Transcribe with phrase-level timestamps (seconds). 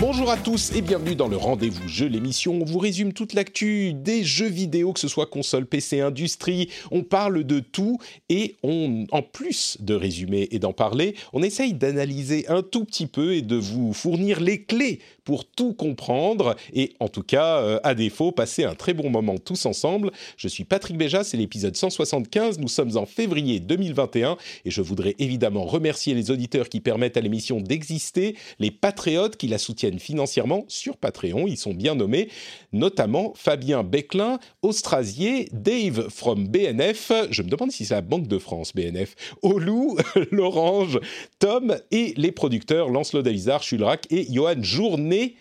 [0.00, 2.60] Bonjour à tous et bienvenue dans le rendez-vous jeu, l'émission.
[2.60, 6.68] On vous résume toute l'actu des jeux vidéo, que ce soit console, PC, industrie.
[6.92, 7.98] On parle de tout
[8.28, 13.08] et on, en plus de résumer et d'en parler, on essaye d'analyser un tout petit
[13.08, 17.80] peu et de vous fournir les clés pour tout comprendre et en tout cas, euh,
[17.82, 20.12] à défaut, passer un très bon moment tous ensemble.
[20.36, 22.60] Je suis Patrick Béja, c'est l'épisode 175.
[22.60, 27.20] Nous sommes en février 2021 et je voudrais évidemment remercier les auditeurs qui permettent à
[27.20, 31.46] l'émission d'exister, les patriotes qui la soutiennent financièrement sur Patreon.
[31.46, 32.28] Ils sont bien nommés,
[32.72, 38.38] notamment Fabien Beclin, Austrasier, Dave from BNF, je me demande si c'est la Banque de
[38.38, 39.96] France BNF, Olou,
[40.30, 41.00] Lorange,
[41.38, 45.34] Tom et les producteurs Lancelot Davizard, Chulrac et Johan Journet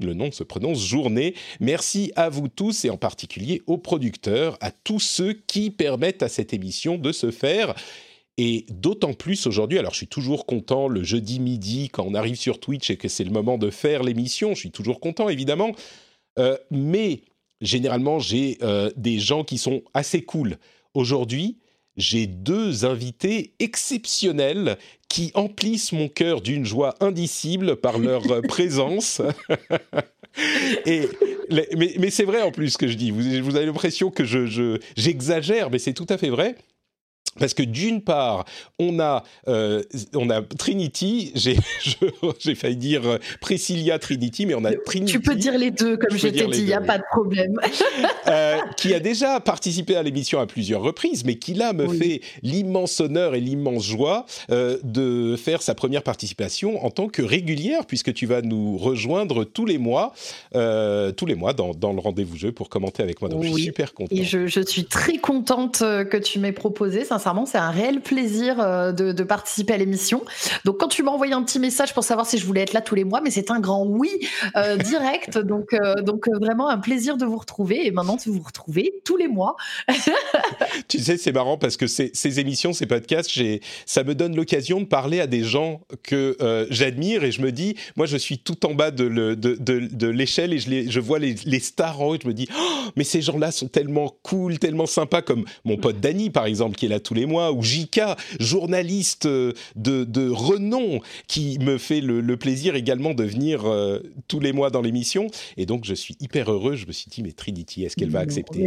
[0.00, 1.34] le nom se prononce Journée.
[1.60, 6.28] Merci à vous tous et en particulier aux producteurs, à tous ceux qui permettent à
[6.28, 7.74] cette émission de se faire.
[8.40, 12.36] Et d'autant plus aujourd'hui, alors je suis toujours content le jeudi midi quand on arrive
[12.36, 15.72] sur Twitch et que c'est le moment de faire l'émission, je suis toujours content évidemment,
[16.38, 17.22] Euh, mais
[17.60, 20.56] généralement j'ai euh, des gens qui sont assez cool.
[20.94, 21.58] Aujourd'hui,
[21.96, 24.78] j'ai deux invités exceptionnels
[25.08, 29.20] qui emplissent mon cœur d'une joie indicible par leur présence.
[30.86, 31.08] Et
[31.50, 33.10] mais mais c'est vrai en plus ce que je dis.
[33.10, 36.54] Vous, vous avez l'impression que je, je- j'exagère, mais c'est tout à fait vrai.
[37.38, 38.44] Parce que d'une part,
[38.78, 39.82] on a, euh,
[40.14, 45.12] on a Trinity, j'ai, failli dire euh, Priscilla Trinity, mais on a Trinity.
[45.12, 47.04] Tu peux dire les deux, comme Je je, t'ai dit, il n'y a pas de
[47.10, 47.54] problème.
[48.26, 51.98] euh, qui a déjà participé à l'émission à plusieurs reprises, mais qui là me Oui.
[51.98, 57.22] fait l'immense honneur et l'immense joie euh, de faire sa première participation en tant que
[57.22, 60.12] régulière, puisque tu vas nous rejoindre tous les mois,
[60.52, 63.30] tous les mois dans, dans le rendez-vous jeu pour commenter avec moi.
[63.30, 64.14] Donc je suis super content.
[64.14, 67.04] Et je, je suis très contente que tu m'aies proposé.
[67.04, 70.22] Sincèrement, c'est un réel plaisir euh, de, de participer à l'émission.
[70.64, 72.80] Donc, quand tu m'as envoyé un petit message pour savoir si je voulais être là
[72.80, 74.10] tous les mois, mais c'est un grand oui
[74.56, 75.38] euh, direct.
[75.38, 77.86] donc, euh, donc vraiment un plaisir de vous retrouver.
[77.86, 79.56] Et maintenant, de vous retrouver tous les mois.
[80.88, 83.30] Tu sais, c'est marrant parce que ces, ces émissions, ces podcasts,
[83.86, 87.52] ça me donne l'occasion de parler à des gens que euh, j'admire et je me
[87.52, 90.70] dis, moi, je suis tout en bas de, le- de, de, de l'échelle et je,
[90.70, 93.20] les, je vois les, les stars en haut et je me dis, Oh, mais ces
[93.22, 97.00] gens-là sont tellement cool, tellement sympas, comme mon pote Dany, par exemple, qui est là
[97.08, 102.36] tous les mois, ou Jika, journaliste euh, de, de renom, qui me fait le, le
[102.36, 105.28] plaisir également de venir euh, tous les mois dans l'émission.
[105.56, 106.76] Et donc, je suis hyper heureux.
[106.76, 108.66] Je me suis dit, mais Trinity, est-ce qu'elle va accepter.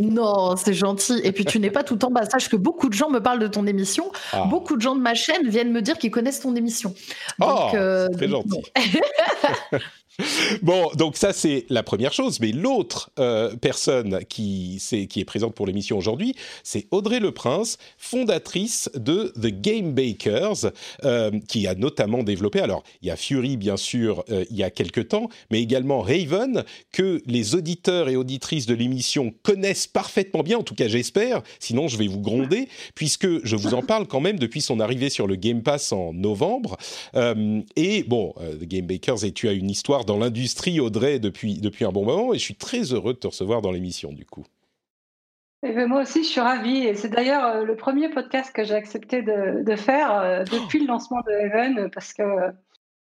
[0.00, 1.20] Non, c'est gentil.
[1.24, 2.24] Et puis, tu n'es pas tout en bas.
[2.24, 4.12] Sache que beaucoup de gens me parlent de ton émission.
[4.32, 4.46] Ah.
[4.48, 6.94] Beaucoup de gens de ma chaîne viennent me dire qu'ils connaissent ton émission.
[7.40, 8.98] Oh, euh, c'est très donc, gentil.
[10.62, 10.90] bon.
[10.96, 15.96] Donc ça c'est la première chose, mais l'autre euh, personne qui, est présente pour l'émission
[15.96, 20.70] aujourd'hui, c'est Audrey Le Prince, fondatrice de The Game Bakers,
[21.04, 24.62] euh, qui a notamment développé, alors il y a Fury bien sûr euh, il y
[24.62, 30.42] a quelques temps, mais également Raven, que les auditeurs et auditrices de l'émission connaissent parfaitement
[30.42, 34.06] bien, en tout cas j'espère, sinon je vais vous gronder, puisque je vous en parle
[34.06, 36.76] quand même depuis son arrivée sur le Game Pass en novembre.
[37.76, 41.84] Et bon, The Game Bakers, et tu as une histoire dans l'industrie, Audrey, depuis, depuis
[41.84, 44.44] un bon moment, et je suis très heureux de te recevoir dans l'émission, du coup.
[45.64, 46.78] Eh ben, moi aussi, je suis ravie.
[46.78, 50.80] Et c'est d'ailleurs euh, le premier podcast que j'ai accepté de, de faire euh, depuis
[50.80, 52.22] le lancement de Heaven parce que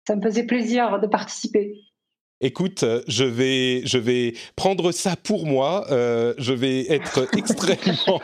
[0.06, 1.74] ça me faisait plaisir de participer.
[2.40, 5.86] Écoute, euh, je vais, je vais prendre ça pour moi.
[5.90, 8.20] euh, je vais être extrêmement,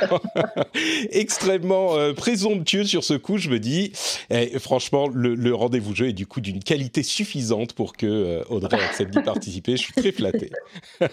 [1.11, 3.38] extrêmement euh, présomptueux sur ce coup.
[3.38, 3.90] Je me dis,
[4.31, 8.44] eh, franchement, le, le rendez-vous jeu est du coup d'une qualité suffisante pour que euh,
[8.50, 9.72] Audrey accepte d'y participer.
[9.76, 10.50] Je suis très flatté.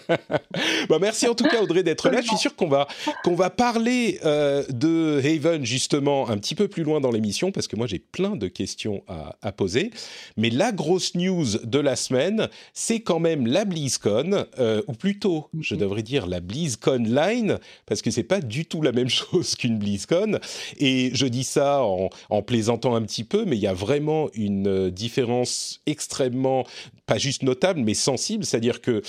[0.88, 2.20] Bon, merci en tout cas Audrey d'être là.
[2.20, 2.86] Je suis sûr qu'on va
[3.24, 7.76] qu'on va parler de Haven justement un petit peu plus loin dans l'émission parce que
[7.76, 9.90] moi j'ai plein de questions à, à poser.
[10.36, 15.48] Mais la grosse news de la semaine, c'est quand même la BlizzCon, euh, ou plutôt,
[15.60, 19.54] je devrais dire la BlizzCon Line, parce que c'est pas du tout la même chose
[19.54, 20.38] qu'une BlizzCon.
[20.78, 24.28] Et je dis ça en, en plaisantant un petit peu, mais il y a vraiment
[24.34, 26.64] une euh, différence extrêmement,
[27.06, 28.44] pas juste notable, mais sensible.
[28.44, 29.02] C'est-à-dire que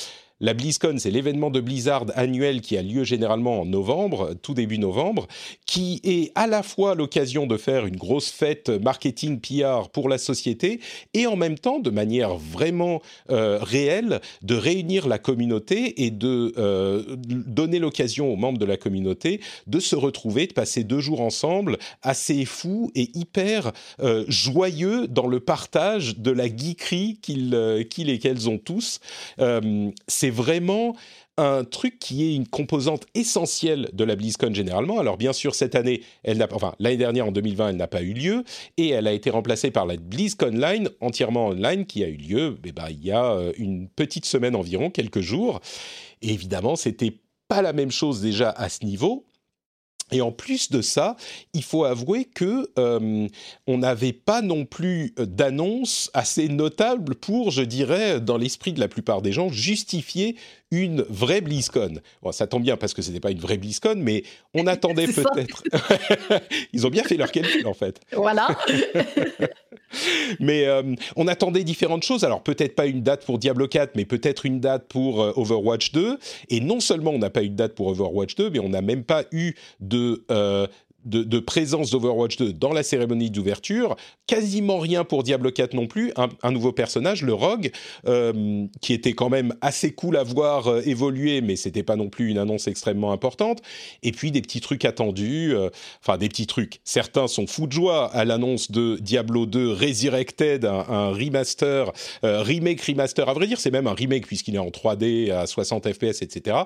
[0.43, 4.77] la BlizzCon, c'est l'événement de Blizzard annuel qui a lieu généralement en novembre, tout début
[4.77, 5.25] novembre,
[5.65, 10.17] qui est à la fois l'occasion de faire une grosse fête marketing PR pour la
[10.17, 10.81] société
[11.13, 16.53] et en même temps, de manière vraiment euh, réelle, de réunir la communauté et de
[16.57, 21.21] euh, donner l'occasion aux membres de la communauté de se retrouver, de passer deux jours
[21.21, 28.19] ensemble, assez fous et hyper euh, joyeux dans le partage de la geekerie qu'ils et
[28.19, 28.99] qu'elles ont tous.
[30.07, 30.95] c'est vraiment
[31.37, 34.99] un truc qui est une composante essentielle de la BlizzCon généralement.
[34.99, 38.01] Alors bien sûr, cette année, elle n'a, enfin l'année dernière en 2020, elle n'a pas
[38.01, 38.43] eu lieu
[38.77, 42.57] et elle a été remplacée par la BlizzCon Line entièrement online qui a eu lieu
[42.65, 45.59] eh ben, il y a euh, une petite semaine environ, quelques jours.
[46.21, 49.25] Et évidemment, c'était pas la même chose déjà à ce niveau.
[50.13, 51.15] Et en plus de ça,
[51.53, 53.27] il faut avouer que euh,
[53.67, 58.87] on n'avait pas non plus d'annonce assez notable pour, je dirais, dans l'esprit de la
[58.87, 60.35] plupart des gens, justifier
[60.73, 61.99] une vraie BlizzCon.
[62.21, 64.23] Bon, ça tombe bien parce que ce n'était pas une vraie BlizzCon, mais
[64.53, 65.63] on attendait peut-être.
[66.73, 68.01] Ils ont bien fait leur calcul en fait.
[68.11, 68.47] Voilà.
[70.39, 72.23] mais euh, on attendait différentes choses.
[72.23, 75.91] Alors peut-être pas une date pour Diablo 4, mais peut-être une date pour euh, Overwatch
[75.91, 76.17] 2.
[76.49, 78.81] Et non seulement on n'a pas eu de date pour Overwatch 2, mais on n'a
[78.81, 80.67] même pas eu de euh,
[81.05, 83.95] de, présence d'Overwatch 2 dans la cérémonie d'ouverture.
[84.27, 86.13] Quasiment rien pour Diablo 4 non plus.
[86.15, 87.71] Un, nouveau personnage, le Rogue,
[88.07, 92.09] euh, qui était quand même assez cool à voir euh, évoluer, mais c'était pas non
[92.09, 93.61] plus une annonce extrêmement importante.
[94.03, 95.69] Et puis des petits trucs attendus, euh,
[96.01, 96.79] enfin des petits trucs.
[96.83, 101.91] Certains sont fous de joie à l'annonce de Diablo 2 Resurrected, un, remaster,
[102.23, 103.27] remake remaster.
[103.27, 106.57] À vrai dire, c'est même un remake puisqu'il est en 3D à 60 FPS, etc.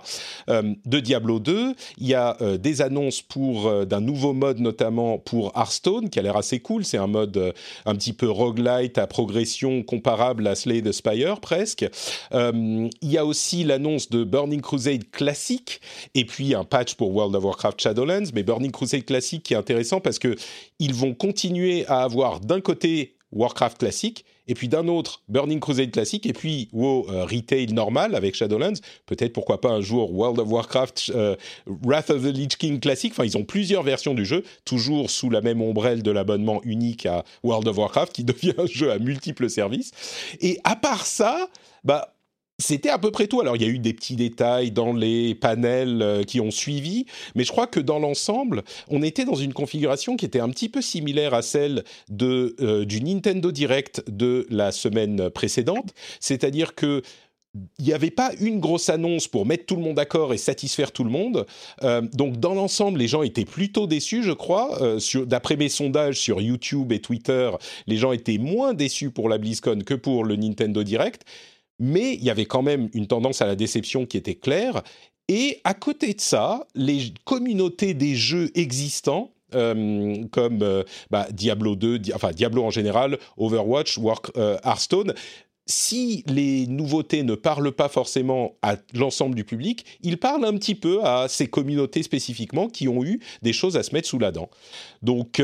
[0.47, 1.73] de Diablo 2.
[1.97, 6.37] Il y a des annonces pour d'un nouveau mode notamment pour Hearthstone qui a l'air
[6.37, 6.85] assez cool.
[6.85, 7.51] C'est un mode euh,
[7.85, 11.85] un petit peu roguelite à progression comparable à Slay the Spire presque.
[12.33, 15.81] Euh, il y a aussi l'annonce de Burning Crusade classique
[16.15, 18.31] et puis un patch pour World of Warcraft Shadowlands.
[18.33, 20.35] Mais Burning Crusade classique qui est intéressant parce que
[20.79, 25.91] ils vont continuer à avoir d'un côté Warcraft classique et puis d'un autre Burning Crusade
[25.91, 30.39] classique, et puis WoW euh, Retail normal avec Shadowlands, peut-être pourquoi pas un jour World
[30.39, 31.35] of Warcraft euh,
[31.83, 35.29] Wrath of the Lich King classique, enfin ils ont plusieurs versions du jeu, toujours sous
[35.29, 38.99] la même ombrelle de l'abonnement unique à World of Warcraft, qui devient un jeu à
[38.99, 39.91] multiples services.
[40.41, 41.49] Et à part ça,
[41.83, 42.13] bah
[42.59, 43.39] c'était à peu près tout.
[43.39, 47.05] Alors, il y a eu des petits détails dans les panels euh, qui ont suivi,
[47.35, 50.69] mais je crois que dans l'ensemble, on était dans une configuration qui était un petit
[50.69, 55.93] peu similaire à celle de, euh, du Nintendo Direct de la semaine précédente.
[56.19, 57.01] C'est-à-dire que
[57.79, 60.91] il n'y avait pas une grosse annonce pour mettre tout le monde d'accord et satisfaire
[60.91, 61.47] tout le monde.
[61.81, 64.77] Euh, donc, dans l'ensemble, les gens étaient plutôt déçus, je crois.
[65.25, 67.49] D'après mes sondages sur YouTube et Twitter,
[67.87, 71.23] les gens étaient moins déçus pour la BlizzCon que pour le Nintendo Direct
[71.79, 74.81] mais il y avait quand même une tendance à la déception qui était claire.
[75.27, 81.75] Et à côté de ça, les communautés des jeux existants, euh, comme euh, bah, Diablo
[81.75, 85.13] 2, enfin Diablo en général, Overwatch, Work, euh, Hearthstone,
[85.65, 90.75] si les nouveautés ne parlent pas forcément à l'ensemble du public, ils parlent un petit
[90.75, 94.31] peu à ces communautés spécifiquement qui ont eu des choses à se mettre sous la
[94.31, 94.49] dent.
[95.01, 95.41] Donc,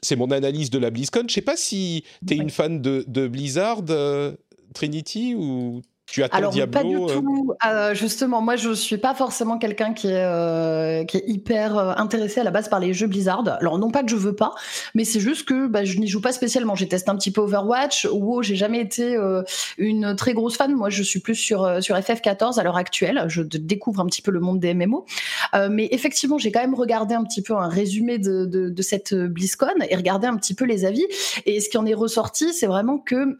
[0.00, 1.20] c'est mon analyse de la BlizzCon.
[1.20, 3.82] Je ne sais pas si tu es une fan de, de Blizzard,
[4.74, 7.54] Trinity ou tu attends Alors, Diablo pas du euh tout.
[7.66, 12.40] Euh, justement, moi, je suis pas forcément quelqu'un qui est euh, qui est hyper intéressé
[12.40, 13.42] à la base par les jeux Blizzard.
[13.58, 14.54] Alors, non pas que je veux pas,
[14.94, 16.74] mais c'est juste que bah, je n'y joue pas spécialement.
[16.74, 18.04] J'ai testé un petit peu Overwatch.
[18.04, 19.16] WoW, j'ai jamais été
[19.78, 20.74] une très grosse fan.
[20.74, 23.24] Moi, je suis plus sur sur FF14 à l'heure actuelle.
[23.28, 25.06] Je découvre un petit peu le monde des MMO.
[25.70, 29.14] mais effectivement, j'ai quand même regardé un petit peu un résumé de, de, de cette
[29.14, 31.06] BlizzCon et regardé un petit peu les avis.
[31.46, 33.38] Et ce qui en est ressorti, c'est vraiment que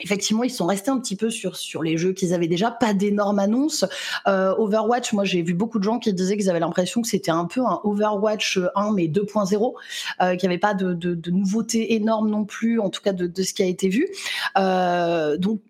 [0.00, 2.94] Effectivement, ils sont restés un petit peu sur sur les jeux qu'ils avaient déjà, pas
[2.94, 3.84] d'énormes annonces.
[4.26, 7.30] Euh, Overwatch, moi j'ai vu beaucoup de gens qui disaient qu'ils avaient l'impression que c'était
[7.30, 9.74] un peu un Overwatch 1 mais 2.0,
[10.20, 13.12] euh, qu'il n'y avait pas de, de, de nouveautés énormes non plus, en tout cas
[13.12, 14.08] de, de ce qui a été vu.
[14.56, 15.60] Euh, donc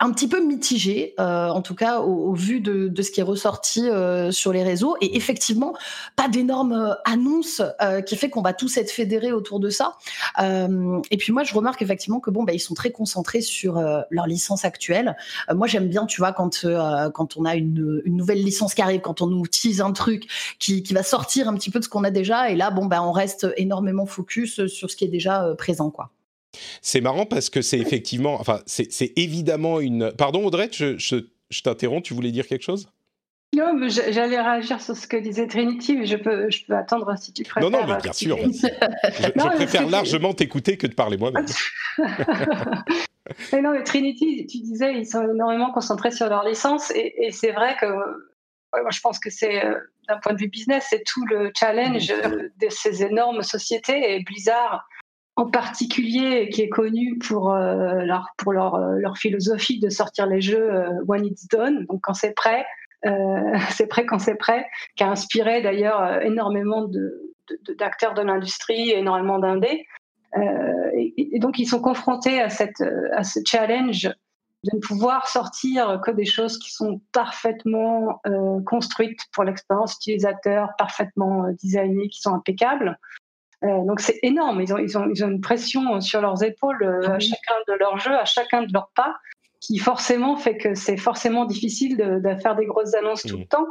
[0.00, 3.88] un petit peu mitigé, euh, en tout cas au, vu de, ce qui est ressorti
[3.88, 4.96] euh, sur les réseaux.
[5.00, 5.74] Et effectivement,
[6.16, 7.62] pas d'énormes euh, annonces
[8.06, 9.96] qui fait qu'on va tous être fédérés autour de ça.
[10.40, 14.26] et puis moi, je remarque effectivement que bon, bah, ils sont très concentrés sur leur
[14.26, 15.16] licence actuelle.
[15.54, 16.66] moi, j'aime bien, tu vois, quand
[17.14, 20.82] quand on a une, nouvelle licence qui arrive, quand on nous tease un truc qui,
[20.82, 22.50] qui va sortir un petit peu de ce qu'on a déjà.
[22.50, 26.13] Et là, bon, bah, on reste énormément focus sur ce qui est déjà présent, quoi.
[26.82, 30.12] C'est marrant parce que c'est effectivement, enfin, c'est évidemment une.
[30.12, 32.02] Pardon, Audrey, je, je, t'interromps.
[32.06, 32.88] Tu voulais dire quelque chose?
[33.54, 37.32] Non, j'allais réagir sur ce que disait Trinity, mais je peux, je peux attendre si
[37.32, 37.70] tu préfères.
[37.70, 38.36] Non, non, mais bien sûr.
[38.42, 41.46] je, préfère largement t'écouter que de parler moi-même.
[43.52, 47.52] Mais non, mais Trinity, tu disais, ils sont énormément concentrés sur leur licence, et, c'est
[47.52, 51.24] vrai que moi, je pense que c'est, euh, d'un point de vue business, c'est tout
[51.24, 54.86] le challenge de ces énormes sociétés, et Blizzard
[55.36, 60.26] en particulier, qui est connu pour, euh, leur, pour leur, euh, leur, philosophie de sortir
[60.26, 60.70] les jeux
[61.06, 62.64] when it's done, donc quand c'est prêt,
[63.70, 66.88] c'est prêt quand c'est prêt, qui a inspiré d'ailleurs énormément
[67.78, 69.84] d'acteurs de, de l'industrie, énormément d'indés.
[70.38, 74.08] Euh, et, donc, ils sont confrontés à, cette, à ce challenge
[74.64, 80.70] de ne pouvoir sortir que des choses qui sont parfaitement euh, construites pour l'expérience utilisateur,
[80.78, 82.98] parfaitement euh, designées, qui sont impeccables.
[83.64, 87.18] Donc c'est énorme, ils ont, ils, ont, ils ont une pression sur leurs épaules à
[87.18, 89.14] chacun de leurs jeux, à chacun de leurs pas,
[89.64, 93.44] qui forcément fait que c'est forcément difficile de, de, faire des grosses annonces tout le
[93.44, 93.48] mmh.
[93.48, 93.66] temps.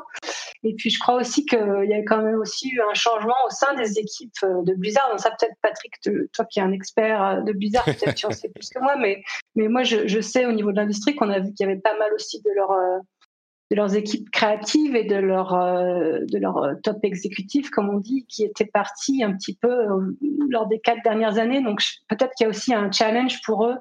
[0.64, 3.50] Et puis je crois aussi qu'il y a quand même aussi eu un changement au
[3.52, 5.08] sein des équipes euh, de Blizzard.
[5.12, 5.94] Donc ça peut-être Patrick,
[6.34, 8.96] toi qui es un expert euh, de Blizzard, peut-être tu en sais plus que moi,
[8.96, 9.24] mais,
[9.56, 11.80] mais moi je, je sais au niveau de l'industrie qu'on a vu qu'il y avait
[11.80, 12.98] pas mal aussi de leur euh,
[13.74, 18.44] de leurs équipes créatives et de leur de leur top exécutif, comme on dit, qui
[18.44, 19.88] étaient partis un petit peu
[20.50, 21.62] lors des quatre dernières années.
[21.62, 23.76] Donc peut-être qu'il y a aussi un challenge pour eux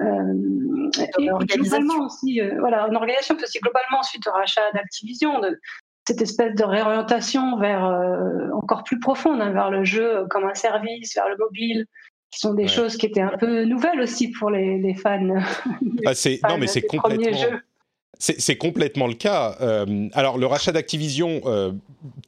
[0.00, 1.26] euh, et
[1.58, 5.60] globalement aussi, euh, voilà, une organisation, aussi globalement, suite au rachat d'Activision, de
[6.06, 10.54] cette espèce de réorientation vers euh, encore plus profonde, hein, vers le jeu comme un
[10.54, 11.86] service, vers le mobile,
[12.30, 15.28] qui sont des choses qui étaient un peu nouvelles aussi pour les, les fans.
[16.06, 16.12] Ah,
[16.48, 17.58] non, mais c'est complètement.
[18.18, 19.56] C'est complètement le cas.
[19.60, 21.72] Euh, alors, le rachat d'Activision, euh,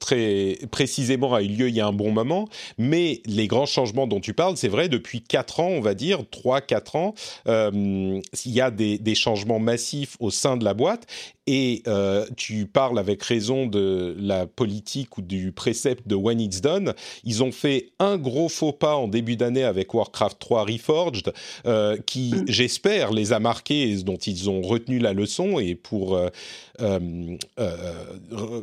[0.00, 2.49] très précisément, a eu lieu il y a un bon moment,
[2.79, 6.25] mais les grands changements dont tu parles, c'est vrai, depuis 4 ans, on va dire,
[6.33, 7.14] 3-4 ans,
[7.47, 11.07] euh, il y a des, des, changements massifs au sein de la boîte,
[11.46, 16.60] et euh, tu parles avec raison de la politique ou du précepte de When It's
[16.60, 16.94] Done.
[17.24, 21.32] Ils ont fait un gros faux pas en début d'année avec Warcraft 3 Reforged,
[21.66, 22.44] euh, qui, mm.
[22.48, 25.58] j'espère, les a marqués et dont ils ont retenu la leçon.
[25.58, 26.30] Et pour euh,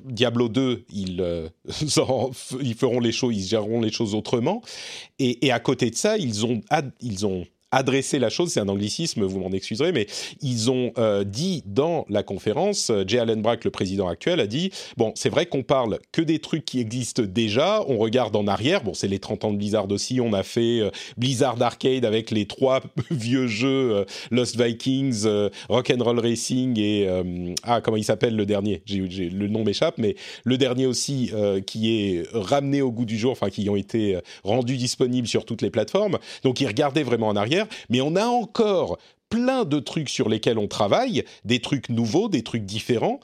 [0.05, 1.49] Diablo 2, ils,
[2.61, 4.61] ils feront les choses, ils géreront les choses autrement.
[5.19, 6.61] Et, et à côté de ça, ils ont,
[6.99, 10.07] ils ont adresser la chose, c'est un anglicisme, vous m'en excuserez, mais
[10.41, 14.47] ils ont euh, dit dans la conférence, euh, Jay Allen Brack, le président actuel, a
[14.47, 18.45] dit bon, c'est vrai qu'on parle que des trucs qui existent déjà, on regarde en
[18.47, 22.03] arrière, bon, c'est les 30 ans de Blizzard aussi, on a fait euh, Blizzard Arcade
[22.03, 25.25] avec les trois vieux jeux Lost Vikings,
[25.69, 27.07] Rock and Roll Racing et
[27.63, 31.31] ah comment il s'appelle le dernier, le nom m'échappe, mais le dernier aussi
[31.65, 35.61] qui est ramené au goût du jour, enfin qui ont été rendus disponibles sur toutes
[35.61, 38.97] les plateformes, donc ils regardaient vraiment en arrière mais on a encore
[39.29, 43.19] plein de trucs sur lesquels on travaille, des trucs nouveaux, des trucs différents.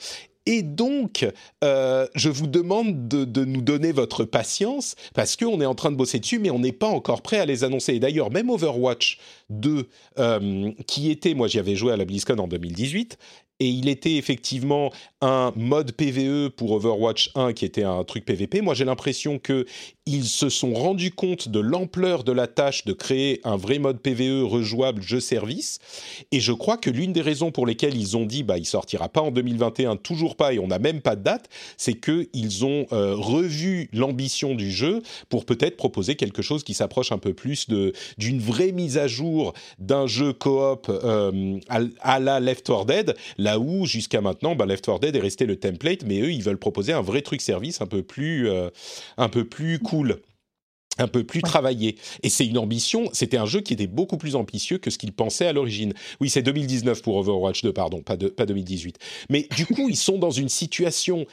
[0.47, 1.27] Et donc,
[1.65, 5.97] euh, je vous demande de, nous donner votre patience parce qu'on est en train de
[5.97, 7.95] bosser dessus, mais on n'est pas encore prêt à les annoncer.
[7.95, 9.89] Et d'ailleurs, même Overwatch 2,
[10.19, 13.17] euh, qui était, moi j'y avais joué à la BlizzCon en 2018,
[13.59, 14.91] et il était effectivement
[15.21, 18.61] un mode PVE pour Overwatch 1 qui était un truc PVP.
[18.61, 19.65] Moi, j'ai l'impression que
[20.07, 23.99] ils se sont rendus compte de l'ampleur de la tâche de créer un vrai mode
[23.99, 25.79] PVE rejouable jeu-service.
[26.31, 29.09] Et je crois que l'une des raisons pour lesquelles ils ont dit bah il sortira
[29.09, 32.65] pas en 2021, toujours pas, et on n'a même pas de date, c'est que ils
[32.65, 37.33] ont euh, revu l'ambition du jeu pour peut-être proposer quelque chose qui s'approche un peu
[37.33, 37.67] plus
[38.17, 43.59] d'une vraie mise à jour d'un jeu coop euh, à, la Left 4 Dead, là
[43.59, 46.57] où jusqu'à maintenant bah, Left 4 Dead est resté le template, mais eux ils veulent
[46.57, 48.69] proposer un vrai truc service un peu plus euh,
[49.17, 49.96] un peu plus cool
[50.97, 51.95] un peu plus travaillé.
[52.23, 55.13] Et c'est une ambition, c'était un jeu qui était beaucoup plus ambitieux que ce qu'ils
[55.13, 55.93] pensaient à l'origine.
[56.19, 58.97] Oui, c'est 2019 pour Overwatch 2, pardon, pas, de, pas 2018.
[59.29, 61.25] Mais du coup, ils sont dans une situation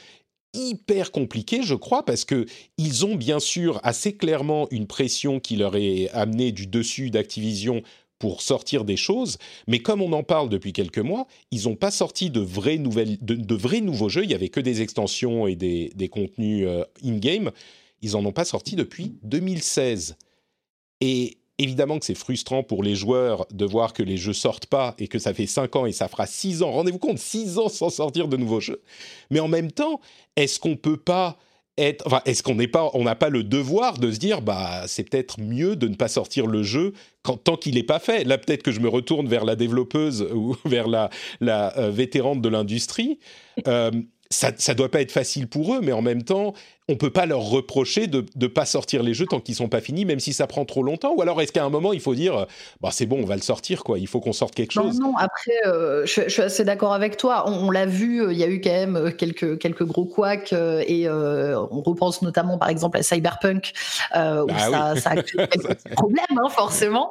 [0.53, 2.45] hyper compliquée, je crois, parce que
[2.77, 7.81] ils ont bien sûr assez clairement une pression qui leur est amenée du dessus d'Activision
[8.19, 11.91] pour sortir des choses, mais comme on en parle depuis quelques mois, ils n'ont pas
[11.91, 15.57] sorti de vrais, nouvelles, de, vrais nouveaux jeux, il n'y avait que des extensions et
[15.57, 17.51] des, contenus euh, in-game
[18.05, 20.15] ils n'en ont pas sorti depuis 2016.
[21.01, 24.93] Et évidemment que c'est frustrant pour les joueurs de voir que les jeux sortent pas
[24.99, 27.69] et que ça fait 5 ans et ça fera 6 ans, rendez-vous compte, 6 ans
[27.69, 28.83] sans sortir de nouveaux jeux.
[29.31, 29.99] Mais en même temps,
[30.35, 31.37] est-ce qu'on peut pas
[31.77, 35.09] être, enfin, est-ce qu'on n'est pas, n'a pas le devoir de se dire, bah, c'est
[35.09, 36.93] peut-être mieux de ne pas sortir le jeu
[37.43, 38.23] tant qu'il n'est pas fait.
[38.23, 41.09] Là, peut-être que je me retourne vers la développeuse ou vers la,
[41.41, 43.19] la euh, vétérante de l'industrie.
[43.67, 43.91] Euh,
[44.29, 46.53] ça, ça doit pas être facile pour eux, mais en même temps,
[46.87, 49.81] on peut pas leur reprocher de ne pas sortir les jeux tant qu'ils sont pas
[49.81, 51.13] finis, même si ça prend trop longtemps.
[51.15, 52.45] Ou alors est-ce qu'à un moment il faut dire,
[52.79, 53.97] bah c'est bon, on va le sortir quoi.
[53.97, 54.99] Il faut qu'on sorte quelque chose.
[54.99, 55.17] Non, non.
[55.17, 57.49] Après, euh, je, suis assez d'accord avec toi.
[57.49, 60.53] On, l'a vu, euh, il y a eu quand même euh, quelques quelques gros couacs
[60.53, 63.73] et on repense notamment par exemple à Cyberpunk
[64.13, 67.09] où ah ça, a créé quelques problèmes hein, forcément.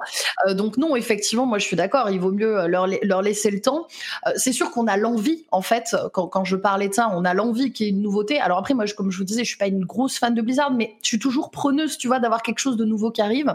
[0.50, 2.11] donc non, effectivement, moi je suis d'accord.
[2.11, 3.88] Il vaut mieux leur leur laisser le temps.
[4.37, 5.97] c'est sûr qu'on a l'envie en fait.
[6.12, 8.38] Quand, quand je parlais de ça, on a l'envie qu'il y ait une nouveauté.
[8.38, 10.42] Alors après, moi, je, comme je vous disais, je suis pas une grosse fan de
[10.42, 13.54] Blizzard, mais je suis toujours preneuse, tu vois, d'avoir quelque chose de nouveau qui arrive.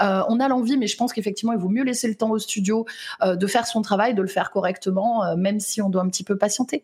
[0.00, 2.38] Euh, on a l'envie, mais je pense qu'effectivement, il vaut mieux laisser le temps au
[2.38, 2.86] studio
[3.22, 6.08] euh, de faire son travail, de le faire correctement, euh, même si on doit un
[6.08, 6.82] petit peu patienter.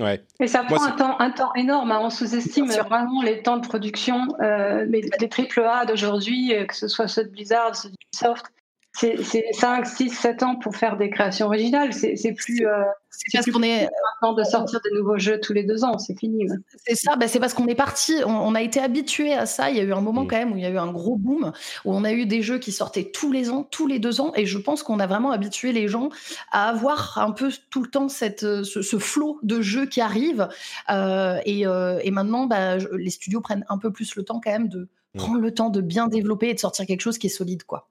[0.00, 0.24] Ouais.
[0.40, 1.92] Et ça prend un temps, un temps énorme.
[1.92, 2.00] Hein.
[2.02, 4.26] On sous-estime vraiment les temps de production.
[4.40, 8.46] mais les triple A d'aujourd'hui, que ce soit ceux de Blizzard, ceux de Ubisoft,
[8.94, 9.16] c'est
[9.52, 11.92] 5, 6, 7 ans pour faire des créations originales.
[11.94, 12.66] C'est plus.
[12.66, 13.88] Euh, c'est parce qu'on est.
[14.20, 16.46] Maintenant de sortir des nouveaux jeux tous les deux ans, c'est fini.
[16.86, 19.70] C'est ça, bah c'est parce qu'on est parti, on, a été habitué à ça.
[19.70, 20.28] Il y a eu un moment mm.
[20.28, 21.52] quand même où il y a eu un gros boom,
[21.84, 24.32] où on a eu des jeux qui sortaient tous les ans, tous les deux ans.
[24.36, 26.10] Et je pense qu'on a vraiment habitué les gens
[26.50, 30.48] à avoir un peu tout le temps cette, ce, flot de jeux qui arrivent.
[30.90, 34.52] Euh, et, euh, et, maintenant, bah, les studios prennent un peu plus le temps quand
[34.52, 35.18] même de mm.
[35.18, 37.88] prendre le temps de bien développer et de sortir quelque chose qui est solide, quoi.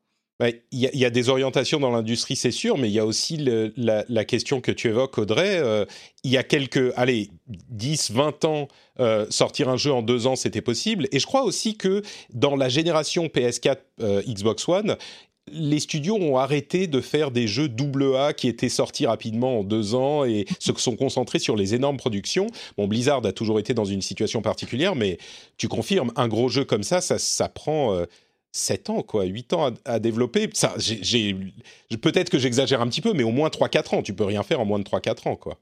[0.50, 4.26] Il y, a des orientations dans l'industrie, c'est sûr, mais il y a aussi la,
[4.26, 5.58] question que tu évoques, Audrey.
[5.58, 5.86] Euh,
[6.24, 8.68] il y a quelques, allez, 10, 20 ans,
[9.00, 11.08] euh, sortir un jeu en deux ans, c'était possible.
[11.12, 12.02] Et je crois aussi que
[12.34, 14.96] dans la génération PS4, euh, Xbox One,
[15.52, 19.64] les studios ont arrêté de faire des jeux double A qui étaient sortis rapidement en
[19.64, 22.48] deux ans et se sont concentrés sur les énormes productions.
[22.78, 25.18] Bon, Blizzard a toujours été dans une situation particulière, mais
[25.58, 28.06] tu confirmes, un gros jeu comme ça, ça prend
[28.52, 30.50] 7 ans, quoi, 8 ans à, développer.
[30.54, 31.36] Ça, j'ai,
[32.02, 34.02] peut-être que j'exagère un petit peu, mais au moins 3-4 ans.
[34.02, 35.58] Tu peux rien faire en moins de 3-4 ans, quoi.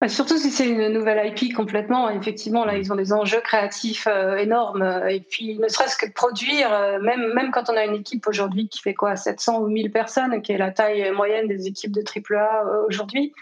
[0.00, 2.80] Bah, surtout si c'est une nouvelle IP complètement, effectivement, là, mm.
[2.80, 4.82] ils ont des enjeux créatifs euh, énormes.
[5.08, 8.68] Et puis, ne serait-ce que produire, euh, même, même quand on a une équipe aujourd'hui
[8.68, 12.02] qui fait quoi, 700 ou 1000 personnes, qui est la taille moyenne des équipes de
[12.02, 13.32] AAA euh, aujourd'hui,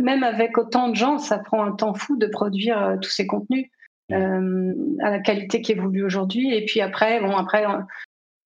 [0.00, 3.68] même avec autant de gens, ça prend un temps fou de produire tous ces contenus.
[4.10, 6.54] Euh, à la qualité qui évolue aujourd'hui.
[6.54, 7.64] Et puis après, bon, après,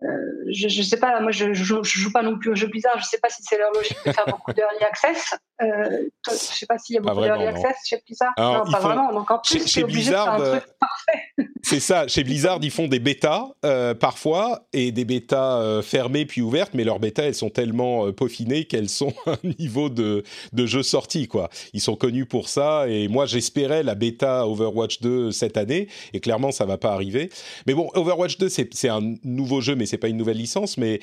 [0.01, 3.05] je, je sais pas, moi je, je, joue pas non plus aux jeux bizarres, je
[3.05, 5.35] sais pas si c'est leur logique de faire beaucoup d'early access.
[5.63, 8.35] Euh, je sais pas s'il y a beaucoup d'early access chez Blizzard.
[8.37, 9.13] non, pas vraiment.
[9.13, 10.61] Donc en plus, chez, Blizzard, euh,
[11.63, 12.07] c'est ça.
[12.09, 16.73] Chez Blizzard, ils font des bêtas euh, parfois et des bêtas euh, fermées puis ouvertes,
[16.75, 20.83] mais leurs bêtas elles sont tellement peaufinées qu'elles sont à un niveau de, de jeu
[20.83, 21.49] sorti quoi.
[21.73, 26.21] Ils sont connus pour ça et moi j'espérais la bêta Overwatch 2 cette année et
[26.21, 27.31] clairement ça va pas arriver.
[27.67, 30.77] Mais bon, Overwatch 2 c'est un nouveau jeu mais c'est pas une nouvelle licence.
[30.79, 31.01] Mais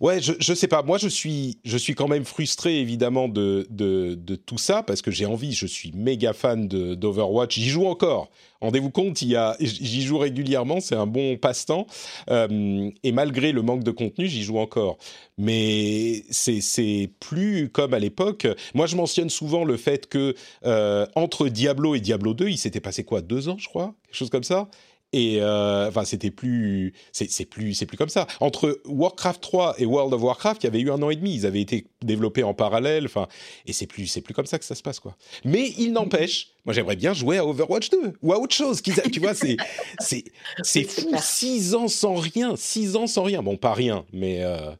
[0.00, 0.82] ouais, je, je sais pas.
[0.82, 5.10] Moi, je suis, je suis quand même frustré évidemment de, de, tout ça parce que
[5.10, 5.52] j'ai envie.
[5.52, 7.54] Je suis méga fan d'Overwatch.
[7.54, 8.30] J'y joue encore.
[8.60, 9.18] Rendez-vous compte,
[9.60, 10.80] j'y joue régulièrement.
[10.80, 11.86] C'est un bon passe-temps.
[12.30, 14.98] Euh, et malgré le manque de contenu, j'y joue encore.
[15.38, 18.46] Mais c'est plus comme à l'époque.
[18.74, 22.80] Moi, je mentionne souvent le fait que euh, entre Diablo et Diablo 2, il s'était
[22.80, 23.94] passé quoi Deux ans, je crois?
[24.06, 24.68] Quelque chose comme ça?
[25.12, 28.26] Et euh, enfin, c'était plus, c'est plus, c'est plus comme ça.
[28.40, 31.34] Entre Warcraft 3 et World of Warcraft, il y avait eu un an et demi.
[31.34, 33.06] Ils avaient été développés en parallèle.
[33.06, 33.28] Enfin,
[33.66, 35.16] et c'est plus, c'est plus comme ça que ça se passe, quoi.
[35.44, 38.82] Mais il n'empêche, moi, j'aimerais bien jouer à Overwatch 2 ou à autre chose.
[38.82, 39.56] Tu vois, c'est,
[40.00, 40.24] c'est,
[40.62, 41.08] c'est fou.
[41.20, 43.42] Six ans sans rien, six ans sans rien.
[43.42, 44.42] Bon, pas rien, mais.
[44.42, 44.72] Euh,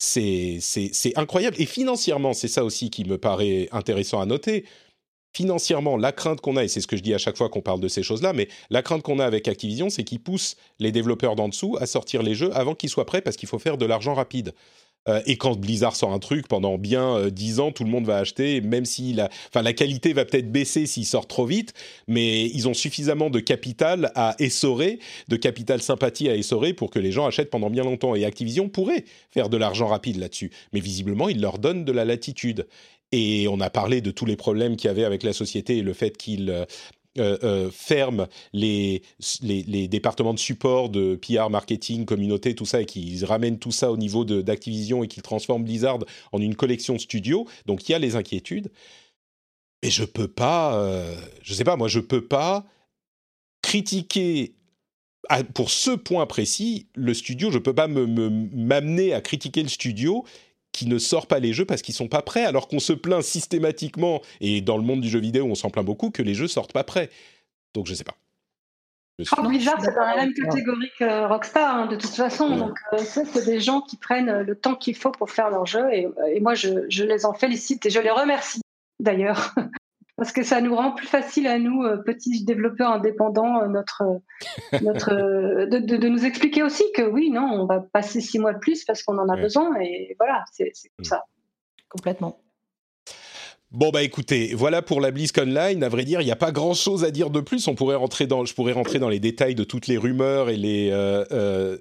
[0.00, 1.56] c'est incroyable.
[1.58, 4.64] Et financièrement, c'est ça aussi qui me paraît intéressant à noter
[5.32, 7.60] financièrement, la crainte qu'on a, et c'est ce que je dis à chaque fois qu'on
[7.60, 10.92] parle de ces choses-là, mais la crainte qu'on a avec Activision, c'est qu'ils poussent les
[10.92, 13.78] développeurs d'en dessous à sortir les jeux avant qu'ils soient prêts parce qu'il faut faire
[13.78, 14.54] de l'argent rapide.
[15.08, 18.04] Euh, et quand Blizzard sort un truc, pendant bien 10 euh, ans, tout le monde
[18.04, 21.72] va acheter, même si la qualité va peut-être baisser s'il sort trop vite,
[22.06, 26.98] mais ils ont suffisamment de capital à essorer, de capital sympathie à essorer pour que
[26.98, 28.14] les gens achètent pendant bien longtemps.
[28.14, 30.50] Et Activision pourrait faire de l'argent rapide là-dessus.
[30.72, 32.66] Mais visiblement, ils leur donnent de la latitude.
[33.12, 35.82] Et on a parlé de tous les problèmes qu'il y avait avec la société et
[35.82, 36.64] le fait qu'ils euh,
[37.18, 39.02] euh, euh ferment les,
[39.88, 43.96] départements de support de PR, marketing, communauté, tout ça, et qu'ils ramènent tout ça au
[43.96, 45.98] niveau d'Activision et qu'ils transforment Blizzard
[46.32, 47.46] en une collection studio.
[47.66, 48.70] Donc il y a les inquiétudes.
[49.82, 52.66] Mais je peux pas, euh, je sais pas, moi je peux pas
[53.62, 54.54] critiquer
[55.54, 57.50] pour ce point précis le studio.
[57.50, 60.24] Je peux pas m'amener à critiquer le studio
[60.78, 63.20] qui ne sort pas les jeux parce qu'ils sont pas prêts, alors qu'on se plaint
[63.20, 66.46] systématiquement, et dans le monde du jeu vidéo, on s'en plaint beaucoup, que les jeux
[66.46, 67.10] sortent pas prêts.
[67.74, 68.14] Donc je sais pas.
[69.42, 72.56] Blizzard, c'est dans la même catégorie que Rockstar, hein, de toute façon.
[72.56, 75.66] Donc, euh, ça, c'est des gens qui prennent le temps qu'il faut pour faire leur
[75.66, 75.92] jeu.
[75.92, 76.06] Et,
[76.40, 78.60] moi, je, je, les en félicite et je les remercie,
[79.00, 79.56] d'ailleurs.
[80.18, 84.02] parce que ça nous rend plus facile à nous, petits développeurs indépendants, notre,
[84.82, 85.14] notre,
[85.66, 88.84] de, de, nous expliquer aussi que oui, non, on va passer six mois de plus
[88.84, 91.04] parce qu'on en a besoin et voilà, c'est comme mm.
[91.04, 91.24] ça.
[91.88, 92.40] Complètement.
[93.70, 95.84] Bon bah écoutez, voilà pour la BlizzCon Line.
[95.84, 97.68] À vrai dire, il n'y a pas grand-chose à dire de plus.
[97.68, 100.56] On pourrait rentrer dans, je pourrais rentrer dans les détails de toutes les rumeurs et
[100.56, 101.76] les euh, euh,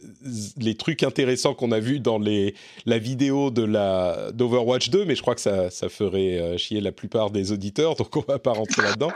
[0.58, 5.15] les trucs intéressants qu'on a vus dans les la vidéo de la d'Overwatch 2, mais
[5.15, 8.38] je crois que ça ça ferait euh, chier la plupart des auditeurs, donc on va
[8.38, 9.13] pas rentrer là-dedans.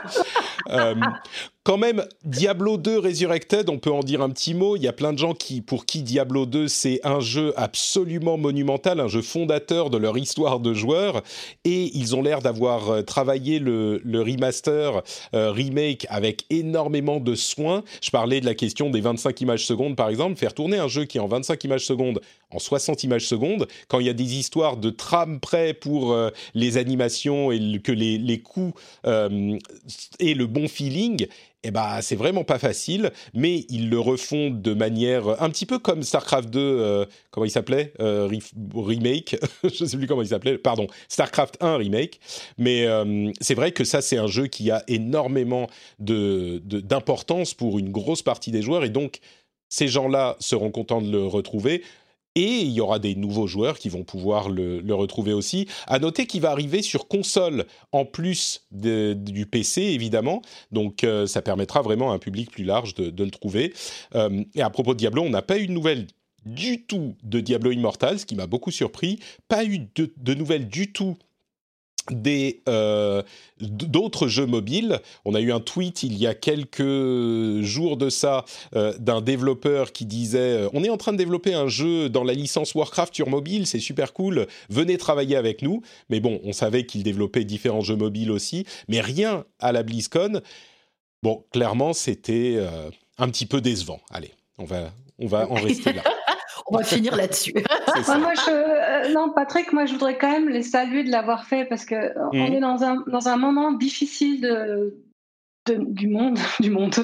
[1.64, 4.74] Quand même, Diablo 2 Resurrected, on peut en dire un petit mot.
[4.74, 8.36] Il y a plein de gens qui, pour qui Diablo 2 c'est un jeu absolument
[8.36, 11.22] monumental, un jeu fondateur de leur histoire de joueurs,
[11.62, 15.02] et ils ont l'air d'avoir euh, travaillé le, remaster,
[15.34, 17.84] euh, remake avec énormément de soin.
[18.02, 21.04] Je parlais de la question des 25 images secondes, par exemple, faire tourner un jeu
[21.04, 22.20] qui est en 25 images secondes
[22.50, 26.30] en 60 images secondes, quand il y a des histoires de trame près pour euh,
[26.54, 31.28] les animations et que les, les coups aient le bon feeling,
[31.64, 35.78] eh ben, c'est vraiment pas facile, mais ils le refont de manière un petit peu
[35.78, 38.28] comme StarCraft 2, euh, comment il s'appelait euh,
[38.74, 42.18] Remake, je sais plus comment il s'appelait, pardon, StarCraft 1 Remake.
[42.58, 45.68] Mais euh, c'est vrai que ça, c'est un jeu qui a énormément
[46.00, 49.20] d'importance de, pour une grosse partie des joueurs, et donc
[49.68, 51.82] ces gens-là seront contents de le retrouver.
[52.34, 55.68] Et il y aura des nouveaux joueurs qui vont pouvoir le, retrouver aussi.
[55.86, 60.42] À noter qu'il va arriver sur console en plus du PC, évidemment.
[60.70, 63.74] Donc euh, ça permettra vraiment à un public plus large de, le trouver.
[64.14, 66.06] Euh, et à propos de Diablo, on n'a pas eu de nouvelles
[66.46, 69.18] du tout de Diablo Immortal, ce qui m'a beaucoup surpris.
[69.48, 71.16] Pas eu de nouvelles du tout
[72.10, 73.22] des euh,
[73.60, 75.00] d'autres jeux mobiles.
[75.24, 79.92] On a eu un tweet il y a quelques jours de ça euh, d'un développeur
[79.92, 83.14] qui disait euh, on est en train de développer un jeu dans la licence Warcraft
[83.14, 85.82] sur mobile, c'est super cool, venez travailler avec nous.
[86.10, 90.40] Mais bon, on savait qu'il développait différents jeux mobiles aussi, mais rien à la BlizzCon.
[91.22, 92.58] Bon, clairement, c'était
[93.18, 94.00] un petit peu décevant.
[94.10, 96.02] Allez, on va on va en rester là.
[96.66, 97.52] On va finir là-dessus.
[97.54, 101.64] moi, je, euh, non, Patrick, moi, je voudrais quand même les saluer de l'avoir fait
[101.64, 102.54] parce que euh, on mhm.
[102.54, 104.96] est dans un, dans un moment difficile de,
[105.66, 106.94] du monde, du monde.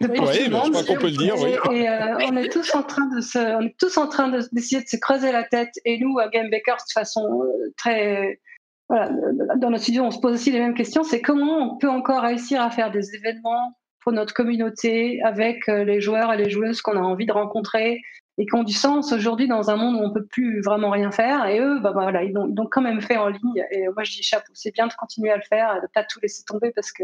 [0.00, 1.34] oui, je crois qu'on peut le dire.
[1.38, 1.76] Oui.
[1.76, 4.82] Et, euh, on est tous en train de se, on est tous en train d'essayer
[4.82, 5.74] de, se creuser la tête.
[5.84, 7.42] Et nous, à Game Bakers, de façon
[7.76, 8.40] très,
[8.88, 9.10] voilà,
[9.56, 11.02] dans notre studio, on se pose aussi les mêmes questions.
[11.02, 16.00] C'est comment on peut encore réussir à faire des événements pour notre communauté avec les
[16.00, 18.00] joueurs et les joueuses qu'on a envie de rencontrer,
[18.38, 21.10] et qui ont du sens aujourd'hui dans un monde où on peut plus vraiment rien
[21.10, 21.46] faire.
[21.46, 23.64] Et eux, bah, bah voilà, ils l'ont quand même fait en ligne.
[23.72, 26.04] Et moi, je dis chapeau, c'est bien de continuer à le faire et de pas
[26.04, 27.02] tout laisser tomber parce que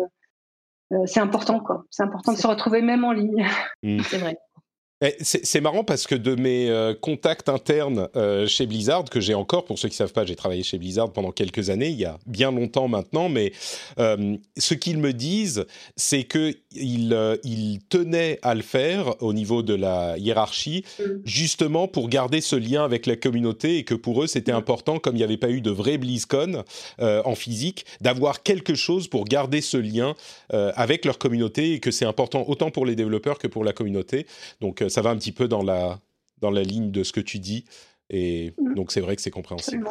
[0.93, 1.85] euh, c'est important, quoi.
[1.91, 3.47] C'est important de se retrouver même en ligne.
[3.83, 3.99] Mmh.
[4.01, 4.39] C'est vrai.
[5.05, 9.35] Eh, c'est marrant parce que de mes euh, contacts internes euh, chez Blizzard, que j'ai
[9.35, 11.99] encore, pour ceux qui ne savent pas, j'ai travaillé chez Blizzard pendant quelques années, il
[11.99, 13.53] y a bien longtemps maintenant, mais
[13.99, 16.57] euh, ce qu'ils me disent, c'est qu'ils
[17.45, 21.03] ils tenaient à le faire au niveau de la hiérarchie, mm.
[21.27, 24.57] justement pour garder ce lien avec la communauté et que pour eux, c'était mm.
[24.57, 26.65] important, comme il n'y avait pas eu de vrai BlizzCon
[27.01, 30.15] en physique, d'avoir quelque chose pour garder ce lien
[30.51, 34.27] avec leur communauté et que c'est important autant pour les développeurs que pour la communauté.
[34.61, 36.01] Donc, ça va un petit peu dans la,
[36.39, 37.65] dans la ligne de ce que tu dis.
[38.11, 38.75] Et mm.
[38.75, 39.89] donc, c'est vrai que c'est compréhensible.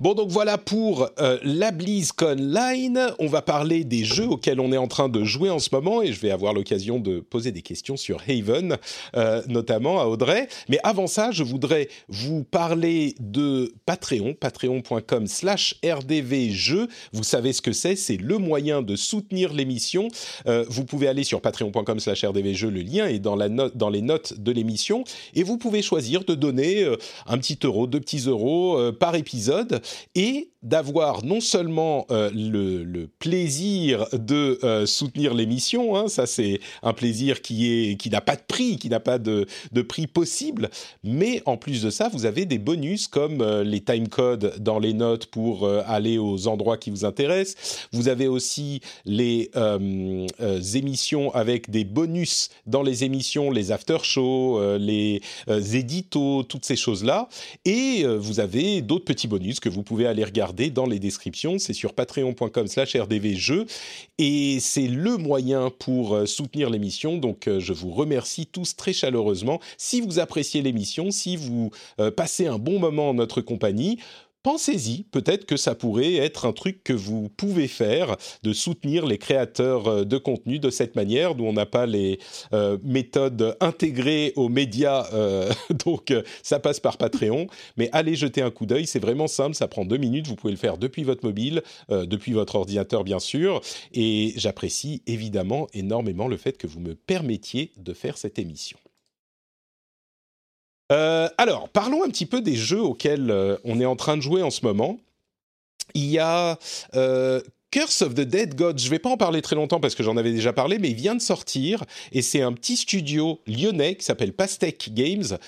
[0.00, 3.08] Bon, donc voilà pour euh, la BlizzCon Line.
[3.18, 6.02] On va parler des jeux auxquels on est en train de jouer en ce moment
[6.02, 8.78] et je vais avoir l'occasion de poser des questions sur Haven,
[9.16, 10.48] euh, notamment à Audrey.
[10.68, 16.88] Mais avant ça, je voudrais vous parler de Patreon, patreon.com slash rdvjeux.
[17.12, 20.08] Vous savez ce que c'est, c'est le moyen de soutenir l'émission.
[20.46, 23.90] Euh, vous pouvez aller sur patreon.com slash rdvjeux, le lien est dans, la note, dans
[23.90, 26.86] les notes de l'émission et vous pouvez choisir de donner
[27.26, 29.81] un petit euro, deux petits euros par épisode
[30.14, 36.92] et d'avoir non seulement euh, le, plaisir de euh, soutenir l'émission, hein, ça c'est un
[36.92, 40.70] plaisir qui est qui n'a pas de prix, qui n'a pas de, de, prix possible,
[41.02, 44.78] mais en plus de ça, vous avez des bonus comme euh, les time codes dans
[44.78, 47.88] les notes pour aller aux endroits qui vous intéressent.
[47.92, 49.50] Vous avez aussi les
[50.74, 57.04] émissions avec des bonus dans les émissions, les after shows, les éditos, toutes ces choses
[57.04, 57.28] là,
[57.64, 61.58] et vous avez d'autres petits bonus que vous pouvez aller regarder dans les descriptions.
[61.58, 63.66] C'est sur patreon.com slash rdvjeux
[64.18, 67.16] et c'est le moyen pour euh, soutenir l'émission.
[67.16, 69.60] Donc euh, je vous remercie tous très chaleureusement.
[69.78, 73.98] Si vous appréciez l'émission, si vous euh, passez un bon moment en notre compagnie,
[74.42, 79.18] pensez-y, peut-être que ça pourrait être un truc que vous pouvez faire, de soutenir les
[79.18, 82.18] créateurs euh, de contenu de cette manière, d'où on n'a pas les
[82.52, 85.50] euh, méthodes intégrées aux médias, euh,
[85.84, 87.46] donc ça passe par Patreon.
[87.76, 90.52] Mais allez jeter un coup d'œil, c'est vraiment simple, ça prend deux minutes, vous pouvez
[90.52, 93.60] le faire depuis votre mobile, depuis votre ordinateur bien sûr,
[93.92, 98.78] et j'apprécie évidemment énormément le fait que vous me permettiez de faire cette émission.
[100.92, 104.22] Euh, alors, parlons un petit peu des jeux auxquels euh, on est en train de
[104.22, 104.98] jouer en ce moment.
[105.94, 106.58] Il y a
[106.94, 109.94] euh, Curse of the Dead Gods, je ne vais pas en parler très longtemps parce
[109.94, 113.40] que j'en avais déjà parlé, mais il vient de sortir et c'est un petit studio
[113.46, 115.38] lyonnais qui s'appelle Pastec Games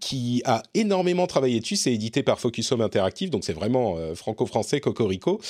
[0.00, 1.76] qui a énormément travaillé dessus.
[1.76, 5.40] C'est édité par Focus Home Interactive, donc c'est vraiment franco-français, cocorico.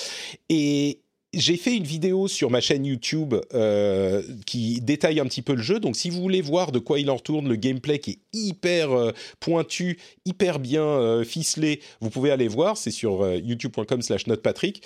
[0.48, 1.00] Et
[1.34, 5.62] j'ai fait une vidéo sur ma chaîne YouTube euh, qui détaille un petit peu le
[5.62, 5.78] jeu.
[5.78, 8.92] Donc, si vous voulez voir de quoi il en retourne, le gameplay qui est hyper
[8.92, 12.78] euh, pointu, hyper bien euh, ficelé, vous pouvez aller voir.
[12.78, 14.82] C'est sur youtube.com/slash notepatrick.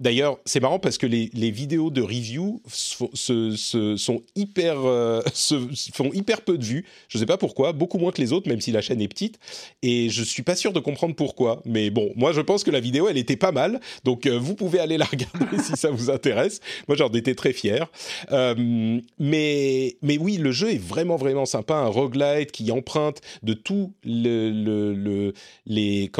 [0.00, 4.78] D'ailleurs, c'est marrant parce que les, vidéos de review se, sont hyper,
[5.32, 5.54] se
[5.92, 6.84] font hyper peu de vues.
[7.08, 9.08] Je ne sais pas pourquoi, beaucoup moins que les autres, même si la chaîne est
[9.08, 9.38] petite.
[9.82, 11.62] Et je suis pas sûr de comprendre pourquoi.
[11.64, 13.80] Mais bon, moi, je pense que la vidéo, elle était pas mal.
[14.04, 16.60] Donc, vous pouvez aller la regarder si ça vous intéresse.
[16.88, 17.90] Moi, j'en étais très fier.
[18.32, 21.74] Euh, mais, mais oui, le jeu est vraiment, vraiment sympa.
[21.74, 25.32] Un roguelite qui emprunte de tous le,
[25.66, 26.10] les,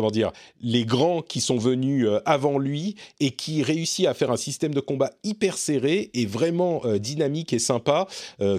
[0.60, 4.74] les grands qui sont venus euh, avant lui et qui réussit à faire un système
[4.74, 8.06] de combat hyper serré et vraiment euh, dynamique et sympa.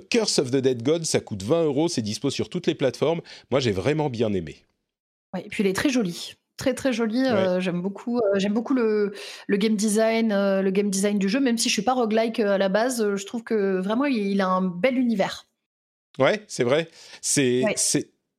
[0.10, 1.88] Curse of the Dead God, ça coûte 20 euros.
[1.88, 3.22] C'est dispo sur toutes les plateformes.
[3.52, 4.58] Moi, j'ai vraiment bien aimé.
[5.34, 7.24] Ouais, et puis il est très joli très très joli.
[7.26, 9.14] Euh, j'aime beaucoup, euh, j'aime beaucoup le,
[9.48, 11.40] le game design, euh, le game design du jeu.
[11.40, 14.48] Même si je suis pas roguelike à la base, je trouve que vraiment il, a
[14.48, 15.48] un bel univers.
[16.18, 16.88] Ouais, c'est vrai.
[17.22, 17.64] C'est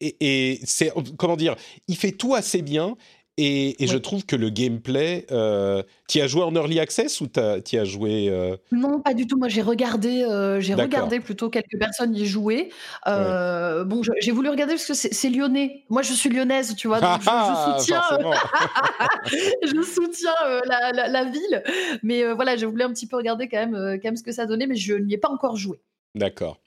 [0.01, 1.57] et, et c'est comment dire,
[1.89, 2.97] il fait tout assez bien
[3.38, 7.79] et, je trouve que le gameplay, euh, tu as joué en early access ou tu
[7.79, 8.57] as joué euh?
[8.72, 9.37] Non, pas du tout.
[9.37, 12.70] Moi, j'ai regardé, euh, j'ai regardé plutôt quelques personnes y jouer.
[13.07, 15.85] Euh, Bon, j'ai voulu regarder parce que c'est lyonnais.
[15.90, 18.03] Moi, je suis lyonnaise, tu vois, donc je, ah, soutiens,
[19.62, 20.31] je soutiens
[20.66, 21.62] la, la, la, ville.
[22.03, 24.46] Mais voilà, je voulais un petit peu regarder quand même, quand même ce que ça
[24.46, 25.79] donnait, mais je n'y ai pas encore joué.
[26.14, 26.59] D'accord.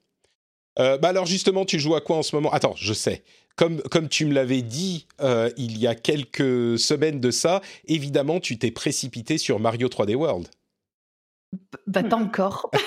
[0.78, 2.52] bah alors justement, tu joues à quoi en ce moment?
[2.52, 3.24] Attends, je sais
[3.60, 8.40] comme, comme tu me l'avais dit euh, il y a quelques semaines de ça, évidemment,
[8.40, 10.48] tu t'es précipité sur Mario 3D World.
[11.86, 12.72] Bah, pas encore.
[12.72, 12.78] tu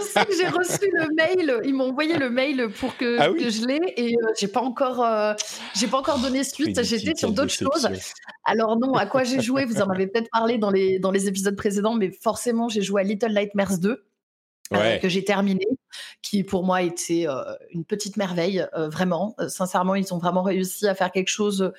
[0.00, 3.66] sais que j'ai reçu le mail, ils m'ont envoyé le mail pour que, ah je
[3.66, 5.34] l'ai et euh, j'ai pas encore, euh,
[5.74, 6.82] j'ai pas encore donné suite.
[6.82, 7.90] J'étais sur d'autres choses.
[8.44, 9.66] Alors non, à quoi j'ai joué?
[9.66, 13.02] Vous en avez peut-être parlé dans les dans les épisodes précédents, mais forcément j'ai joué
[13.02, 14.07] à Little Nightmares 2.
[14.70, 15.66] Que j'ai terminé
[16.22, 17.26] qui pour moi était
[17.70, 19.34] une petite merveille, vraiment.
[19.48, 21.72] sincèrement, ils ont vraiment réussi à faire quelque chose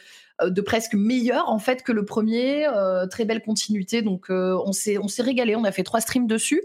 [0.45, 2.67] de presque meilleur en fait que le premier.
[3.11, 5.55] très belle continuité, donc on s'est on s'est régalé.
[5.55, 6.61] On a fait trois streams dessus.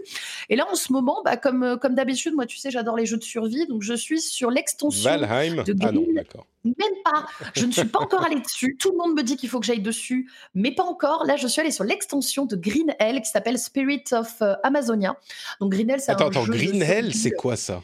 [0.49, 3.17] Et là, en ce moment, bah, comme comme d'habitude, moi, tu sais, j'adore les jeux
[3.17, 5.63] de survie, donc je suis sur l'extension Valheim.
[5.63, 6.47] de Ah non, d'accord.
[6.63, 7.25] Même pas.
[7.53, 8.75] Je ne suis pas encore allée dessus.
[8.79, 11.23] Tout le monde me dit qu'il faut que j'aille dessus, mais pas encore.
[11.25, 15.15] Là, je suis allée sur l'extension de Green Hell qui s'appelle Spirit of Amazonia.
[15.59, 17.83] Donc Green Hell, c'est un attends, attends, Green Hell, c'est quoi ça?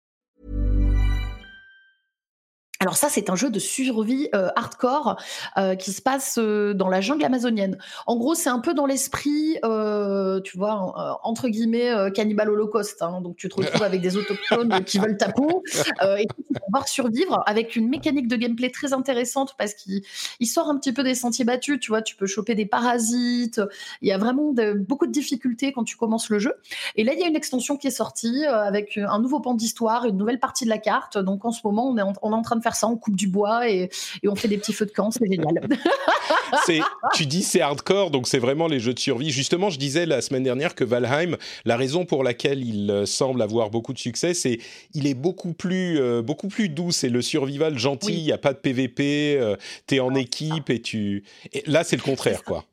[2.81, 5.15] Alors ça, c'est un jeu de survie euh, hardcore
[5.57, 7.77] euh, qui se passe euh, dans la jungle amazonienne.
[8.07, 9.59] En gros, c'est un peu dans l'esprit,
[10.43, 13.03] tu vois, entre guillemets, cannibal holocauste.
[13.03, 13.21] Hein.
[13.21, 15.61] Donc tu te retrouves avec des autochtones qui veulent ta peau
[16.01, 20.01] et tu vas devoir survivre avec une mécanique de gameplay très intéressante parce qu'il
[20.47, 21.79] sort un petit peu des sentiers battus.
[21.79, 23.61] Tu vois, tu peux choper des parasites.
[24.01, 26.55] Il y a vraiment beaucoup de difficultés quand tu commences le jeu.
[26.95, 30.05] Et là, il y a une extension qui est sortie avec un nouveau pan d'histoire,
[30.05, 31.19] une nouvelle partie de la carte.
[31.19, 33.15] Donc en ce moment, on est on est en train de faire ça, on coupe
[33.15, 33.89] du bois et,
[34.25, 35.67] on fait des petits feux de camp, c'est génial.
[37.13, 39.31] tu dis c'est hardcore, donc c'est vraiment les jeux de survie.
[39.31, 43.41] Justement, je disais la semaine dernière que Valheim, la raison pour laquelle il euh, semble
[43.41, 44.59] avoir beaucoup de succès, c'est
[44.93, 46.91] il est beaucoup plus, euh, beaucoup plus doux.
[46.91, 49.55] C'est le survival gentil, il n'y a pas de PVP, euh,
[49.87, 51.23] tu es en équipe et tu.
[51.65, 52.65] là, c'est le contraire, quoi.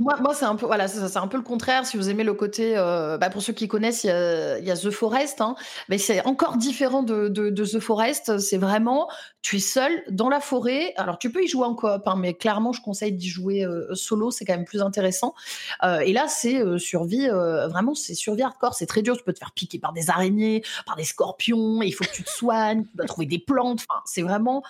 [0.00, 1.84] Moi, c'est un peu voilà, c'est un peu le contraire.
[1.84, 4.90] Si vous aimez le côté, euh, bah pour ceux qui connaissent, il y a, The
[4.90, 5.56] Forest, hein,
[5.90, 8.38] mais c'est encore différent de, The Forest.
[8.38, 9.10] C'est vraiment,
[9.42, 10.94] tu es seul dans la forêt.
[10.96, 13.94] Alors tu peux y jouer en coop, hein, mais clairement, je conseille d'y jouer euh,
[13.94, 14.30] solo.
[14.30, 15.34] C'est quand même plus intéressant.
[15.82, 18.72] Euh, et là, c'est survie, vraiment, c'est survie hardcore.
[18.72, 19.18] C'est très dur.
[19.18, 21.82] Tu peux te faire piquer par des araignées, par des scorpions.
[21.82, 22.84] Il faut que tu te soignes.
[22.84, 23.84] Tu dois trouver des plantes.
[24.06, 24.62] C'est vraiment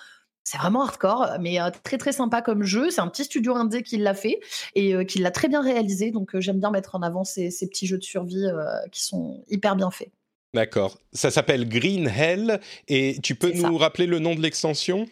[0.51, 2.89] c'est vraiment hardcore, mais très très sympa comme jeu.
[2.89, 4.41] C'est un petit studio indé qui l'a fait
[4.75, 6.11] et qui l'a très bien réalisé.
[6.11, 8.47] Donc j'aime bien mettre en avant ces, petits jeux de survie
[8.91, 10.11] qui sont hyper bien faits.
[10.53, 10.97] D'accord.
[11.13, 12.59] Ça s'appelle Green Hell
[12.89, 15.07] et tu peux nous rappeler le nom de l'extension?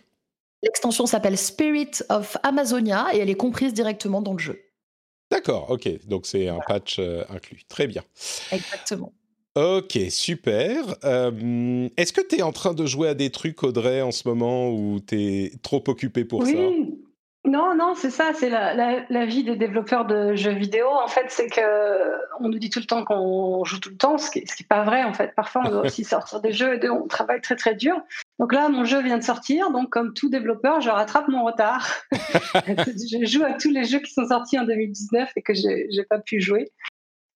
[0.62, 4.62] L'extension s'appelle Spirit of Amazonia et elle est comprise directement dans le jeu.
[5.32, 6.06] D'accord, ok.
[6.06, 7.00] Donc c'est un patch
[7.30, 7.62] inclus.
[7.70, 8.04] Très bien.
[8.52, 9.14] Exactement.
[9.60, 10.96] Ok, super.
[11.04, 14.26] Euh, est-ce que tu es en train de jouer à des trucs, Audrey, en ce
[14.26, 16.54] moment, ou tu es trop occupé pour ça?
[17.46, 20.88] Non, non, c'est ça, c'est la, vie des développeurs de jeux vidéo.
[20.88, 21.62] En fait, c'est que
[22.40, 24.84] on nous dit tout le temps qu'on joue tout le temps, ce qui n'est pas
[24.84, 25.04] vrai.
[25.04, 28.00] En fait, parfois, on doit aussi sortir des jeux et on travaille très très dur.
[28.40, 31.86] Donc là, mon jeu vient de sortir, donc comme tout développeur, je rattrape mon retard.
[32.12, 36.20] je joue à tous les jeux qui sont sortis en 2019 et que j'ai pas
[36.20, 36.72] pu jouer.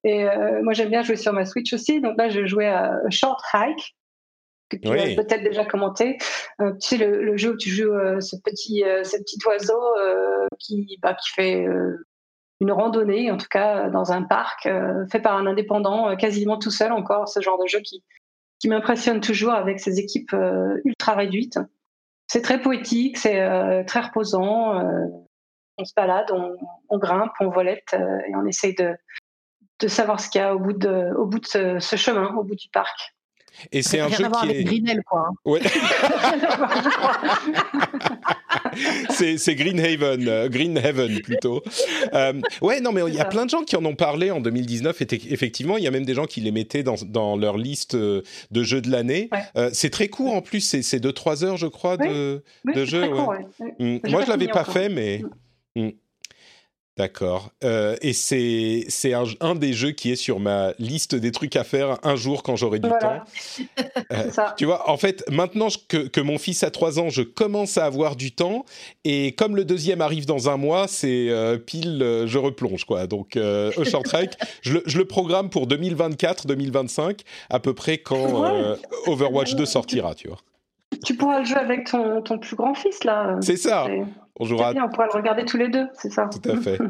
[0.04, 2.02] Et euh, moi, j'aime bien jouer sur ma Switch aussi.
[2.02, 3.96] Donc là, je jouais à Short Hike,
[4.70, 6.18] que tu as peut-être déjà commenté.
[6.62, 9.80] Euh, tu sais, le, jeu où tu joues euh, ce, petit, ce petit oiseau
[10.60, 11.66] qui, bah, qui fait
[12.60, 14.68] une randonnée, en tout cas dans un parc,
[15.12, 17.28] fait par un indépendant, quasiment tout seul encore.
[17.28, 18.04] Ce genre de jeu qui,
[18.60, 20.36] qui m'impressionne toujours avec ses équipes
[20.84, 21.60] ultra réduites.
[22.28, 24.82] C'est très poétique, c'est très reposant.
[25.78, 26.56] on se balade, on,
[26.90, 28.96] on grimpe, on volette et on essaye de
[29.84, 32.44] de savoir ce qu'il y a au bout de, au bout de ce, chemin, au
[32.44, 33.16] bout du parc.
[33.72, 35.04] Et c'est un jeu qui est.
[35.04, 35.28] Quoi.
[35.30, 35.34] Hein.
[35.46, 35.62] Ouais.
[39.38, 41.62] c'est Greenhaven, euh, Greenhaven plutôt.
[42.14, 44.40] Euh, ouais, non, mais il y a plein de gens qui en ont parlé en
[44.40, 45.00] 2019.
[45.02, 47.94] Et effectivement, il y a même des gens qui les mettaient dans, dans leur liste
[47.94, 49.30] euh, de jeux de l'année.
[49.72, 53.08] c'est très court en plus, c'est 2-3 heures, je crois, de, de jeu.
[53.80, 54.00] Mm.
[54.10, 55.22] Moi, je l'avais pas fait, mais.
[55.76, 55.90] Mm.
[56.96, 57.50] D'accord.
[57.64, 61.56] Euh, et c'est c'est un, un, des jeux qui est sur ma liste des trucs
[61.56, 63.22] à faire un jour quand j'aurai du temps.
[64.12, 67.78] Euh, tu vois, en fait, maintenant que, que, mon fils a 3 ans, je commence
[67.78, 68.66] à avoir du temps.
[69.06, 73.08] Et comme le deuxième arrive dans un mois, c'est euh, pile, je replonge, quoi.
[73.08, 78.78] Donc, Ocean Trek, je, je, le programme pour 2024-2025, à peu près quand
[79.08, 80.40] Overwatch 2 sortira, tu vois.
[81.04, 83.38] Tu pourras le jouer avec ton, ton plus grand fils, là.
[83.42, 83.88] C'est ça.
[84.40, 84.74] On jouera.
[84.76, 86.30] on pourra le regarder tous les deux, c'est ça.
[86.32, 86.80] Tout à fait.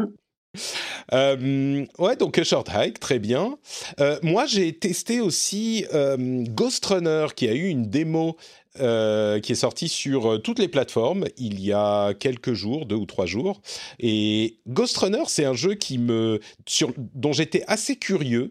[1.11, 3.57] Euh, ouais, donc Short Hike, très bien.
[3.99, 8.37] Euh, moi, j'ai testé aussi euh, Ghost Runner, qui a eu une démo
[8.75, 13.27] qui est sortie sur toutes les plateformes il y a quelques jours, deux ou trois
[13.27, 13.61] jours.
[13.99, 18.49] Et Ghost Runner, c'est un jeu qui me, sur, dont j'étais assez curieux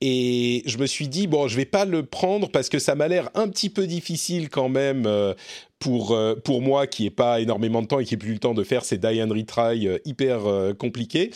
[0.00, 3.06] et je me suis dit, bon, je vais pas le prendre parce que ça m'a
[3.06, 5.34] l'air un petit peu difficile quand même euh,
[5.80, 8.38] pour, euh, pour moi qui n'ai pas énormément de temps et qui n'ai plus le
[8.38, 10.40] temps de faire ces die and retry euh, hyper
[10.78, 11.30] compliqués.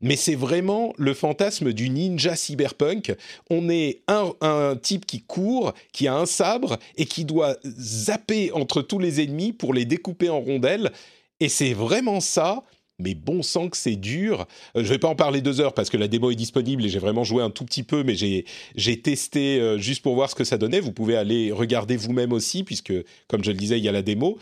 [0.00, 3.14] Mais c'est vraiment le fantasme du ninja cyberpunk.
[3.50, 8.50] On est un, un, type qui court, qui a un sabre et qui doit zapper
[8.50, 10.90] entre tous les ennemis pour les découper en rondelles.
[11.38, 12.64] Et c'est vraiment ça,
[12.98, 14.46] mais bon sang que c'est dur.
[14.76, 16.84] Euh, je ne vais pas en parler deux heures parce que la démo est disponible
[16.84, 20.30] et j'ai vraiment joué un tout petit peu, mais j'ai testé euh, juste pour voir
[20.30, 20.80] ce que ça donnait.
[20.80, 22.92] Vous pouvez aller regarder vous-même aussi, puisque,
[23.28, 24.38] comme je le disais, il y a la démo.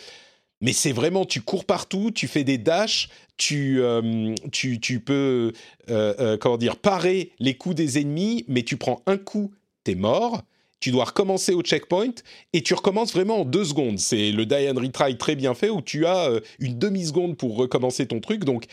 [0.60, 3.08] Mais c'est vraiment, tu cours partout, tu fais des dashs,
[3.38, 5.52] tu, euh, tu, tu, peux,
[5.86, 9.52] comment dire, parer les coups des ennemis, mais tu prends un coup,
[9.84, 10.42] t'es mort
[10.80, 12.14] tu dois recommencer au checkpoint
[12.52, 13.98] et tu recommences vraiment en deux secondes.
[13.98, 17.56] C'est le die and retry très bien fait où tu as euh, une demi-seconde pour
[17.56, 18.44] recommencer ton truc.
[18.44, 18.64] Donc,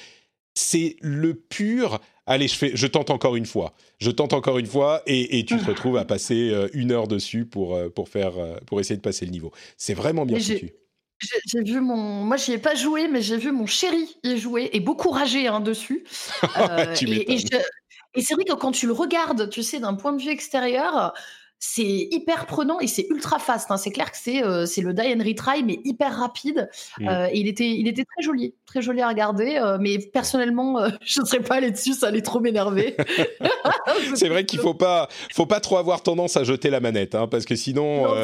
[0.56, 2.00] c'est le pur.
[2.26, 3.74] Allez, je, fais, je tente encore une fois.
[4.00, 7.46] Je tente encore une fois et, tu te retrouves à passer euh, une heure dessus
[7.46, 8.34] pour, euh, pour, faire,
[8.65, 9.52] pour essayer de passer le niveau.
[9.78, 10.72] C'est vraiment bien foutu.
[11.20, 11.96] J'ai vu mon.
[11.96, 15.48] Moi, j'y ai pas joué, mais j'ai vu mon chéri y jouer et beaucoup rager
[15.48, 16.06] hein, dessus.
[16.58, 17.60] Euh, tu et, et, m'étonnes.
[17.62, 20.30] je- et c'est vrai que quand tu le regardes, tu sais, d'un point de vue
[20.30, 21.13] extérieur,
[21.60, 23.72] c'est hyper prenant et c'est ultra fast.
[23.72, 23.78] hein.
[23.78, 26.70] C'est clair que c'est euh, c'est le die and retry, mais hyper rapide.
[27.00, 27.08] Mm.
[27.08, 29.56] Euh, et il était, il était très joli, très joli à regarder.
[29.62, 32.96] euh, mais personnellement, je ne serais pas allé dessus, ça allait trop m'énerver.
[34.15, 37.28] C'est vrai qu'il faut pas, faut pas trop avoir tendance à jeter la manette, hein,
[37.28, 38.15] parce que sinon, Non,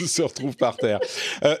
[0.00, 0.98] elle se retrouve par terre.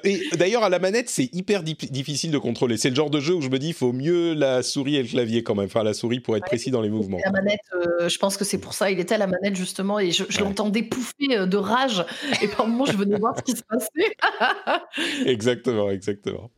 [0.04, 2.76] Et d'ailleurs, à la manette, c'est hyper di- difficile de contrôler.
[2.76, 5.02] C'est le genre de jeu où je me dis, il faut mieux la souris et
[5.02, 5.66] le clavier quand même.
[5.66, 7.18] Enfin, la souris pour être précis dans les mouvements.
[7.24, 7.60] La manette,
[8.06, 8.90] je pense que c'est pour ça.
[8.90, 10.44] Il était à la manette justement et je, je Ouais.
[10.44, 12.04] l'entendais pouffer euh, de rage.
[12.42, 14.16] Et par moments, je venais voir ce qui se passait.
[15.26, 16.50] Exactement, exactement.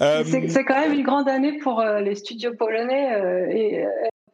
[0.00, 3.14] Euh, C'est c'est quand même une grande année pour euh, les studios polonais.
[3.14, 3.88] euh, et euh,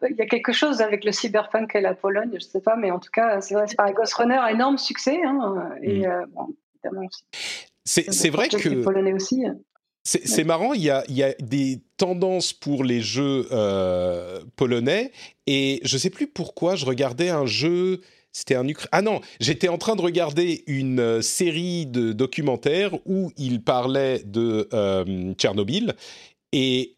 [0.08, 2.90] il y a quelque chose avec le cyberpunk et la Pologne, je sais pas, mais
[2.90, 3.94] en tout cas, c'est vrai, c'est pareil.
[3.94, 5.18] Ghost Runner, énorme succès.
[5.24, 6.04] Hein, et Mm.
[6.10, 6.48] euh, bon,
[6.84, 7.08] évidemment,
[7.84, 9.44] c'est c'est vrai les que Polonais aussi.
[10.06, 15.12] C'est marrant, il y, a, il y a des tendances pour les jeux euh, polonais
[15.46, 18.02] et je sais plus pourquoi je regardais un jeu.
[18.34, 23.30] C'était un Ah non, j'étais en train de regarder une euh, série de documentaires où
[23.38, 25.94] il parlait de euh, Tchernobyl
[26.52, 26.96] et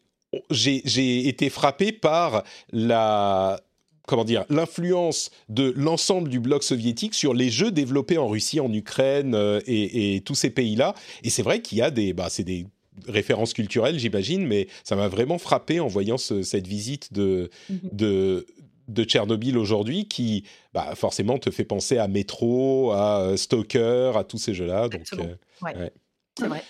[0.51, 3.61] j'ai été frappé par la
[4.07, 8.71] comment dire l'influence de l'ensemble du bloc soviétique sur les jeux développés en Russie, en
[8.73, 10.95] Ukraine euh, et, et tous ces pays-là.
[11.23, 12.65] Et c'est vrai qu'il y a des bah, c'est des
[13.07, 17.79] références culturelles, j'imagine, mais ça m'a vraiment frappé en voyant ce- cette visite de, Mhm.
[17.91, 18.45] de,
[18.87, 24.23] de Tchernobyl aujourd'hui qui, bah, forcément, te fait penser à Metro, à euh, Stalker, à
[24.23, 24.89] tous ces jeux-là.
[24.89, 25.75] Donc, euh, Ouais.
[25.75, 25.91] Ouais.
[26.39, 26.63] C'est vrai.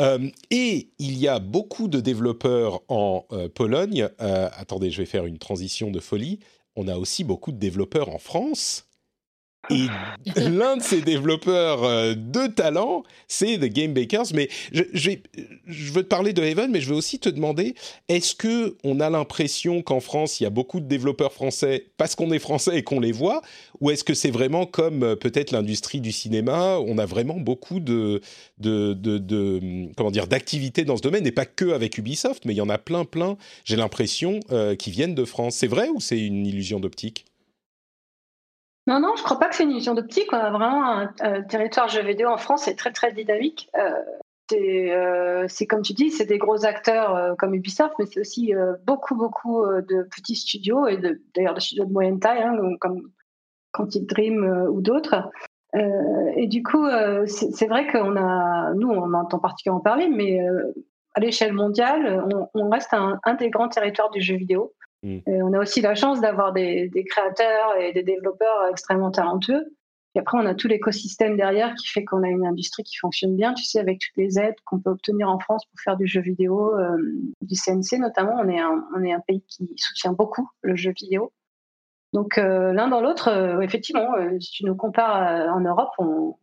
[0.00, 4.08] euh, et il y a beaucoup de développeurs en euh, Pologne.
[4.18, 6.38] Attendez, je vais faire une transition de folie.
[6.76, 8.86] On a aussi beaucoup de développeurs en France.
[9.70, 9.92] Et
[10.36, 14.26] l'un de ces développeurs euh, de talent, c'est The Game Bakers.
[14.34, 15.22] Mais je, je, vais-
[15.66, 17.74] je veux te parler de Haven, mais je veux aussi te demander
[18.08, 22.14] est-ce que on a l'impression qu'en France, il y a beaucoup de développeurs français parce
[22.16, 23.42] qu'on est français et qu'on les voit,
[23.80, 27.80] ou est-ce que c'est vraiment comme euh, peut-être l'industrie du cinéma On a vraiment beaucoup
[27.80, 28.20] de,
[28.58, 32.44] de, de, de, hum, comment dire d'activités dans ce domaine, et pas que avec Ubisoft,
[32.44, 33.36] mais il y en a plein, plein.
[33.64, 35.54] J'ai l'impression euh, qui viennent de France.
[35.56, 37.24] C'est vrai ou c'est une illusion d'optique?
[38.86, 40.32] Non, non, je crois pas que c'est une illusion d'optique.
[40.32, 43.68] On a vraiment un, territoire jeux vidéo en France, c'est très très dynamique.
[43.76, 43.90] Euh,
[44.50, 48.20] c'est euh, c'est comme tu dis, c'est des gros acteurs euh, comme Ubisoft, mais c'est
[48.20, 48.52] aussi
[48.84, 50.98] beaucoup beaucoup de petits studios et
[51.34, 53.10] d'ailleurs de studios de moyenne taille, hein, comme
[53.72, 55.30] Quantic Dream ou d'autres.
[55.74, 56.84] Et du coup,
[57.26, 60.40] c'est vrai qu'on a, nous, on entend particulièrement parler, mais
[61.14, 64.72] à l'échelle mondiale, on, on reste un, un des grands territoires du jeu vidéo.
[65.02, 65.18] Mm.
[65.26, 69.64] Et on a aussi la chance d'avoir des, des créateurs et des développeurs extrêmement talentueux.
[70.14, 73.36] Et après, on a tout l'écosystème derrière qui fait qu'on a une industrie qui fonctionne
[73.36, 76.06] bien, tu sais, avec toutes les aides qu'on peut obtenir en France pour faire du
[76.06, 76.96] jeu vidéo, euh,
[77.42, 78.34] du CNC notamment.
[78.40, 81.32] On est, un, on est un pays qui soutient beaucoup le jeu vidéo.
[82.12, 84.08] Donc, euh, l'un dans l'autre, euh, effectivement,
[84.40, 86.34] si tu nous compares en Europe, on,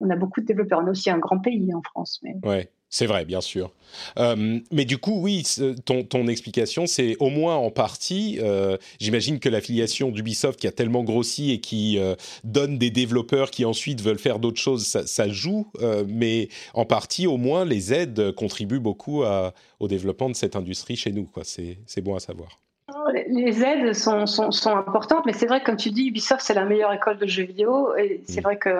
[0.00, 0.80] on a beaucoup de développeurs.
[0.82, 2.18] On est aussi un grand pays en France.
[2.22, 2.36] Mais...
[2.44, 3.72] Ouais, c'est vrai, bien sûr.
[4.18, 5.42] Euh, mais du coup, oui,
[5.84, 8.38] ton, ton explication, c'est au moins en partie.
[8.40, 12.14] euh, J'imagine que l'affiliation d'Ubisoft qui a tellement grossi et qui euh,
[12.44, 15.66] donne des développeurs qui ensuite veulent faire d'autres choses, ça, ça joue.
[16.06, 20.96] mais en partie, au moins, les aides contribuent beaucoup à- au développement de cette industrie
[20.96, 21.28] chez nous.
[21.42, 22.60] C'est c'est bon à savoir.
[23.14, 26.42] Les- Les aides sont, sont, sont importantes, mais c'est vrai que, comme tu dis, Ubisoft,
[26.44, 27.94] c'est la meilleure école de jeux vidéo.
[27.96, 28.44] Et c'est Mm.
[28.44, 28.70] vrai que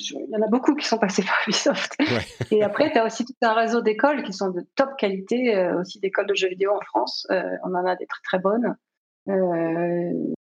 [0.00, 1.96] il y en a beaucoup qui sont passés par Ubisoft.
[2.00, 2.26] Ouais.
[2.50, 5.80] Et après, tu as aussi tout un réseau d'écoles qui sont de top qualité, euh,
[5.80, 7.26] aussi d'écoles de jeux vidéo en France.
[7.30, 8.76] Euh, on en a des très très bonnes.
[9.28, 10.12] Euh,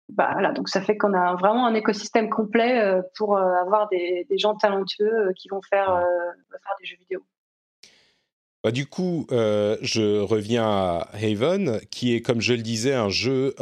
[0.09, 4.39] bah, voilà, donc ça fait qu'on a vraiment un écosystème complet pour avoir des, des
[4.39, 6.05] gens talentueux qui vont faire,
[6.51, 7.25] faire des jeux vidéo.
[8.63, 13.55] Bah, du coup, je reviens à Haven, qui est, comme je le disais, un jeu.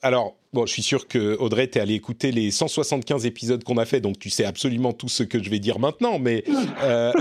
[0.00, 3.84] alors, bon, je suis sûr que Audrey, t'es allé écouter les 175 épisodes qu'on a
[3.84, 6.18] fait, donc tu sais absolument tout ce que je vais dire maintenant.
[6.18, 6.44] Mais,
[6.82, 7.12] euh,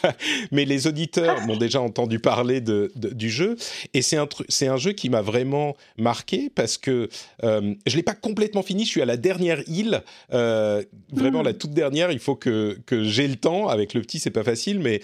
[0.52, 3.56] mais les auditeurs m'ont déjà entendu parler de, du jeu,
[3.94, 7.08] et c'est un c'est un jeu qui m'a vraiment marqué parce que
[7.42, 8.84] euh, je l'ai pas complètement fini.
[8.84, 10.82] Je suis à la dernière île, euh,
[11.12, 12.12] vraiment la toute dernière.
[12.12, 13.68] Il faut que que j'ai le temps.
[13.68, 15.00] Avec le petit, c'est pas facile, mais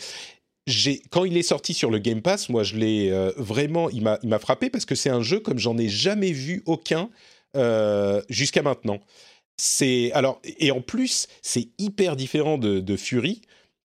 [1.11, 4.18] quand il est sorti sur le Game Pass, moi je l'ai euh, vraiment, il m'a
[4.22, 7.11] il m'a frappé parce que c'est un jeu comme j'en ai jamais vu aucun
[7.57, 9.01] euh, jusqu'à maintenant.
[9.57, 13.42] C'est alors et en plus c'est hyper différent de, de Fury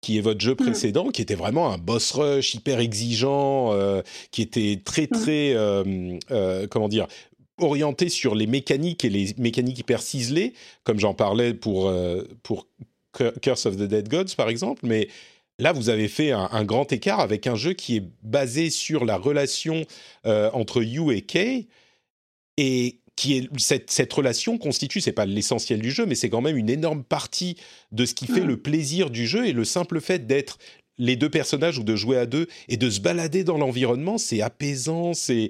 [0.01, 4.01] qui est votre jeu précédent, qui était vraiment un boss rush hyper exigeant, euh,
[4.31, 6.17] qui était très très euh,
[6.71, 7.07] comment dire
[7.57, 10.53] orienté sur les mécaniques et les mécaniques hyper ciselées,
[10.85, 11.93] comme j'en parlais pour
[12.43, 12.67] pour
[13.41, 15.09] Curse of the Dead Gods, par exemple, mais
[15.57, 19.17] là, vous avez fait un, grand écart avec un jeu qui est basé sur la
[19.17, 19.85] relation
[20.23, 21.67] entre You et Kay,
[22.55, 26.39] et qui est cette, cette relation constitue, c'est pas l'essentiel du jeu, mais c'est quand
[26.39, 27.57] même une énorme partie
[27.91, 28.47] de ce qui fait mm.
[28.47, 30.57] le plaisir du jeu et le simple fait d'être
[30.97, 34.39] les deux personnages ou de jouer à deux et de se balader dans l'environnement, c'est
[34.39, 35.49] apaisant, c'est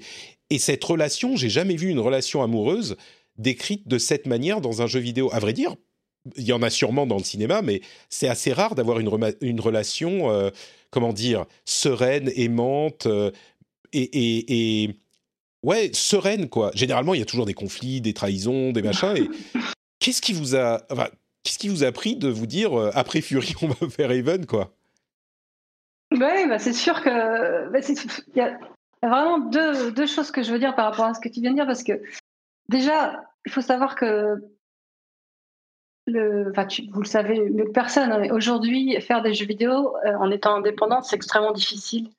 [0.50, 2.98] et cette relation, j'ai jamais vu une relation amoureuse
[3.38, 5.30] décrite de cette manière dans un jeu vidéo.
[5.32, 5.76] À vrai dire,
[6.38, 9.12] il y en a sûrement dans le cinéma, mais c'est assez rare d'avoir une,
[9.42, 10.50] une, relation, euh,
[10.90, 13.30] comment dire, sereine, aimante euh,
[13.94, 14.96] et, et, et
[15.64, 16.72] ouais, sereine, quoi.
[16.74, 19.16] Généralement, il y a toujours des conflits, des trahisons, des machins.
[19.16, 19.30] Et
[20.00, 21.10] qu'est-ce qui vous a, enfin,
[21.44, 24.46] qu'est-ce qui vous a pris de vous dire euh, après Fury, on va faire Even,
[24.46, 24.74] quoi?
[26.12, 28.58] Oui, bah c'est sûr que bah, il y a
[29.04, 31.52] vraiment deux, deux, choses que je veux dire par rapport à ce que tu viens
[31.52, 32.02] de dire, parce que
[32.68, 34.42] déjà, il faut savoir que
[36.08, 40.16] le, enfin, vous le savez mieux que personne, hein, aujourd'hui, faire des jeux vidéo euh,
[40.16, 42.10] en étant indépendant, c'est extrêmement difficile.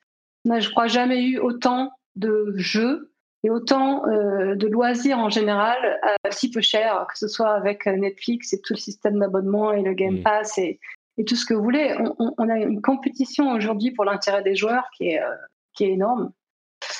[0.45, 3.10] Moi, je crois jamais eu autant de jeux
[3.43, 5.77] et autant euh, de loisirs en général
[6.29, 9.81] si peu cher, que ce soit avec euh, Netflix et tout le système d'abonnement et
[9.81, 10.23] le Game mm.
[10.23, 10.79] Pass et,
[11.17, 11.95] et, tout ce que vous voulez.
[12.19, 15.35] On, a une compétition aujourd'hui pour l'intérêt des joueurs qui est, euh,
[15.73, 16.31] qui est énorme.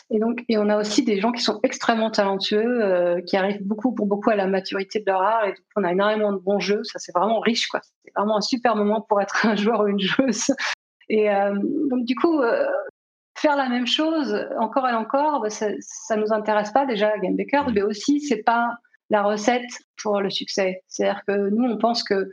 [0.10, 3.96] Et donc, et on a aussi des gens qui sont extrêmement talentueux, qui arrivent beaucoup
[3.96, 5.46] pour beaucoup à la maturité de leur art.
[5.46, 6.84] Et donc, on a énormément de bons jeux.
[6.84, 7.80] Ça, c'est vraiment riche, quoi.
[7.82, 10.52] C'est vraiment un super moment pour être un joueur ou une joueuse.
[11.10, 11.30] Et
[11.90, 12.42] donc, du coup,
[13.38, 17.18] faire la même chose encore et encore, bah, ça, ne nous intéresse pas déjà à
[17.18, 17.36] Game
[17.74, 18.72] mais aussi c'est pas
[19.10, 19.70] la recette
[20.02, 20.84] pour le succès.
[20.88, 22.30] C'est-à-dire que nous, on pense que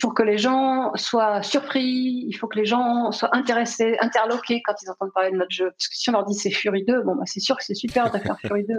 [0.00, 4.74] pour que les gens soient surpris, il faut que les gens soient intéressés, interloqués quand
[4.82, 5.70] ils entendent parler de notre jeu.
[5.70, 7.74] Parce que si on leur dit c'est Fury 2, bon, bah, c'est sûr que c'est
[7.74, 8.74] super de faire Fury 2.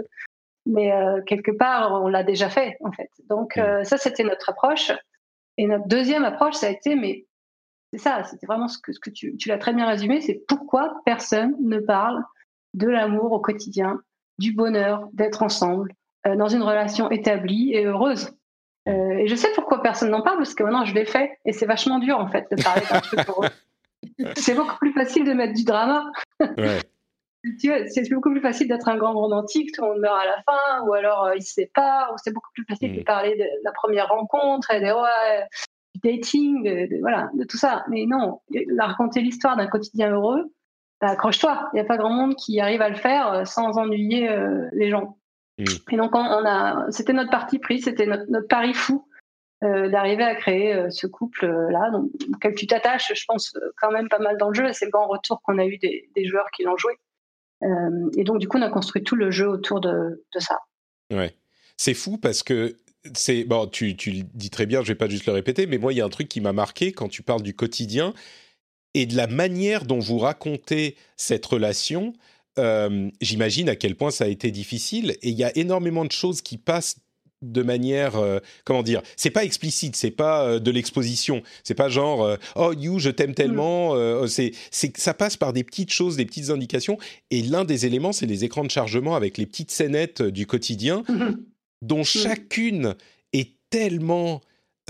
[0.66, 3.10] Mais euh, quelque part, on l'a déjà fait, en fait.
[3.30, 4.92] Donc, euh, ça, c'était notre approche.
[5.56, 7.26] Et notre deuxième approche, ça a été, mais
[7.92, 10.42] c'est ça, c'était vraiment ce que, ce que tu, tu l'as très bien résumé, c'est
[10.46, 12.22] pourquoi personne ne parle
[12.74, 14.00] de l'amour au quotidien,
[14.38, 15.92] du bonheur d'être ensemble,
[16.26, 18.30] euh, dans une relation établie et heureuse.
[18.88, 21.52] Euh, et je sais pourquoi personne n'en parle, parce que maintenant je l'ai fait, et
[21.52, 23.48] c'est vachement dur en fait de parler d'un truc heureux.
[24.36, 26.04] C'est beaucoup plus facile de mettre du drama.
[26.40, 26.80] Ouais.
[27.58, 30.86] c'est beaucoup plus facile d'être un grand romantique, tout le monde meurt à la fin,
[30.86, 33.04] ou alors euh, il se sépare, ou c'est beaucoup plus facile de mm.
[33.04, 35.46] parler de la première rencontre et des ouais,
[36.02, 37.84] dating, de, voilà, de tout ça.
[37.88, 40.52] Mais non, la raconter l'histoire d'un quotidien heureux,
[41.00, 41.68] bah, accroche-toi.
[41.72, 44.68] Il n'y a pas grand monde qui arrive à le faire euh, sans ennuyer euh,
[44.72, 45.18] les gens.
[45.58, 45.64] Mm.
[45.92, 49.06] Et donc, on, a, c'était notre parti pris, c'était notre, notre, pari fou
[49.62, 54.18] euh, d'arriver à créer ce couple-là, donc auquel tu t'attaches, je pense, quand même pas
[54.18, 54.72] mal dans le jeu.
[54.72, 56.94] C'est le grand retour qu'on a eu des, des joueurs qui l'ont joué.
[58.16, 60.58] et donc, du coup, on a construit tout le jeu autour de, de ça.
[61.12, 61.34] Ouais.
[61.76, 62.76] C'est fou parce que
[63.14, 65.78] c'est bon, tu, tu, le dis très bien, je vais pas juste le répéter, mais
[65.78, 68.14] moi, il y a un truc qui m'a marqué quand tu parles du quotidien
[68.94, 72.12] et de la manière dont vous racontez cette relation.
[72.58, 76.10] Euh, j'imagine à quel point ça a été difficile et il y a énormément de
[76.10, 76.96] choses qui passent
[77.40, 81.88] de manière euh, comment dire c'est pas explicite c'est pas euh, de l'exposition c'est pas
[81.88, 84.26] genre oh you je t'aime tellement mm.
[84.26, 86.98] c'est c'est ça passe par des petites choses des petites indications
[87.30, 91.04] et l'un des éléments c'est les écrans de chargement avec les petites scénettes du quotidien
[91.08, 91.36] mm-hmm
[91.82, 92.04] dont mmh.
[92.04, 92.94] chacune
[93.32, 94.40] est tellement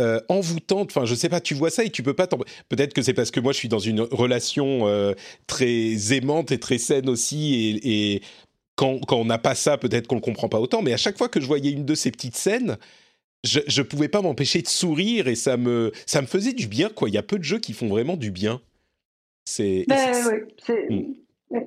[0.00, 0.90] euh, envoûtante.
[0.90, 2.28] Enfin, je sais pas, tu vois ça et tu peux pas
[2.68, 5.14] Peut-être que c'est parce que moi, je suis dans une relation euh,
[5.48, 7.80] très aimante et très saine aussi.
[7.82, 8.22] Et,
[8.76, 10.82] quand, quand, on n'a pas ça, peut-être qu'on le comprend pas autant.
[10.82, 12.76] Mais à chaque fois que je voyais une de ces petites scènes,
[13.42, 16.90] je, je pouvais pas m'empêcher de sourire et ça me, ça me faisait du bien.
[16.90, 17.08] Quoi.
[17.08, 18.60] Il y a peu de jeux qui font vraiment du bien.
[19.46, 19.84] C'est.
[19.88, 20.12] Ben
[20.68, 21.60] mmh.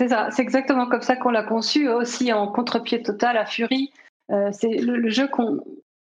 [0.00, 0.28] c'est ça.
[0.30, 3.90] C'est exactement comme ça qu'on l'a conçu aussi en contre-pied total à Fury.
[4.30, 5.28] Euh, c'est le, jeu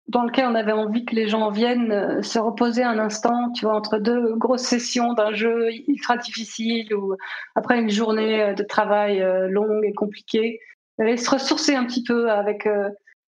[0.09, 3.67] dans lequel on avait envie que les gens viennent euh, se reposer un instant, tu
[3.67, 7.17] vois, entre deux grosses sessions d'un jeu ultra difficile ou
[7.55, 10.61] après une journée euh, de travail longue et compliquée,
[11.03, 12.69] et se ressourcer un petit peu avec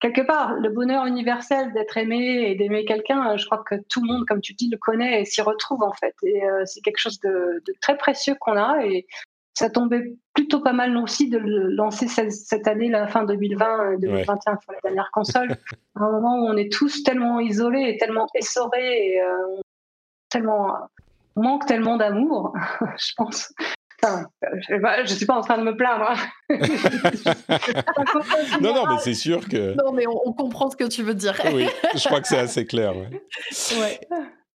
[0.01, 3.37] quelque part le bonheur universel d'être aimé et d'aimer quelqu'un.
[3.39, 5.95] Je crois que tout le monde, comme tu dis, le connaît et s'y retrouve en
[5.95, 6.15] fait.
[6.25, 9.07] Et c'est quelque chose de, de, très précieux qu'on a et
[9.55, 14.57] ça tombait plutôt pas mal aussi de le lancer cette, année, la fin 2020, 2021
[14.57, 15.57] pour la dernière console,
[15.95, 19.61] à un moment où on est tous tellement isolés et tellement essorés et euh,
[20.29, 20.75] tellement
[21.37, 22.53] on manque tellement d'amour,
[22.99, 23.53] je pense.
[24.03, 24.27] Enfin,
[24.69, 26.11] je ne suis pas en train de me plaindre.
[26.11, 26.17] Hein.
[28.61, 29.75] non, non, mais c'est sûr que.
[29.83, 31.35] Non, mais on, comprend ce que tu veux dire.
[31.55, 32.95] oui, je crois que c'est assez clair.
[32.95, 33.09] Ouais.
[33.81, 33.99] ouais.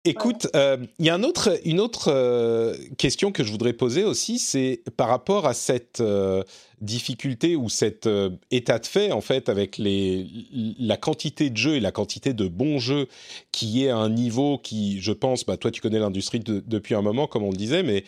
[0.08, 4.06] Écoute, euh, il y a un autre, une autre euh, question que je voudrais poser
[4.06, 6.44] aussi, c'est par rapport à cette euh,
[6.80, 8.08] difficulté ou cet
[8.50, 10.26] état de fait, en fait, avec les,
[10.80, 13.08] la quantité de jeux et la quantité de bons jeux
[13.52, 17.02] qui est à un niveau qui, je pense, bah, toi tu connais l'industrie depuis un
[17.02, 18.06] moment, comme on le disait, mais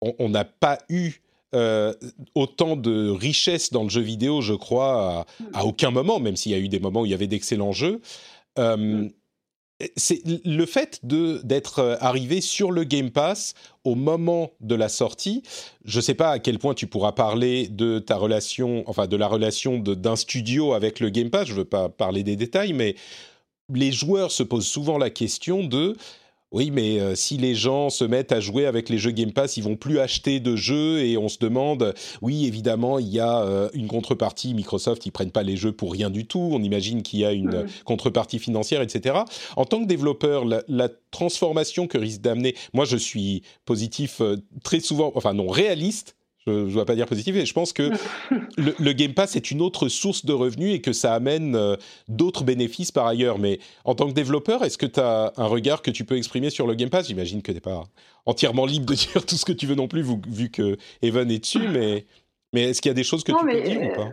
[0.00, 1.20] on n'a pas eu
[2.34, 6.54] autant de richesse dans le jeu vidéo, je crois, à, aucun moment, même s'il y
[6.54, 8.00] a eu des moments où il y avait d'excellents jeux.
[8.56, 9.08] Mm
[9.96, 15.42] c'est le fait d'être euh, arrivé sur le Game Pass au moment de la sortie.
[15.84, 19.16] Je ne sais pas à quel point tu pourras parler de ta relation, enfin de
[19.16, 21.48] la relation d'un studio avec le Game Pass.
[21.48, 22.94] Je ne veux pas parler des détails, mais
[23.72, 25.96] les joueurs se posent souvent la question de
[26.52, 29.56] oui, mais euh, si les gens se mettent à jouer avec les jeux Game Pass,
[29.56, 33.40] ils vont plus acheter de jeux et on se demande, oui, évidemment, il y a
[33.40, 34.54] euh, une contrepartie.
[34.54, 36.50] Microsoft, ils prennent pas les jeux pour rien du tout.
[36.52, 39.16] On imagine qu'il y a une contrepartie financière, etc.
[39.56, 44.80] En tant que développeur, la, transformation que risque d'amener, moi, je suis positif euh, très
[44.80, 46.16] souvent, enfin non, réaliste
[46.46, 47.90] je ne dois pas dire positif, et je pense que
[48.58, 51.76] le, Game Pass est une autre source de revenus et que ça amène euh,
[52.08, 53.38] d'autres bénéfices par ailleurs.
[53.38, 56.50] Mais en tant que développeur, est-ce que tu as un regard que tu peux exprimer
[56.50, 57.08] sur le Game Pass?
[57.08, 57.84] J'imagine que tu n'es pas
[58.26, 61.38] entièrement libre de dire tout ce que tu veux non plus, vu, que Evan est
[61.38, 62.04] dessus, mais,
[62.52, 64.10] mais est-ce qu'il y a des choses que tu peux dire ou pas?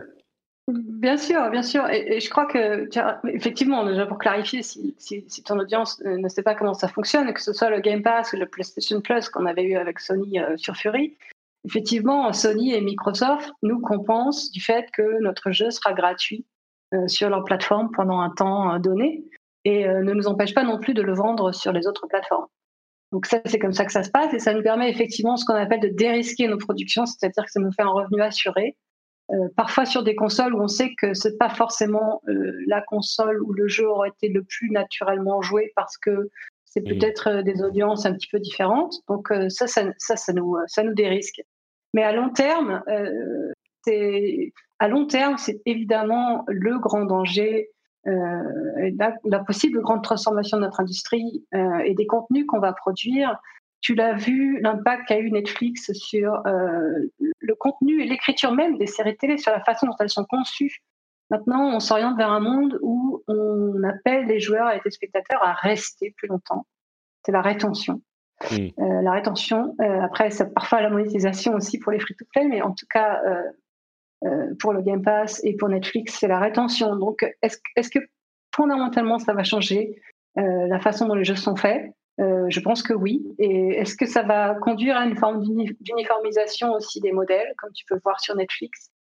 [0.68, 1.88] Bien sûr, bien sûr.
[1.90, 2.88] Et, je crois que,
[3.28, 7.42] effectivement, déjà pour clarifier, si, si, ton audience ne sait pas comment ça fonctionne, que
[7.42, 10.56] ce soit le Game Pass ou le PlayStation Plus qu'on avait eu avec Sony euh,
[10.56, 11.16] sur Fury,
[11.64, 16.46] effectivement, Sony et Microsoft nous compensent du fait que notre jeu sera gratuit
[16.94, 19.24] euh, sur leur plateforme pendant un temps euh, donné
[19.64, 22.46] et euh, ne nous empêche pas non plus de le vendre sur les autres plateformes.
[23.12, 25.46] Donc ça, c'est comme ça que ça se passe et ça nous permet effectivement ce
[25.46, 28.76] qu'on appelle de dérisquer nos productions, c'est-à-dire que ça nous fait un revenu assuré.
[29.56, 32.22] parfois sur des consoles où on sait que c'est pas forcément
[32.66, 36.28] la console où le jeu aurait été le plus naturellement joué parce que
[36.64, 38.94] c'est peut-être des audiences un petit peu différentes.
[39.08, 41.42] Donc ça, ça, ça, ça, nous, ça nous dérisque.
[41.94, 43.52] Mais à long terme, euh,
[43.84, 47.68] c'est à long terme, c'est évidemment le grand danger,
[48.06, 48.90] euh,
[49.24, 53.38] la, possible grande transformation de notre industrie euh, et des contenus qu'on va produire.
[53.80, 59.16] Tu l'as vu, l'impact qu'a eu Netflix sur le contenu et l'écriture même des séries
[59.16, 60.82] télé, sur la façon dont elles sont conçues.
[61.30, 65.54] Maintenant, on s'oriente vers un monde où on appelle les joueurs et les spectateurs à
[65.54, 66.64] rester plus longtemps.
[67.26, 68.00] C'est la rétention.
[68.52, 69.74] Euh, la rétention.
[69.80, 74.54] Euh, après, c'est parfois la monétisation aussi pour les free-to-play, mais en tout cas, euh,
[74.60, 76.96] pour le Game Pass et pour Netflix, c'est la rétention.
[76.96, 77.98] Donc, est-ce est que
[78.54, 80.00] fondamentalement, ça va changer
[80.36, 81.92] la façon dont les jeux sont faits?
[82.18, 83.26] Je pense que oui.
[83.38, 85.42] Et est-ce que ça va conduire à une forme
[85.80, 88.91] d'uniformisation aussi des modèles, comme tu peux voir sur Netflix?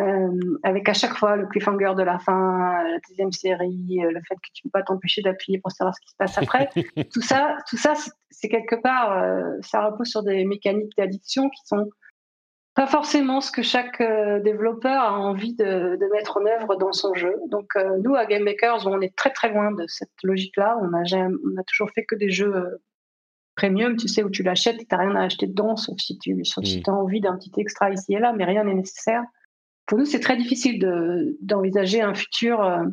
[0.00, 4.20] Euh, avec à chaque fois le cliffhanger de la fin, la deuxième série, euh, le
[4.26, 6.70] fait que tu ne peux pas t'empêcher d'appuyer pour savoir ce qui se passe après.
[7.12, 7.94] tout ça, tout ça,
[8.30, 11.90] c'est quelque part, euh, ça repose sur des mécaniques d'addiction qui sont
[12.74, 17.34] pas forcément ce que chaque développeur a envie de, mettre en œuvre dans son jeu.
[17.48, 17.74] Donc
[18.04, 20.78] nous, à Game Makers, on est très très loin de cette logique-là.
[20.80, 22.80] On a, on a toujours fait que des jeux
[23.56, 26.16] premium, tu sais, où tu l'achètes et tu n'as rien à acheter dedans, sauf si
[26.18, 29.24] tu si as envie d'un petit extra ici et là, mais rien n'est nécessaire
[29.90, 30.78] pour nous, c'est très difficile
[31.40, 32.84] d'envisager un futur euh,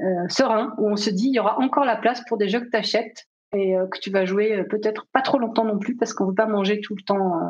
[0.00, 2.58] euh, serein où on se dit il y aura encore la place pour des jeux
[2.58, 5.96] que tu achètes et euh, que tu vas jouer peut-être pas trop longtemps non plus
[5.96, 7.40] parce qu'on ne veut pas manger tout le temps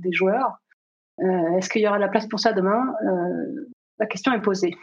[0.00, 0.58] des joueurs.
[1.20, 2.92] Est-ce qu'il y aura la place pour ça demain?
[4.00, 4.74] La question est posée.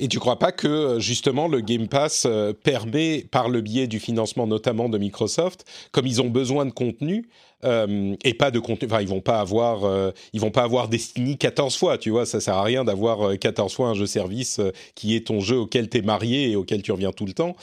[0.00, 2.26] Et tu crois pas que justement le Game Pass
[2.64, 7.28] permet, par le biais du financement notamment de Microsoft, comme ils ont besoin de contenu,
[7.64, 8.86] euh, et pas de contenu.
[8.86, 12.26] Enfin, ils vont pas avoir, euh, ils vont pas avoir Destiny 14 fois, tu vois.
[12.26, 14.60] Ça sert à rien d'avoir 14 euh, fois un jeu service
[14.94, 17.56] qui est ton jeu auquel tu es marié et auquel tu reviens tout le temps.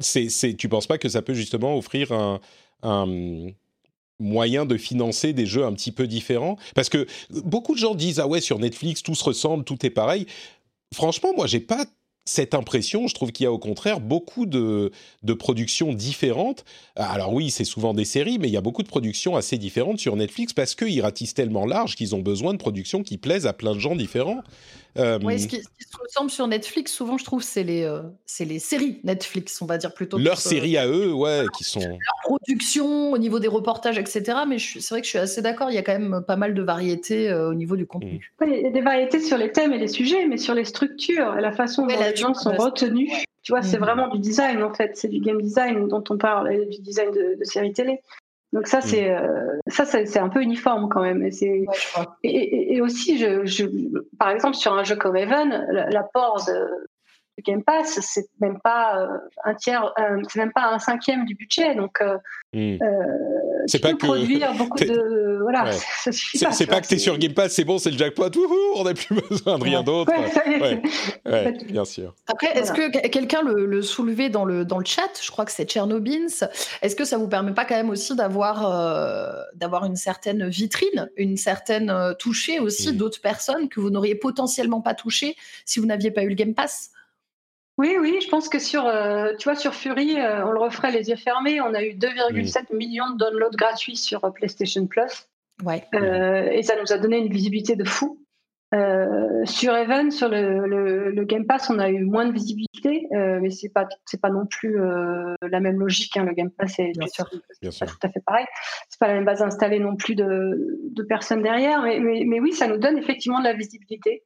[0.00, 2.12] c'est, c'est, tu penses pas que ça peut justement offrir
[2.82, 3.06] un
[4.20, 6.56] moyen de financer des jeux un petit peu différents?
[6.74, 9.90] Parce que beaucoup de gens disent ah ouais sur Netflix tout se ressemble, tout est
[9.90, 10.26] pareil.
[10.92, 11.86] Franchement, moi j'ai pas
[12.26, 14.90] cette impression, je trouve qu'il y a au contraire beaucoup de,
[15.22, 16.64] de productions différentes.
[16.96, 19.98] Alors oui, c'est souvent des séries, mais il y a beaucoup de productions assez différentes
[19.98, 23.52] sur Netflix parce qu'ils ratissent tellement large qu'ils ont besoin de productions qui plaisent à
[23.52, 24.42] plein de gens différents.
[24.96, 28.44] Euh, oui, ce qui, se ressemble sur Netflix, souvent, je trouve, c'est les, euh, c'est
[28.44, 30.18] les séries Netflix, on va dire plutôt.
[30.18, 31.80] Leurs séries à eux, ouais, qui sont.
[31.80, 34.38] Leur production, au niveau des reportages, etc.
[34.48, 36.54] Mais c'est vrai que je suis assez d'accord, il y a quand même pas mal
[36.54, 38.32] de variétés euh, au niveau du contenu.
[38.46, 41.36] Il y a des variétés sur les thèmes et les sujets, mais sur les structures
[41.36, 43.10] et la façon dont les gens sont retenus.
[43.42, 43.80] Tu vois, c'est mm.
[43.84, 44.92] vraiment du design, en fait.
[44.96, 48.00] C'est du game design dont on parle, du design de, de séries télé.
[48.54, 48.82] Donc ça, mm.
[48.82, 51.22] c'est euh, ça, c'est un peu uniforme quand même.
[51.22, 51.66] Et,
[52.22, 53.66] et, et, aussi, je,
[54.18, 56.48] par exemple, sur un jeu comme Even, l'apport
[57.44, 59.08] Game Pass, c'est même pas
[59.44, 59.92] un tiers,
[60.28, 61.74] c'est même pas un cinquième du budget.
[61.74, 62.00] Donc,
[62.52, 62.76] hmm.
[63.66, 65.72] C'est pas que produire beaucoup de voilà,
[66.04, 66.52] ça suffit pas.
[66.52, 68.30] C'est pas que tu es sur Game Pass, c'est bon, c'est le jackpot,
[68.76, 70.10] on n'a plus besoin de rien d'autre.
[71.26, 72.14] Ouais, bien sûr.
[72.26, 75.10] Après, est-ce que quelqu'un le, le, soulevait dans le dans le chat?
[75.22, 76.46] Je crois que c'est Tchernobins.
[76.82, 81.36] Est-ce que ça vous permet pas quand même aussi d'avoir d'avoir une certaine vitrine, une
[81.36, 82.96] certaine toucher aussi hmm.
[82.96, 86.54] d'autres personnes que vous n'auriez potentiellement pas touché si vous n'aviez pas eu le Game
[86.54, 86.90] Pass?
[87.76, 90.92] Oui, oui, je pense que sur, euh, tu vois, sur Fury, euh, on le referait
[90.92, 91.60] les yeux fermés.
[91.60, 95.28] On a eu 2,7 millions de downloads gratuits sur euh, PlayStation Plus.
[95.64, 95.84] Ouais.
[96.52, 98.20] et ça nous a donné une visibilité de fou.
[98.72, 103.86] sur Even, sur le, Game Pass, on a eu moins de visibilité, mais c'est pas
[104.04, 106.16] c'est pas non plus la même logique.
[106.16, 106.24] Hein.
[106.24, 107.30] Le Game Pass, c'est bien sûr,
[107.78, 108.46] pas tout à fait pareil.
[108.88, 112.52] C'est pas la même base installée non plus de, de personnes derrière, mais, mais, oui,
[112.52, 114.24] ça nous donne effectivement de la visibilité.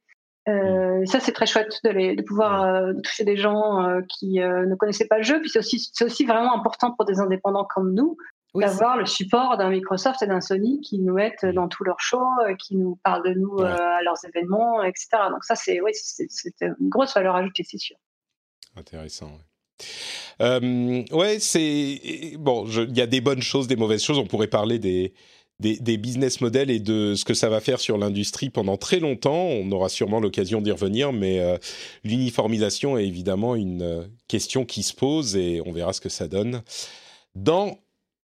[0.49, 4.75] Euh, ça, c'est très chouette de, de pouvoir euh, toucher des gens euh, qui ne
[4.75, 5.39] connaissaient pas le jeu.
[5.41, 8.17] Puis c'est aussi, aussi vraiment important pour des indépendants comme nous
[8.55, 12.25] d'avoir le support d'un Microsoft et d'un Sony qui nous aident dans tous leurs shows,
[12.57, 15.07] qui nous parlent de nous à leurs événements, etc.
[15.29, 15.91] Donc ça, c'est oui,
[16.61, 17.95] une grosse valeur ajoutée, c'est sûr.
[18.75, 19.29] Intéressant.
[20.39, 22.65] ouais, c'est bon.
[22.65, 24.17] Il y a des bonnes choses, des mauvaises choses.
[24.17, 25.13] On pourrait parler des
[25.59, 29.45] des, business models et de ce que ça va faire sur l'industrie pendant très longtemps.
[29.45, 31.57] On aura sûrement l'occasion d'y revenir, mais euh,
[32.03, 36.27] l'uniformisation est évidemment une euh, question qui se pose et on verra ce que ça
[36.27, 36.61] donne
[37.35, 37.77] dans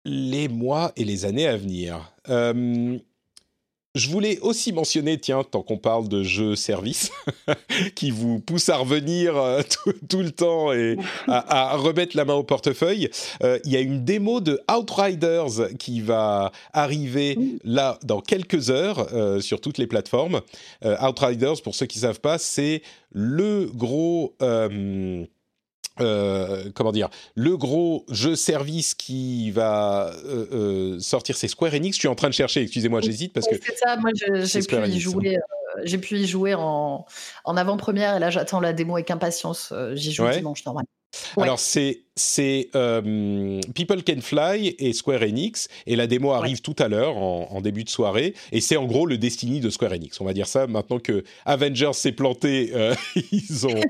[0.03, 2.13] les mois et les années à venir.
[2.29, 2.97] Euh,
[3.93, 7.11] je voulais aussi mentionner, tiens, tant qu'on parle de jeux services,
[7.95, 9.61] qui vous poussent à revenir euh,
[10.09, 13.09] tout, le temps et à, remettre la main au portefeuille,
[13.43, 19.09] euh, il y a une démo de Outriders qui va arriver là dans quelques heures
[19.13, 20.41] euh, sur toutes les plateformes.
[20.83, 22.81] Outriders, pour ceux qui ne savent pas, c'est
[23.11, 24.35] le gros
[25.99, 31.95] euh, comment dire, le gros jeu service qui va euh, euh, sortir, c'est Square Enix.
[31.95, 33.55] Je suis en train de chercher, excusez-moi, j'hésite parce que.
[33.55, 35.37] C'est ça, moi j'ai pu, y jouer,
[35.83, 37.05] j'ai pu y jouer en,
[37.43, 39.73] en avant-première et là j'attends la démo avec impatience.
[39.93, 40.87] J'y joue dimanche normalement.
[41.38, 46.88] Alors c'est euh, People Can Fly et Square Enix et la démo arrive tout à
[46.88, 50.20] l'heure en, début de soirée et c'est en gros le Destiny de Square Enix.
[50.20, 52.95] On va dire ça maintenant que Avengers s'est planté, euh,
[53.32, 53.82] ils ont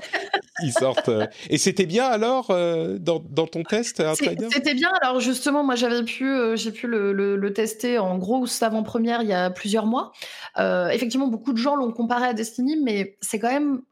[0.62, 1.08] ils sortent.
[1.08, 1.26] Euh.
[1.48, 4.90] et c'était bien alors dans, dans, ton test C'était bien.
[5.00, 9.28] Alors justement, moi j'avais pu j'ai pu le, le, tester en gros avant première il
[9.28, 10.12] y a plusieurs mois.
[10.58, 13.82] effectivement, beaucoup de gens l'ont comparé à Destiny, mais c'est quand même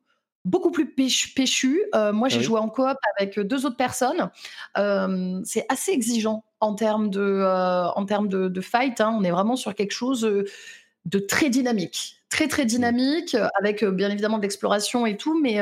[0.45, 1.83] beaucoup plus péchu.
[1.95, 4.31] Euh, moi, j'ai joué en coop avec deux autres personnes.
[4.79, 9.01] Euh, c'est assez exigeant en termes de, euh, en termes de, fight.
[9.01, 9.17] Hein.
[9.19, 14.39] On est vraiment sur quelque chose de très dynamique très très dynamique avec bien évidemment
[14.39, 15.61] de l'exploration et tout mais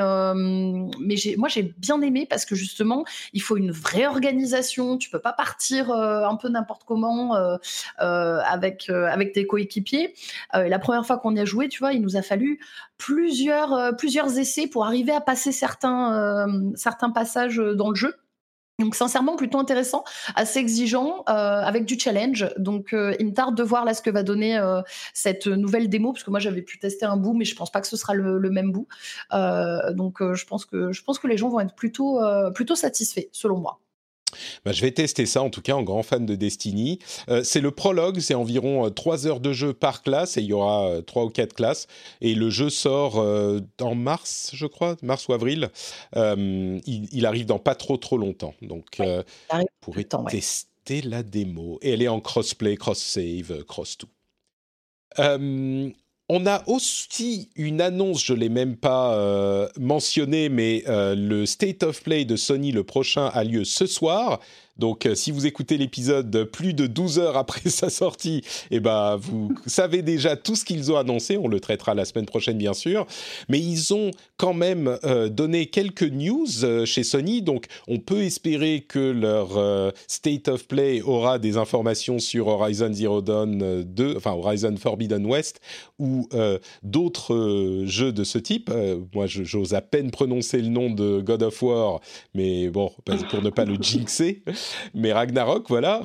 [1.01, 4.99] mais moi j'ai bien aimé parce que justement il faut une vraie organisation.
[4.99, 7.35] Tu peux pas partir un peu n'importe comment
[7.99, 10.15] avec avec tes coéquipiers.
[10.53, 12.61] La première fois qu'on y a joué tu vois il nous a fallu
[12.99, 18.15] plusieurs plusieurs essais pour arriver à passer certains certains passages dans le jeu
[18.79, 20.05] donc sincèrement plutôt intéressant,
[20.37, 22.49] assez exigeant, euh, avec du challenge.
[22.59, 24.83] Donc euh, il me tarde de voir là ce que va donner euh,
[25.15, 27.81] cette nouvelle démo, parce que moi j'avais pu tester un bout, mais je pense pas
[27.81, 28.87] que ce sera le, le même bout.
[29.33, 32.21] donc je pense que je pense que les gens vont être plutôt
[32.55, 33.81] plutôt satisfaits, selon moi.
[34.65, 36.99] Bah, je vais tester ça en tout cas en grand fan de Destiny.
[37.29, 40.47] Euh, c'est le prologue, c'est environ 3 euh, heures de jeu par classe et il
[40.47, 41.87] y aura euh, trois 3 ou 4 classes.
[42.21, 45.71] Et le jeu sort en mars, je crois, mars ou avril.
[46.15, 48.55] Il, arrive dans pas trop trop longtemps.
[48.63, 51.79] Donc vous pourrez tester la démo.
[51.83, 54.09] Et elle est en crossplay, cross-save, cross-tout.
[56.31, 61.47] On a aussi une annonce, je ne l'ai même pas euh, mentionné, mais euh, le
[61.47, 64.41] State of Play de Sony, le prochain, a lieu ce soir.
[64.79, 69.17] Donc, euh, si vous écoutez l'épisode plus de 12 heures après sa sortie, eh ben,
[69.17, 71.37] vous savez déjà tout ce qu'ils ont annoncé.
[71.37, 73.07] On le traitera la semaine prochaine, bien sûr.
[73.49, 77.43] Mais ils ont quand même euh, donné quelques news euh, chez Sony.
[77.43, 79.49] Donc, on peut espérer que leur
[80.07, 85.61] State of Play aura des informations sur Horizon Zero Dawn 2, enfin Horizon Forbidden West
[85.99, 86.29] ou
[86.83, 88.71] d'autres jeux de ce type.
[89.15, 92.01] moi, j'ose à peine prononcer le nom de God of War,
[92.35, 92.93] mais bon,
[93.31, 94.43] pour ne pas le jinxer.
[94.95, 96.01] Mais Ragnarok, voilà,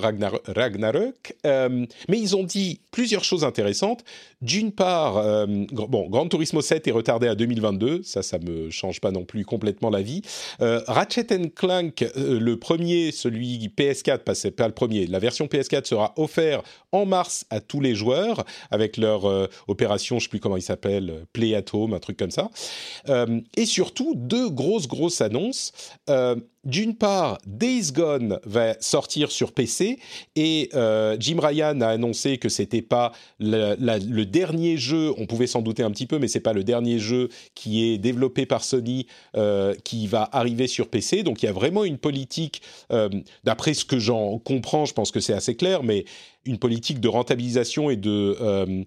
[0.48, 1.36] Ragnarok.
[1.46, 4.04] Euh, mais ils ont dit plusieurs choses intéressantes.
[4.42, 9.00] D'une part, euh, bon, Gran Turismo 7 est retardé à 2022, ça, ça me change
[9.00, 10.22] pas non plus complètement la vie.
[10.62, 16.14] Euh, Ratchet Clank, le premier, celui PS4, pas, pas le premier, la version PS4 sera
[16.18, 16.62] offert
[16.92, 21.26] en mars à tous les joueurs avec leur opération, je sais plus comment il s'appelle,
[21.32, 22.50] Play at Home, un truc comme ça.
[23.58, 25.72] et surtout, deux grosses, grosses annonces.
[26.64, 30.00] D'une part, Days Gone va sortir sur PC
[30.38, 35.14] et euh, Jim Ryan a annoncé que c'était pas le dernier jeu.
[35.18, 37.98] On pouvait s'en douter un petit peu, mais c'est pas le dernier jeu qui est
[37.98, 41.24] développé par Sony euh, qui va arriver sur PC.
[41.24, 42.62] Donc il y a vraiment une politique,
[42.94, 43.10] euh,
[43.44, 46.06] d'après ce que j'en comprends, je pense que c'est assez clair, mais
[46.46, 48.86] une politique de rentabilisation et de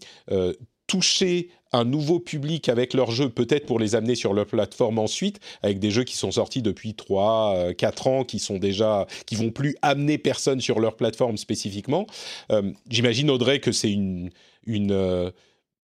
[0.86, 5.40] toucher un nouveau public avec leurs jeux, peut-être pour les amener sur leur plateforme ensuite,
[5.62, 9.36] avec des jeux qui sont sortis depuis 3, 4 euh, ans, qui sont déjà, qui
[9.36, 12.06] vont plus amener personne sur leur plateforme spécifiquement.
[12.50, 14.30] Euh, j'imagine, Audrey, que c'est une,
[14.66, 15.30] une euh,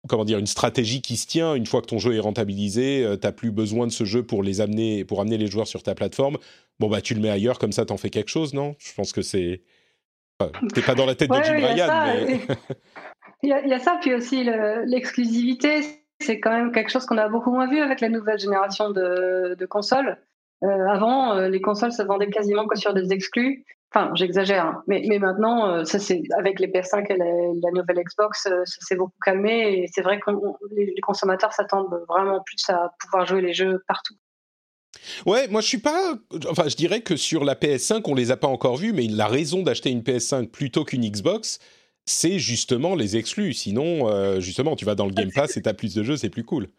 [0.08, 1.56] comment dire, une stratégie qui se tient.
[1.56, 4.44] Une fois que ton jeu est rentabilisé, tu n'as plus besoin de ce jeu pour
[4.44, 6.38] les amener, pour amener les joueurs sur ta plateforme.
[6.80, 8.76] Bon, bah, tu le mets ailleurs, comme ça, t'en fais quelque chose, non?
[8.80, 9.62] Je pense que c'est.
[10.76, 12.42] T'es pas dans la tête de Jim Ryan, mais.
[13.44, 15.82] Il y, a, ça, puis aussi l'exclusivité,
[16.20, 19.66] c'est quand même quelque chose qu'on a beaucoup moins vu avec la nouvelle génération de,
[19.70, 20.18] consoles.
[20.64, 23.64] Euh, avant, euh, les consoles se vendaient quasiment que sur des exclus.
[23.94, 24.84] Enfin, j'exagère, hein.
[24.88, 29.18] mais, maintenant, euh, ça c'est avec les PS5 et la, nouvelle Xbox, ça s'est beaucoup
[29.24, 30.32] calmé et c'est vrai que
[30.72, 34.16] les, consommateurs s'attendent vraiment plus à pouvoir jouer les jeux partout.
[35.26, 36.16] Ouais, moi je suis pas.
[36.50, 39.28] Enfin, je dirais que sur la PS5, on les a pas encore vus, mais la
[39.28, 41.60] raison d'acheter une PS5 plutôt qu'une Xbox,
[42.08, 43.54] c'est justement les exclus.
[43.54, 46.18] Sinon, euh, justement, tu vas dans le Game Pass et tu as plus de jeux,
[46.18, 46.70] c'est plus cool.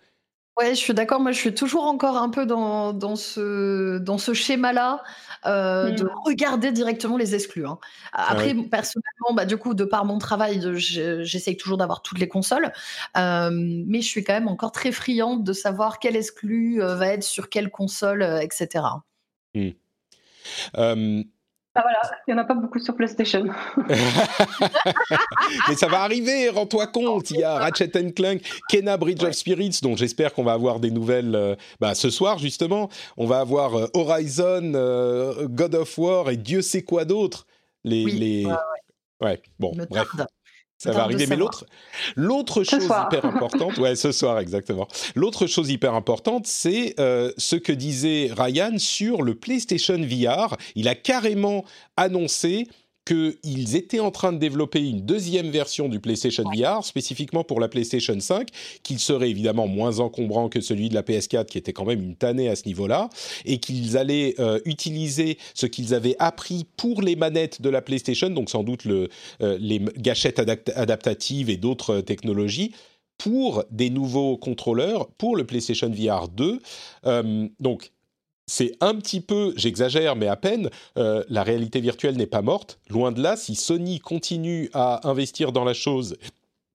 [0.58, 1.20] Ouais, je suis d'accord.
[1.20, 5.04] Moi, je suis toujours encore un peu dans, dans ce, dans ce schéma-là
[5.46, 6.10] euh, de mmh.
[6.24, 7.64] regarder directement les exclus.
[7.64, 7.78] Hein.
[8.12, 12.72] Après, personnellement, bah, du coup, de par mon travail, j'essaye toujours d'avoir toutes les consoles.
[13.16, 17.22] Euh, mais je suis quand même encore très friande de savoir quel exclu va être
[17.22, 18.82] sur quelle console, etc.
[21.74, 23.44] Ah voilà, il n'y en a pas beaucoup sur PlayStation.
[25.68, 27.30] Mais ça va arriver, rends-toi compte.
[27.30, 30.90] Il y a Ratchet Clank, Kena Bridge of Spirits, dont j'espère qu'on va avoir des
[30.90, 32.88] nouvelles euh, bah, ce soir justement.
[33.16, 37.46] On va avoir euh, Horizon, euh, God of War et Dieu sait quoi d'autre.
[37.84, 38.46] Les, les...
[39.20, 40.08] Ouais, bon, bref.
[40.78, 41.26] Ça va arriver.
[41.26, 41.66] Mais l'autre,
[42.14, 44.86] l'autre chose hyper importante, ouais, ce soir exactement.
[45.16, 50.56] L'autre chose hyper importante, c'est euh, ce que disait Ryan sur le PlayStation VR.
[50.76, 51.64] Il a carrément
[51.96, 52.68] annoncé
[53.08, 57.68] qu'ils étaient en train de développer une deuxième version du PlayStation VR, spécifiquement pour la
[57.68, 58.48] PlayStation 5,
[58.82, 62.16] qu'il serait évidemment moins encombrant que celui de la PS4, qui était quand même une
[62.16, 63.08] tannée à ce niveau-là,
[63.46, 68.28] et qu'ils allaient euh, utiliser ce qu'ils avaient appris pour les manettes de la PlayStation,
[68.28, 69.08] donc sans doute le,
[69.40, 72.72] euh, les gâchettes adaptatives et d'autres technologies,
[73.16, 76.60] pour des nouveaux contrôleurs pour le PlayStation VR 2.
[77.06, 77.90] Euh, donc,
[78.48, 82.80] c'est un petit peu, j'exagère, mais à peine, euh, la réalité virtuelle n'est pas morte.
[82.88, 86.16] Loin de là, si Sony continue à investir dans la chose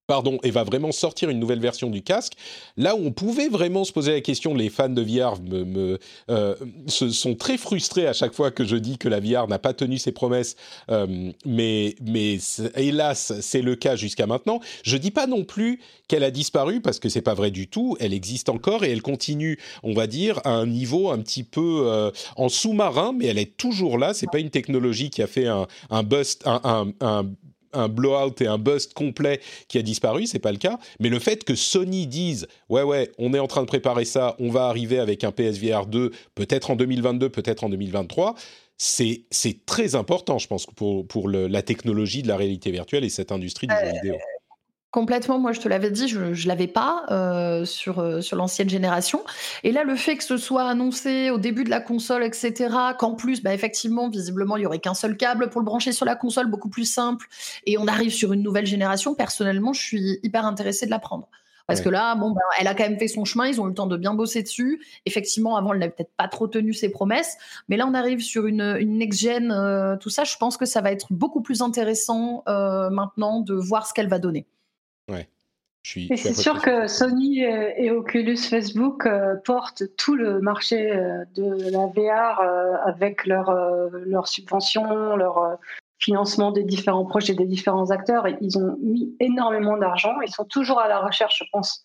[0.07, 2.33] pardon, et va vraiment sortir une nouvelle version du casque.
[2.75, 5.97] Là où on pouvait vraiment se poser la question, les fans de VR me,
[6.29, 6.55] euh,
[6.87, 9.73] se sont très frustrés à chaque fois que je dis que la VR n'a pas
[9.73, 10.55] tenu ses promesses,
[10.89, 12.37] euh, mais, mais
[12.75, 14.59] hélas, c'est le cas jusqu'à maintenant.
[14.83, 15.79] Je dis pas non plus
[16.09, 17.95] qu'elle a disparu parce que c'est pas vrai du tout.
[18.01, 21.83] Elle existe encore et elle continue, on va dire, à un niveau un petit peu
[21.85, 24.13] euh, en sous-marin, mais elle est toujours là.
[24.13, 26.91] C'est pas une technologie qui a fait un, bust, un
[27.87, 30.79] blowout et un bust complet qui a disparu, c'est pas le cas.
[30.99, 34.35] Mais le fait que Sony dise ouais ouais, on est en train de préparer ça,
[34.39, 38.35] on va arriver avec un PSVR 2, peut-être en 2022, peut-être en 2023.
[38.77, 43.09] C'est, c'est très important, je pense, pour, pour la technologie de la réalité virtuelle et
[43.09, 44.15] cette industrie du jeu euh, vidéo.
[44.93, 48.69] Complètement, moi je te l'avais dit, je ne l'avais pas euh, sur, euh, sur l'ancienne
[48.69, 49.23] génération.
[49.63, 52.69] Et là, le fait que ce soit annoncé au début de la console, etc.,
[52.99, 56.05] qu'en plus, bah, effectivement, visiblement, il n'y aurait qu'un seul câble pour le brancher sur
[56.05, 57.25] la console, beaucoup plus simple,
[57.65, 61.27] et on arrive sur une nouvelle génération, personnellement, je suis hyper intéressée de la prendre.
[61.65, 63.69] Parce que là, bon, bah, elle a quand même fait son chemin, ils ont eu
[63.69, 64.85] le temps de bien bosser dessus.
[65.07, 67.35] Effectivement, avant, elle n'avait peut-être pas trop tenu ses promesses,
[67.67, 70.81] mais là, on arrive sur une, une next-gen, euh, tout ça, je pense que ça
[70.81, 74.45] va être beaucoup plus intéressant maintenant de voir ce qu'elle va donner.
[75.09, 75.27] Ouais.
[75.95, 81.71] et c'est sûr que Sony et, Oculus Facebook euh, portent tout le marché euh, de
[81.71, 83.51] la VR euh, avec leurs
[83.91, 85.57] leur subventions, leur
[85.99, 88.27] financement des différents projets des différents acteurs.
[88.27, 90.21] Et ils ont mis énormément d'argent.
[90.21, 91.83] Ils sont toujours à la recherche, je pense,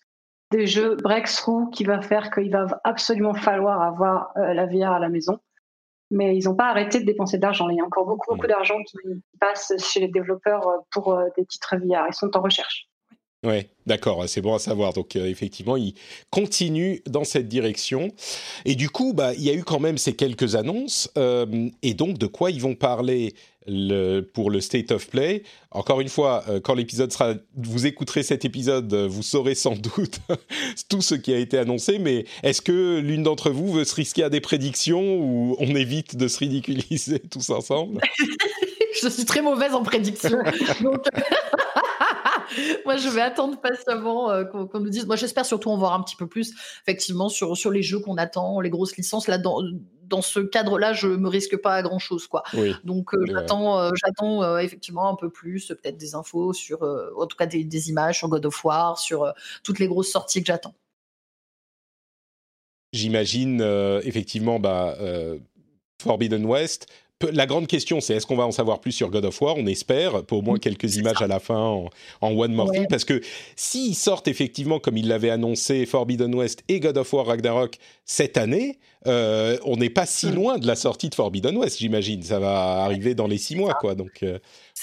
[0.51, 5.09] des jeux breakthrough qui va faire qu'il va absolument falloir avoir la VR à la
[5.09, 5.39] maison.
[6.11, 7.69] mais ils n'ont pas arrêté de dépenser de l'argent.
[7.69, 8.97] Il y a encore beaucoup, beaucoup d'argent qui
[9.39, 12.07] passe chez les développeurs pour des titres VR.
[12.07, 12.88] Ils sont en recherche.
[13.43, 14.93] Oui, d'accord, c'est bon à savoir.
[14.93, 15.93] Donc effectivement, ils
[16.29, 18.09] continuent dans cette direction.
[18.65, 21.09] Et du coup, bah, il y a eu quand même ces quelques annonces.
[21.81, 23.33] et donc, de quoi ils vont parler
[23.69, 25.43] le, pour le State of Play.
[25.71, 29.75] Encore une fois, euh, quand l'épisode sera, vous écouterez cet épisode, euh, vous saurez sans
[29.75, 30.19] doute
[30.89, 31.99] tout ce qui a été annoncé.
[31.99, 36.15] Mais est-ce que l'une d'entre vous veut se risquer à des prédictions ou on évite
[36.15, 38.01] de se ridiculiser tous ensemble?
[39.01, 40.39] Je suis très mauvaise en prédiction.
[40.81, 41.05] donc...
[42.85, 45.05] moi, je vais attendre patiemment euh, qu'on nous dise.
[45.05, 48.17] Moi, j'espère surtout en voir un petit peu plus, effectivement, sur, sur les jeux qu'on
[48.17, 49.27] attend, les grosses licences.
[49.27, 49.61] Là, dans,
[50.09, 52.43] dans ce cadre-là, je me risque pas à grand chose, quoi.
[52.83, 57.25] Donc euh, j'attends, euh, j'attends euh, effectivement un peu plus, peut-être des infos sur, en
[57.27, 59.31] tout cas des, images sur God of War, sur
[59.63, 60.73] toutes les grosses sorties que j'attends.
[62.91, 63.61] J'imagine
[64.03, 64.97] effectivement, bah,
[66.01, 66.87] Forbidden West
[67.31, 69.55] la grande question, c'est est-ce qu'on va en savoir plus sur God of War?
[69.57, 71.89] On espère, pour au moins quelques images à la fin en,
[72.21, 73.21] One More Thing, parce que
[73.55, 78.37] s'ils sortent effectivement, comme ils l'avaient annoncé, Forbidden West et God of War Ragnarok cette
[78.37, 80.35] année, euh, on n'est pas si mm.
[80.35, 82.23] loin de la sortie de Forbidden West, j'imagine.
[82.23, 83.95] Ça va arriver dans les six mois, quoi.
[83.95, 84.39] Donc, euh,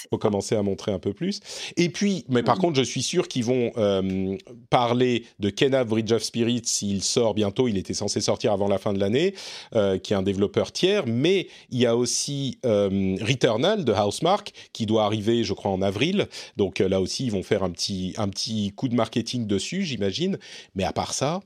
[0.09, 1.39] faut commencer à montrer un peu plus.
[1.75, 2.61] Et puis, mais par mm.
[2.61, 4.37] contre, je suis sûr qu'ils vont euh,
[4.69, 7.67] parler de Kena Bridge of Spirits s'il sort bientôt.
[7.67, 9.33] Il était censé sortir avant la fin de l'année,
[9.71, 11.05] qui est un développeur tiers.
[11.07, 16.27] Mais il y a aussi Returnal de Housemark qui doit arriver, je crois, en avril.
[16.57, 20.37] Donc là aussi, ils vont faire un petit, un petit coup de marketing dessus, j'imagine.
[20.75, 21.39] Mais à part ça,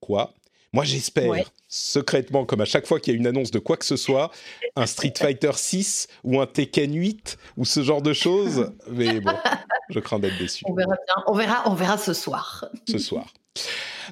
[0.00, 0.34] quoi?
[0.72, 1.32] Moi, j'espère
[1.68, 4.30] secrètement, comme à chaque fois qu'il y a une annonce de quoi que ce soit,
[4.76, 8.72] un Street Fighter 6 ou un Tekken 8 ou ce genre de choses.
[8.90, 9.32] Mais bon,
[9.88, 10.64] je crains d'être déçu.
[10.66, 11.24] On verra bien.
[11.26, 12.66] On verra, on verra ce soir.
[12.88, 13.32] Ce soir.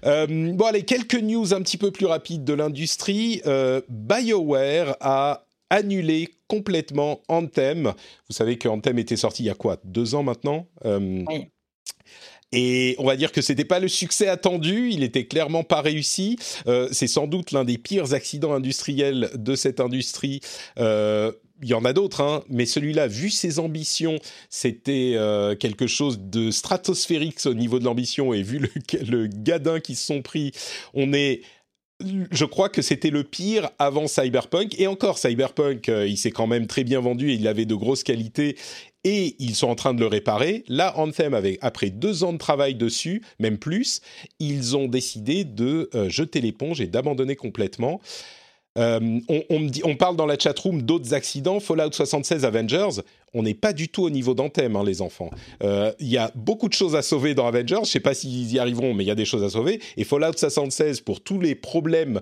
[0.04, 3.42] Euh, bon, allez, quelques news un petit peu plus rapides de l'industrie.
[3.46, 7.92] Euh, BioWare a annulé complètement Anthem.
[8.28, 11.48] Vous savez que Anthem était sorti il y a quoi Deux ans maintenant euh, oui.
[12.52, 16.38] Et on va dire que c'était pas le succès attendu, il était clairement pas réussi.
[16.66, 20.40] Euh, c'est sans doute l'un des pires accidents industriels de cette industrie.
[20.78, 24.18] Euh, il y en a d'autres, hein, mais celui-là, vu ses ambitions,
[24.48, 28.70] c'était euh, quelque chose de stratosphérique au niveau de l'ambition, et vu le,
[29.08, 30.52] le gadin qui se sont pris,
[30.94, 31.42] on est
[32.30, 34.78] je crois que c'était le pire avant Cyberpunk.
[34.78, 38.04] Et encore, Cyberpunk, il s'est quand même très bien vendu et il avait de grosses
[38.04, 38.56] qualités
[39.04, 40.64] et ils sont en train de le réparer.
[40.68, 44.00] Là, Anthem, avec, après deux ans de travail dessus, même plus,
[44.40, 48.00] ils ont décidé de euh, jeter l'éponge et d'abandonner complètement.
[48.76, 51.58] Euh, on, parle dans la chatroom d'autres accidents.
[51.58, 53.02] Fallout 76 Avengers,
[53.34, 55.30] on n'est pas du tout au niveau d'Anthem, hein, les enfants.
[55.64, 57.74] Euh, il y a beaucoup de choses à sauver dans Avengers.
[57.76, 59.80] Je ne sais pas s'ils y arriveront, mais il y a des choses à sauver.
[59.96, 62.20] Et Fallout 76, pour tous les problèmes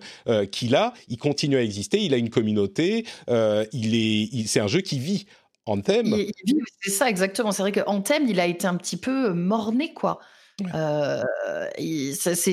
[0.51, 2.01] qu'il a, il continue à exister.
[2.01, 3.05] Il a une communauté.
[3.29, 5.27] il est, c'est un jeu qui vit
[5.67, 6.14] Anthem
[6.81, 7.53] C'est ça, exactement.
[7.53, 10.21] C'est vrai que Anthem, il a été un petit peu euh, morné, quoi.
[10.75, 11.23] Euh,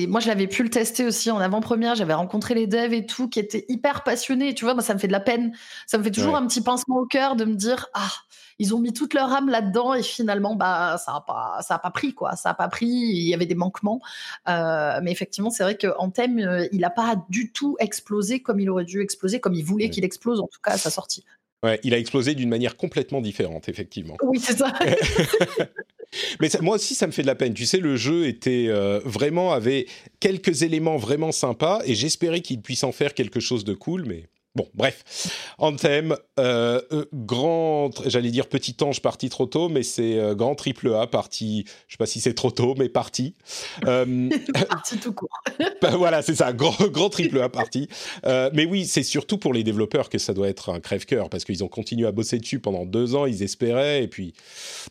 [0.08, 1.94] moi, je l'avais pu le tester aussi en avant-première.
[1.94, 4.54] J'avais rencontré les devs et tout qui étaient hyper passionnés.
[4.54, 5.56] tu vois, moi, ça me fait de la peine.
[5.86, 8.10] Ça me fait toujours un petit pincement au cœur de me dire ah,
[8.58, 11.78] ils ont mis toute leur âme là-dedans et finalement, bah, ça a pas, ça a
[11.78, 12.36] pas pris quoi.
[12.36, 12.86] Ça a pas pris.
[12.86, 14.00] Il y avait des manquements.
[14.48, 18.68] Euh, mais effectivement, c'est vrai que Anthem, il n'a pas du tout explosé comme il
[18.68, 21.24] aurait dû exploser, comme il voulait qu'il explose en tout cas à sa sortie.
[21.64, 24.18] Ouais, il a explosé d'une manière complètement différente, effectivement.
[24.22, 24.70] Oui, c'est ça.
[26.40, 27.54] Mais moi aussi, ça me fait de la peine.
[27.54, 29.86] Tu sais, le jeu était euh, vraiment avait
[30.20, 34.26] quelques éléments vraiment sympas et j'espérais qu'il puisse en faire quelque chose de cool, mais
[34.56, 35.54] Bon, bref.
[35.58, 40.54] Anthem, euh, euh, grand, j'allais dire petit ange parti trop tôt, mais c'est euh, grand
[40.54, 43.34] triple A parti, je sais pas si c'est trop tôt, mais parti.
[43.82, 45.42] parti tout court.
[45.82, 47.88] ben voilà, c'est ça, grand, grand triple A parti.
[48.24, 51.64] mais oui, c'est surtout pour les développeurs que ça doit être un crève-cœur, parce qu'ils
[51.64, 54.34] ont continué à bosser dessus pendant deux ans, ils espéraient, et puis,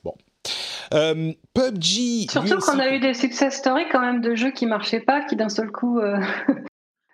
[0.03, 0.13] bon.
[0.91, 2.29] PUBG.
[2.29, 5.37] Surtout qu'on a eu des success stories quand même de jeux qui marchaient pas, qui
[5.37, 6.19] d'un seul coup euh,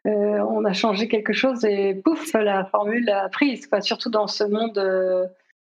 [0.06, 3.68] on a changé quelque chose et pouf, la formule a prise.
[3.82, 5.26] Surtout dans ce monde, euh,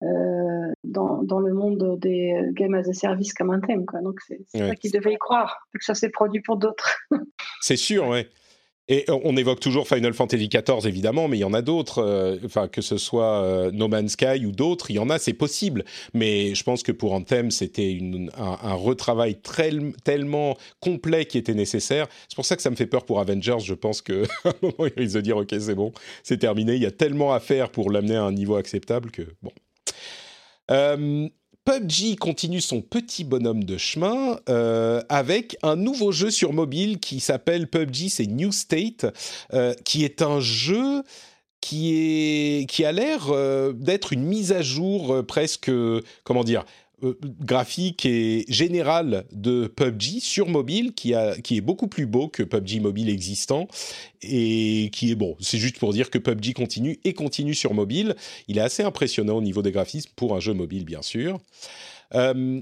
[0.04, 3.86] euh, dans, le monde des games as a service comme un thème.
[3.86, 4.02] Quoi.
[4.02, 7.00] Donc c'est ça qu'ils devaient y croire, que ça s'est produit pour d'autres.
[7.62, 8.28] c'est sûr, ouais.
[8.92, 12.00] Et on évoque toujours Final Fantasy XIV évidemment, mais il y en a d'autres.
[12.00, 15.20] Euh, enfin, que ce soit euh, No Man's Sky ou d'autres, il y en a,
[15.20, 15.86] c'est possible.
[16.16, 18.00] Mais je pense que pour Anthem, c'était
[18.36, 19.40] un, retravail
[20.04, 22.08] tellement complet qui était nécessaire.
[22.28, 23.60] C'est pour ça que ça me fait peur pour Avengers.
[23.60, 24.14] Je pense qu'à
[24.46, 25.92] un moment, ils risquent de dire ok, c'est bon,
[26.24, 26.74] c'est terminé.
[26.74, 29.52] Il y a tellement à faire pour l'amener à un niveau acceptable que bon.
[30.72, 31.28] Euh,
[31.70, 37.20] PUBG continue son petit bonhomme de chemin euh, avec un nouveau jeu sur mobile qui
[37.20, 39.06] s'appelle PUBG, c'est New State,
[39.54, 41.04] euh, qui est un jeu
[41.62, 43.32] qui, a l'air
[43.76, 45.70] d'être une mise à jour presque,
[46.24, 46.66] comment dire,
[47.42, 52.44] graphique et générale de PUBG sur mobile qui, a, qui est beaucoup plus beau que
[52.44, 53.68] PUBG mobile existant
[54.22, 55.36] et qui est bon.
[55.40, 58.16] C'est juste pour dire que PUBG continue et continue sur mobile.
[58.48, 61.40] Il est assez impressionnant au niveau des graphismes pour un jeu mobile, bien sûr.
[62.16, 62.62] Euh,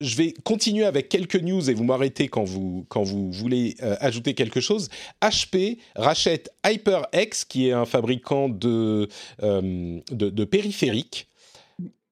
[0.00, 3.96] je vais continuer avec quelques news et vous m'arrêtez quand vous, quand vous voulez euh,
[4.00, 4.88] ajouter quelque chose.
[5.22, 9.06] HP rachète HyperX, qui est un fabricant euh,
[9.40, 11.28] de, de périphériques.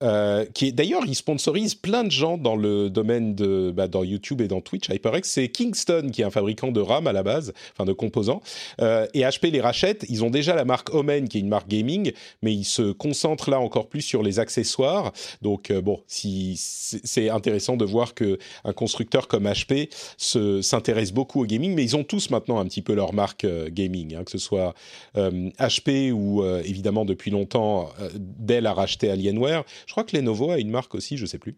[0.03, 4.03] Euh, qui est d'ailleurs, il sponsorise plein de gens dans le domaine de bah, dans
[4.03, 4.88] YouTube et dans Twitch.
[4.90, 8.42] HyperX, c'est Kingston qui est un fabricant de RAM à la base, enfin de composants,
[8.80, 10.05] euh, et HP les rachète.
[10.09, 13.51] Ils ont déjà la marque Omen qui est une marque gaming, mais ils se concentrent
[13.51, 15.12] là encore plus sur les accessoires.
[15.42, 21.47] Donc euh, bon, c'est intéressant de voir que un constructeur comme HP s'intéresse beaucoup au
[21.47, 24.38] gaming, mais ils ont tous maintenant un petit peu leur marque gaming, hein, que ce
[24.38, 24.74] soit
[25.14, 29.64] HP ou évidemment depuis longtemps Dell a racheté Alienware.
[29.87, 31.57] Je crois que Lenovo a une marque aussi, je ne sais plus.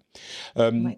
[0.56, 0.90] Euh,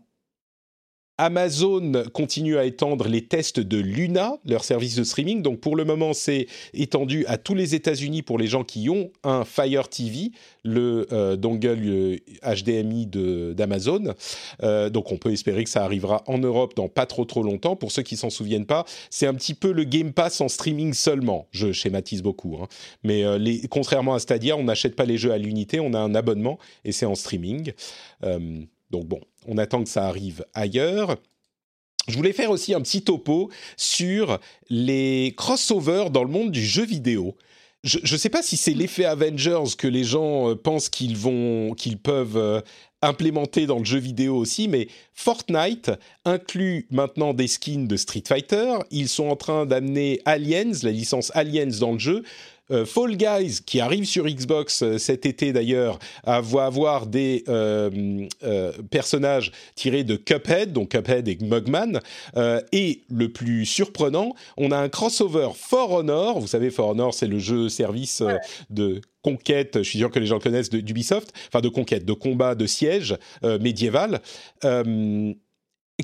[1.18, 5.42] Amazon continue à étendre les tests de Luna, leur service de streaming.
[5.42, 9.10] Donc pour le moment, c'est étendu à tous les États-Unis pour les gens qui ont
[9.24, 10.30] un Fire TV,
[10.62, 13.06] le euh, dongle HDMI
[13.54, 14.14] d'Amazon.
[14.62, 17.74] Euh, donc on peut espérer que ça arrivera en Europe dans pas trop trop longtemps.
[17.74, 20.94] Pour ceux qui s'en souviennent pas, c'est un petit peu le Game Pass en streaming
[20.94, 21.48] seulement.
[21.50, 22.68] Je schématise beaucoup, hein.
[23.02, 26.14] mais les, contrairement à Stadia, on n'achète pas les jeux à l'unité, on a un
[26.14, 27.72] abonnement et c'est en streaming.
[28.90, 31.16] Donc bon, on attend que ça arrive ailleurs.
[32.06, 34.38] Je voulais faire aussi un petit topo sur
[34.70, 37.34] les crossovers dans le monde du jeu vidéo.
[37.84, 41.74] Je ne sais pas si c'est l'effet Avengers que les gens euh, pensent qu'ils vont,
[41.74, 42.60] qu'ils peuvent euh,
[43.02, 45.92] implémenter dans le jeu vidéo aussi, mais Fortnite
[46.24, 48.78] inclut maintenant des skins de Street Fighter.
[48.90, 52.24] Ils sont en train d'amener Aliens, la licence Aliens dans le jeu.
[52.70, 58.26] Euh, Fall Guys, qui arrive sur Xbox euh, cet été d'ailleurs, va avoir des euh,
[58.90, 62.00] personnages tirés de Cuphead, donc Cuphead et Mugman.
[62.72, 66.40] et le plus surprenant, on a un crossover For Honor.
[66.40, 68.22] Vous savez, For Honor, c'est le jeu service
[68.70, 72.54] de conquête, je suis sûr que les gens connaissent d'Ubisoft, enfin de conquête, de combat,
[72.54, 74.20] de siège médiéval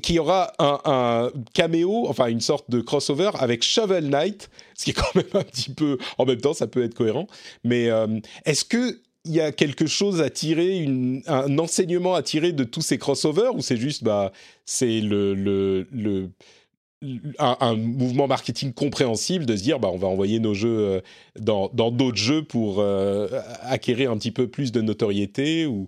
[0.01, 4.93] qui aura un, caméo, enfin une sorte de crossover avec Shovel Knight, ce qui est
[4.93, 7.27] quand même un petit peu, en même temps, ça peut être cohérent.
[7.63, 10.85] Mais euh, est-ce que il y a quelque chose à tirer,
[11.25, 14.31] un enseignement à tirer de tous ces crossovers, ou c'est juste, bah,
[14.65, 15.87] c'est le
[17.39, 21.01] un, mouvement marketing compréhensible de se dire, bah, on va envoyer nos jeux euh,
[21.39, 23.27] dans d'autres jeux pour euh,
[23.61, 25.87] acquérir un petit peu plus de notoriété, ou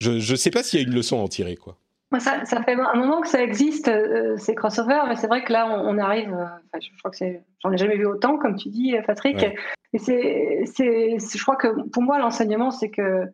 [0.00, 1.78] je ne sais pas s'il y a une leçon à en tirer, quoi.
[2.20, 5.52] Ça, ça, fait un moment que ça existe, euh, ces crossovers, mais c'est vrai que
[5.52, 6.32] là, on, arrive.
[6.32, 7.24] Euh, je crois que.
[7.62, 9.44] J'en ai jamais vu autant, comme tu dis, Patrick.
[9.92, 13.24] Et c'est, c'est, je crois que pour moi, l'enseignement, c'est que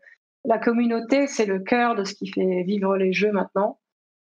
[0.45, 3.79] la communauté, c'est le cœur de ce qui fait vivre les jeux maintenant.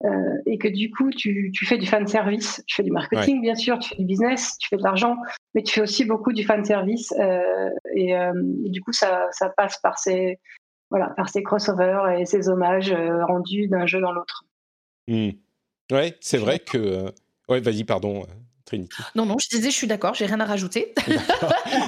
[0.04, 3.40] Euh, et que du coup, tu, tu, fais du fan service, tu fais du marketing,
[3.40, 5.16] bien sûr, tu fais du business, tu fais de l'argent,
[5.54, 7.12] mais tu fais aussi beaucoup du fan service.
[7.18, 10.38] Euh, et, et, du coup, ça, ça passe par ces,
[10.90, 14.44] voilà, par ces crossovers et ces hommages euh, rendus d'un jeu dans l'autre.
[15.08, 15.30] Mmh.
[15.90, 16.78] Ouais, c'est vrai que.
[16.78, 17.10] Euh,
[17.48, 18.22] ouais, vas-y, pardon.
[18.22, 18.26] Euh,
[18.66, 19.02] Trinity.
[19.14, 20.92] Non, non, je disais, je suis d'accord, j'ai rien à rajouter.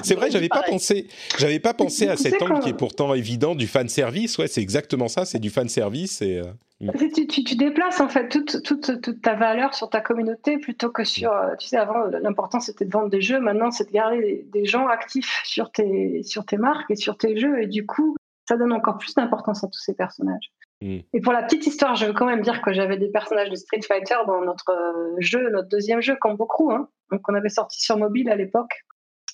[0.01, 1.07] c'est vrai, j'avais pas pensé,
[1.37, 4.39] j'avais pas pensé à cet angle qui est pourtant évident du fan service.
[4.39, 6.41] Ouais, c'est exactement ça, c'est du fan service et.
[6.79, 6.89] Mmh.
[7.13, 11.03] Tu, tu, déplaces en fait toute, toute, toute, ta valeur sur ta communauté plutôt que
[11.03, 11.31] sur.
[11.59, 14.65] Tu sais, avant, l'important c'était de vendre des jeux, maintenant c'est de garder des, des,
[14.65, 17.61] gens actifs sur tes, sur tes marques et sur tes jeux.
[17.61, 18.15] Et du coup,
[18.49, 20.51] ça donne encore plus d'importance à tous ces personnages.
[20.81, 23.55] Et pour la petite histoire, je veux quand même dire que j'avais des personnages de
[23.55, 26.87] Street Fighter dans notre euh, jeu, notre deuxième jeu, comme beaucoup, hein.
[27.11, 28.83] donc on avait sorti sur mobile à l'époque.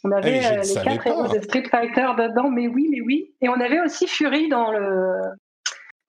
[0.04, 3.34] On avait ah, euh, les quatre héros de Street Fighter dedans, mais oui, mais oui.
[3.42, 5.22] Et on avait aussi Fury dans le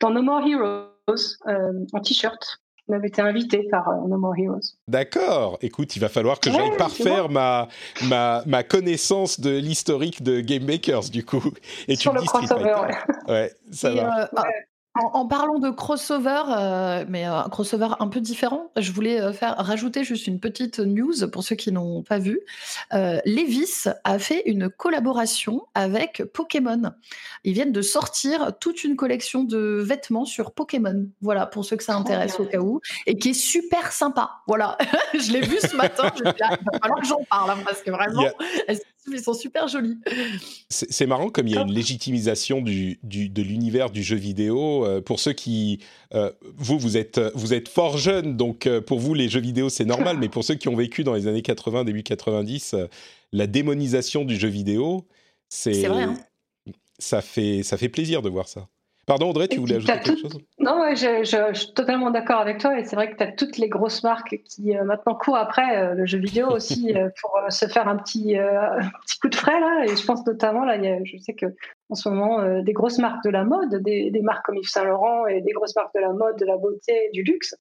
[0.01, 2.59] dans No More Heroes euh, en t-shirt.
[2.89, 4.77] On avait été invité par No More Heroes.
[4.89, 5.59] D'accord.
[5.61, 7.69] Écoute, il va falloir que j'aille parfaire ma,
[8.05, 11.53] ma, ma, connaissance de l'historique de Game Makers, du coup.
[11.87, 12.77] Et Sur tu le crossover,
[13.29, 13.33] ouais.
[13.33, 13.53] ouais.
[13.71, 14.31] ça va.
[14.99, 19.33] En, parlant de crossover, euh, mais euh, un crossover un peu différent, je voulais euh,
[19.33, 22.41] faire rajouter juste une petite news pour ceux qui n'ont pas vu.
[22.91, 26.93] Levis a fait une collaboration avec Pokémon.
[27.45, 31.07] Ils viennent de sortir toute une collection de vêtements sur Pokémon.
[31.23, 34.31] Voilà, pour ceux que ça intéresse au cas où, et qui est super sympa.
[34.49, 34.77] Voilà,
[35.15, 36.11] je l'ai vu ce matin.
[36.17, 36.33] il va
[36.83, 38.25] falloir que j'en parle hein, parce que vraiment,
[39.13, 39.99] ils sont super jolis.
[40.69, 44.85] C'est marrant comme il y a une légitimisation du, de l'univers du jeu vidéo.
[44.85, 45.81] Euh, pour ceux qui...
[46.15, 49.69] Euh, vous, vous êtes, vous êtes fort jeune, donc euh, pour vous, les jeux vidéo,
[49.69, 50.17] c'est normal.
[50.19, 52.75] mais pour ceux qui ont vécu dans les années 80, début 90,
[53.33, 55.07] la démonisation du jeu vidéo,
[55.49, 56.05] C'est vrai.
[56.05, 56.19] Hein.
[57.01, 58.69] Ça fait ça fait plaisir de voir ça.
[59.09, 62.79] Pardon, Audrey, tu voulais ajouter quelque chose Non, je, suis totalement d'accord avec toi.
[62.79, 65.79] Et c'est vrai que tu as toutes les grosses marques qui euh, maintenant courent après
[65.79, 68.37] euh, le jeu vidéo aussi euh, pour se faire un petit,
[69.07, 69.59] petit coup de frais.
[69.59, 69.87] Là.
[69.87, 71.47] Et je pense notamment, là, je sais que
[71.89, 75.27] en ce moment, des grosses marques de la mode, des, marques comme Yves Saint Laurent
[75.27, 77.55] et des grosses marques de la mode, de la beauté, du luxe,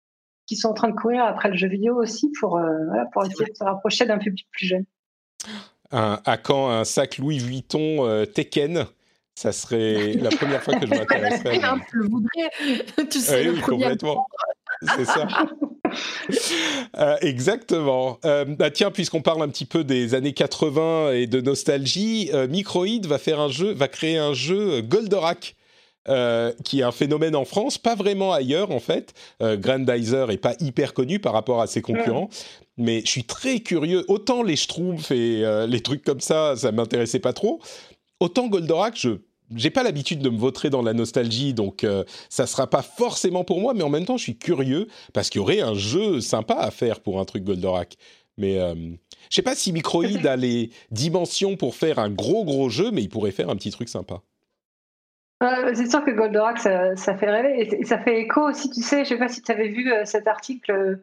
[0.48, 2.60] qui sont en train de courir après le jeu vidéo aussi pour,
[3.14, 4.86] pour essayer de se rapprocher d'un public plus jeune.
[5.92, 8.86] à quand un sac Louis Vuitton Tekken
[9.38, 11.62] ça serait la première fois que je m'intéresserais.
[11.62, 11.76] À...
[11.94, 13.06] Je le voudrais.
[13.12, 14.26] Tu sais, oui, complètement.
[14.96, 15.28] C'est ça.
[16.98, 18.20] Euh, exactement.
[18.26, 22.48] Euh, bah tiens, puisqu'on parle un petit peu des années 80 et de nostalgie, euh,
[22.48, 25.56] Microïd va faire un jeu, va créer un jeu Goldorak.
[26.66, 29.14] qui est un phénomène en France, pas vraiment ailleurs en fait.
[29.42, 32.30] Grandizer est pas hyper connu par rapport à ses concurrents,
[32.76, 34.04] mais je suis très curieux.
[34.10, 37.62] Autant les Schtroumpfs et les trucs comme ça, ça m'intéressait pas trop.
[38.20, 39.20] Autant Goldorak, je
[39.56, 43.44] j'ai pas l'habitude de me vautrer dans la nostalgie, donc euh, ça sera pas forcément
[43.44, 46.20] pour moi, mais en même temps, je suis curieux parce qu'il y aurait un jeu
[46.22, 47.96] sympa à faire pour un truc Goldorak.
[48.38, 48.76] Mais euh,
[49.30, 53.02] je sais pas si Microïd a les dimensions pour faire un gros gros jeu, mais
[53.02, 54.22] il pourrait faire un petit truc sympa.
[55.44, 58.70] Euh, c'est sûr que Goldorak, ça, fait rêver et ça fait écho aussi.
[58.70, 61.00] Tu sais, je sais pas si tu avais vu cet article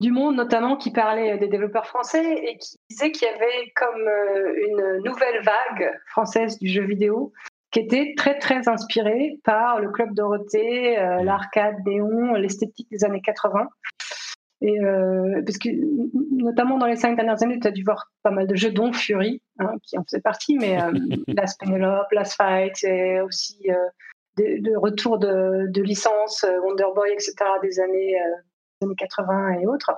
[0.00, 4.08] du Monde notamment qui parlait des développeurs français et qui disait qu'il y avait comme
[4.56, 7.32] une nouvelle vague française du jeu vidéo
[7.74, 11.24] qui était très très inspiré par le club Dorothée, euh, mmh.
[11.24, 13.68] l'arcade néon, l'esthétique des années 80.
[14.60, 15.68] Et euh, parce que
[16.40, 18.92] notamment dans les cinq dernières années, tu as dû voir pas mal de jeux, dont
[18.92, 20.92] Fury, hein, qui en faisait partie, mais euh,
[21.36, 23.66] Last Penelope, Last Fight, et aussi
[24.38, 28.14] de, retour de, de licence, Wonder Boy, etc., des années,
[28.82, 29.92] années 80 et autres.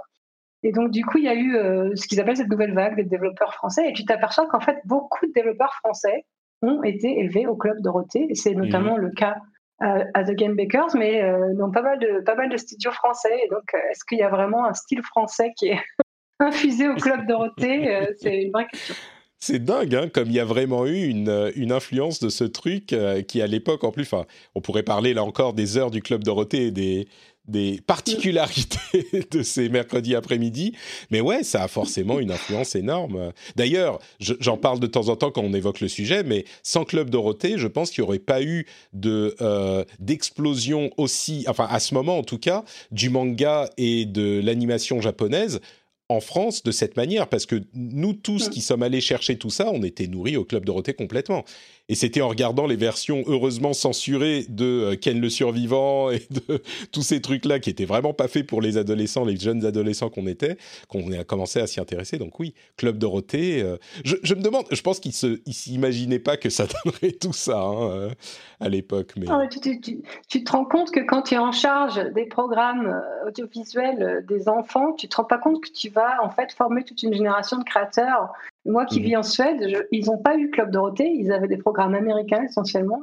[0.63, 1.53] Et donc, du coup, il y a eu
[1.95, 3.91] ce qu'ils appellent cette nouvelle vague des développeurs français.
[3.91, 6.25] Et tu t'aperçois qu'en fait, beaucoup de développeurs français
[6.63, 8.29] ont été élevés au club Dorothée.
[8.35, 8.65] C'est mhm.
[8.65, 9.37] notamment le cas
[9.83, 12.93] euh, à The Game Bakers, mais euh, dans pas mal de pas mal de studios
[12.93, 13.37] français.
[13.45, 15.81] Et donc, euh, est-ce qu'il y a vraiment un style français qui est
[16.41, 18.95] infusé au club Dorothée C'est une vraie question.
[19.39, 22.97] C'est dingue, hein, comme il y a vraiment eu une, une influence de ce truc
[23.29, 24.11] qui, à l'époque, en plus,
[24.55, 27.07] on pourrait parler là encore des heures du Club Dorothée et des,
[27.49, 30.73] des particularités de ces mercredis après-midi.
[31.11, 33.33] Mais ouais, ça a forcément une influence énorme.
[33.57, 37.11] D'ailleurs, j'en parle de temps en temps quand on évoque le sujet, mais sans Club
[37.11, 41.95] Dorothée, je pense qu'il n'y aurait pas eu de euh, d'explosion aussi, enfin à ce
[41.95, 45.61] moment en tout cas, du manga et de l'animation japonaise
[46.09, 49.71] en France de cette manière, parce que nous tous qui sommes allés chercher tout ça,
[49.73, 51.45] on était nourris au Club Dorothée complètement.
[51.89, 56.61] Et c'était en regardant les versions heureusement censurées de euh, Ken le survivant et de
[56.93, 60.27] tous ces trucs-là qui étaient vraiment pas faits pour les adolescents, les jeunes adolescents qu'on
[60.27, 60.57] était,
[60.89, 62.19] qu'on a commencé à s'y intéresser.
[62.19, 63.63] Donc oui, Club Dorothée.
[63.63, 67.61] Euh, je, me demande, je pense qu'ils se, s'imaginaient pas que ça donnerait tout ça
[67.61, 68.11] hein, euh,
[68.59, 69.13] à l'époque.
[69.17, 69.27] Mais...
[69.29, 69.81] Ah tu,
[70.29, 74.93] tu, te rends compte que quand tu es en charge des programmes audiovisuels des enfants,
[74.95, 77.65] tu te rends pas compte que tu vas en fait former toute une génération de
[77.65, 78.33] créateurs
[78.67, 79.07] moi qui mhm.
[79.07, 83.03] vis en Suède, ils n'ont pas eu Club Dorothée, ils avaient des programmes américains essentiellement.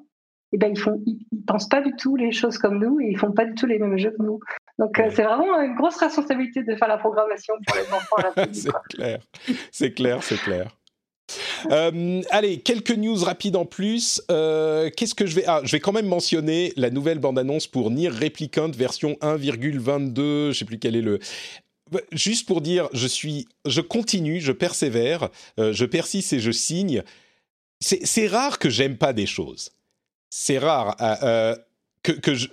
[0.52, 3.18] Et ben ils font, ils, pensent pas du tout les choses comme nous et ils
[3.18, 4.40] font pas du tout les mêmes jeux que nous.
[4.78, 8.16] Donc euh, c'est vraiment une grosse responsabilité de faire la programmation pour les enfants.
[8.52, 9.20] c'est clair,
[9.72, 10.68] c'est clair, c'est clair.
[11.72, 14.22] Euh, allez, quelques news rapides en plus.
[14.30, 17.92] Euh, qu'est-ce que je vais Ah, je vais quand même mentionner la nouvelle bande-annonce pour
[17.92, 20.52] Nier Replicant version 1,22.
[20.52, 21.20] Je sais plus quel est le
[22.12, 25.30] juste pour dire, je suis, je continue, je persévère,
[25.60, 27.04] euh, je persiste et je signe.
[27.80, 29.72] C'est rare que j'aime pas des choses.
[30.30, 31.56] C'est rare euh, euh,
[32.02, 32.48] que, je,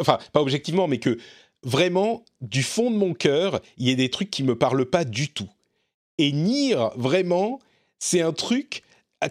[0.00, 1.18] enfin pas objectivement, mais que
[1.62, 5.04] vraiment du fond de mon cœur, il y ait des trucs qui me parlent pas
[5.04, 5.50] du tout.
[6.18, 7.60] Et Nier, vraiment,
[7.98, 8.82] c'est un truc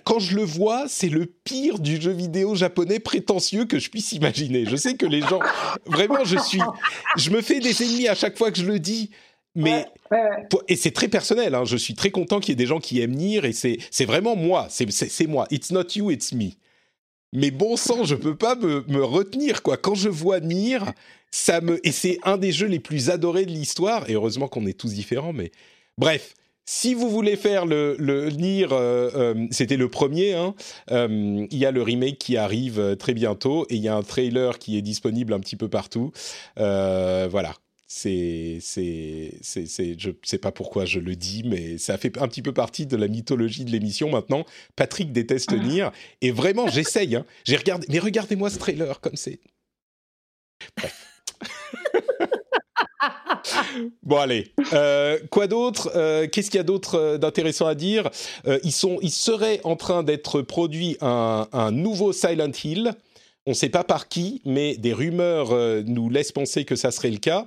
[0.03, 4.11] quand je le vois, c'est le pire du jeu vidéo japonais prétentieux que je puisse
[4.13, 4.65] imaginer.
[4.65, 5.39] Je sais que les gens,
[5.85, 6.61] vraiment, je suis,
[7.17, 9.11] je me fais des ennemis à chaque fois que je le dis.
[9.55, 9.85] Mais
[10.67, 11.55] et c'est très personnel.
[11.55, 11.65] Hein.
[11.65, 14.05] je suis très content qu'il y ait des gens qui aiment Nier et c'est c'est
[14.05, 14.67] vraiment moi.
[14.69, 15.47] C'est moi.
[15.49, 16.51] It's not you, it's me.
[17.33, 19.77] Mais bon sang, je peux pas me, me retenir quoi.
[19.77, 20.79] Quand je vois Nier,
[21.31, 24.09] ça me et c'est un des jeux les plus adorés de l'histoire.
[24.09, 25.33] Et heureusement qu'on est tous différents.
[25.33, 25.51] Mais
[25.97, 26.33] bref,
[26.65, 30.55] si vous voulez faire le, le Nier, euh, euh, c'était le premier, hein,
[30.91, 34.01] euh, il y a le remake qui arrive très bientôt et il y a un
[34.01, 36.11] trailer qui est disponible un petit peu partout.
[36.57, 37.53] voilà.
[37.97, 42.85] C'est, je sais pas pourquoi je le dis, mais ça fait un petit peu partie
[42.85, 44.45] de la mythologie de l'émission maintenant.
[44.75, 45.63] Patrick déteste ah.
[45.63, 45.87] Nier
[46.19, 47.15] et vraiment, j'essaye.
[47.15, 47.25] Hein.
[47.45, 49.39] J'ai regardé, mais regardez-moi ce trailer comme c'est.
[54.03, 55.91] Bon allez, euh, quoi d'autre?
[55.95, 58.09] Euh, Qu'est-ce qu'il y a d'autre euh, d'intéressant à dire?
[58.63, 62.93] Ils sont, ils seraient en train d'être produit un, un, nouveau Silent Hill.
[63.45, 65.53] On ne sait pas par qui, mais des rumeurs
[65.85, 67.45] nous laissent penser que ça serait le cas.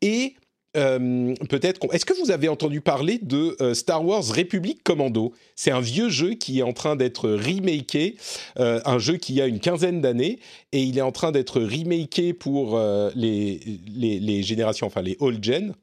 [0.00, 0.34] Et
[0.76, 1.80] euh, peut-être.
[1.92, 5.32] Est-ce que vous avez entendu parler de euh, Star Wars République Commando?
[5.56, 8.16] C'est un vieux jeu qui est en train d'être remaké,
[8.58, 10.38] euh, un jeu qui a une quinzaine d'années,
[10.70, 12.78] et il est en train d'être remaké pour
[13.16, 15.74] les, générations, enfin les old gen.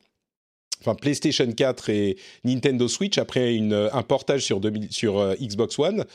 [0.81, 6.05] Enfin, PlayStation 4 et Nintendo Switch après un portage sur, 2000, sur Xbox One.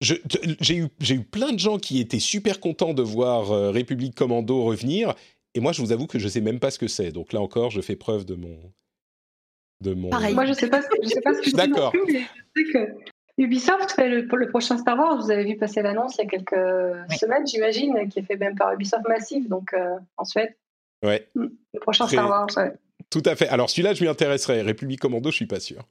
[0.00, 5.14] J'ai eu, eu, plein de gens qui étaient super contents de voir République Commando revenir
[5.54, 7.10] et moi, je vous avoue que je ne sais même pas ce que c'est.
[7.10, 8.56] Donc là encore, je fais preuve de mon.
[9.80, 10.10] De mon...
[10.10, 10.34] Pareil.
[10.34, 11.56] Moi, je ne sais pas, je sais pas ce que c'est.
[11.56, 11.92] D'accord.
[11.94, 12.12] je
[12.56, 12.92] sais que
[13.38, 15.16] Ubisoft fait le, le, prochain Star Wars.
[15.16, 18.54] Vous avez vu passer l'annonce il y a quelques semaines, j'imagine, qui est fait même
[18.54, 20.54] par Ubisoft Massive, donc euh, en Suède.
[21.02, 21.26] Ouais.
[21.34, 21.46] Mm.
[21.74, 22.72] Le prochain Star Wars, ouais.
[23.08, 23.48] Tout à fait.
[23.48, 24.62] Alors celui-là, je m'y intéresserai.
[24.62, 25.88] République Commando, je suis pas sûr.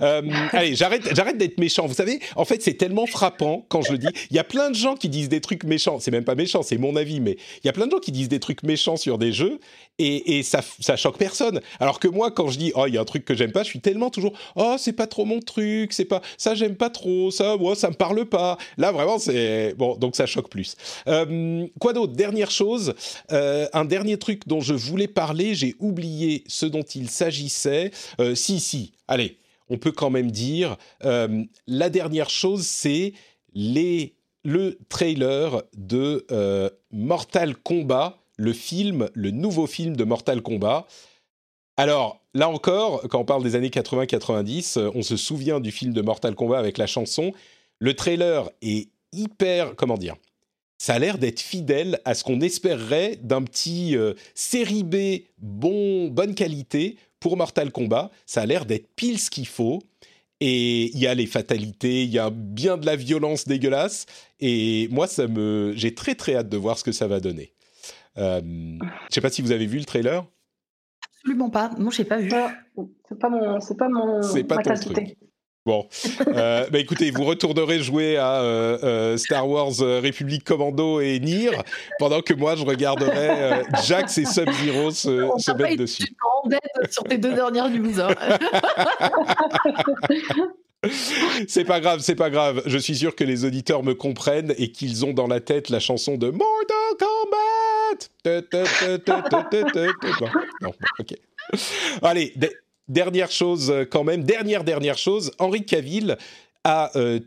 [0.00, 0.22] Euh,
[0.52, 1.86] allez, j'arrête, j'arrête d'être méchant.
[1.86, 4.08] Vous savez, en fait, c'est tellement frappant quand je le dis.
[4.30, 5.98] Il y a plein de gens qui disent des trucs méchants.
[6.00, 8.12] C'est même pas méchant, c'est mon avis, mais il y a plein de gens qui
[8.12, 9.60] disent des trucs méchants sur des jeux
[9.98, 11.60] et, ça, ça choque personne.
[11.78, 13.62] Alors que moi, quand je dis oh, il y a un truc que j'aime pas,
[13.62, 16.90] je suis tellement toujours oh, c'est pas trop mon truc, c'est pas ça, j'aime pas
[16.90, 18.58] trop, ça, moi, ça me parle pas.
[18.78, 20.76] Là, vraiment, c'est bon, donc ça choque plus.
[21.06, 22.14] Euh, quoi d'autre?
[22.14, 22.94] Dernière chose,
[23.30, 27.90] euh, un dernier truc dont je voulais parler, j'ai oublié ce dont il s'agissait.
[28.34, 29.36] Si, si, allez
[29.72, 33.14] on peut quand même dire, euh, la dernière chose, c'est
[33.54, 40.86] les, le trailer de euh, Mortal Kombat, le film, le nouveau film de Mortal Kombat.
[41.78, 45.94] Alors, là encore, quand on parle des années 80-90, euh, on se souvient du film
[45.94, 47.32] de Mortal Kombat avec la chanson.
[47.78, 50.16] Le trailer est hyper, comment dire
[50.76, 53.94] ça a l'air d'être fidèle à ce qu'on espérerait d'un petit
[54.34, 59.46] série B bon, bonne qualité pour Mortal Kombat, ça a l'air d'être pile ce qu'il
[59.46, 59.80] faut.
[60.40, 64.06] Et il y a les fatalités, il y a bien de la violence dégueulasse.
[64.40, 67.52] Et moi, ça me, j'ai très très hâte de voir ce que ça va donner.
[68.18, 70.26] Euh, je sais pas si vous avez vu le trailer.
[71.14, 71.70] Absolument pas.
[71.78, 72.32] Moi, je n'ai pas vu.
[73.08, 74.20] C'est pas mon, c'est pas mon.
[74.22, 75.16] C'est pas ton truc.
[75.64, 75.86] Bon,
[76.26, 81.50] euh, bah écoutez, vous retournerez jouer à euh, euh, Star Wars République Commando et Nier,
[82.00, 86.16] pendant que moi je regarderai Jax et Sub-Zero se, se mettre dessus.
[86.90, 88.00] sur tes deux dernières news.
[88.00, 88.12] Hein.
[91.46, 92.62] c'est pas grave, c'est pas grave.
[92.66, 95.78] Je suis sûr que les auditeurs me comprennent et qu'ils ont dans la tête la
[95.78, 98.08] chanson de Mortal Kombat.
[100.60, 101.14] non, ok.
[102.02, 102.34] Allez,
[102.92, 106.16] dernière chose euh, quand même, dernière dernière chose, Henri Cavill
[106.64, 107.18] a, euh,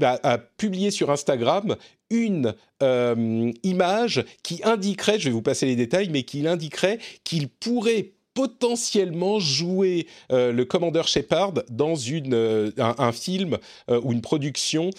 [0.00, 1.76] bah, a publié sur Instagram
[2.10, 7.48] une euh, image qui indiquerait, je vais vous passer les détails, mais qui indiquerait qu'il
[7.48, 13.58] pourrait potentiellement jouer le commandeur Shepard dans une, un, film
[13.90, 14.90] ou une production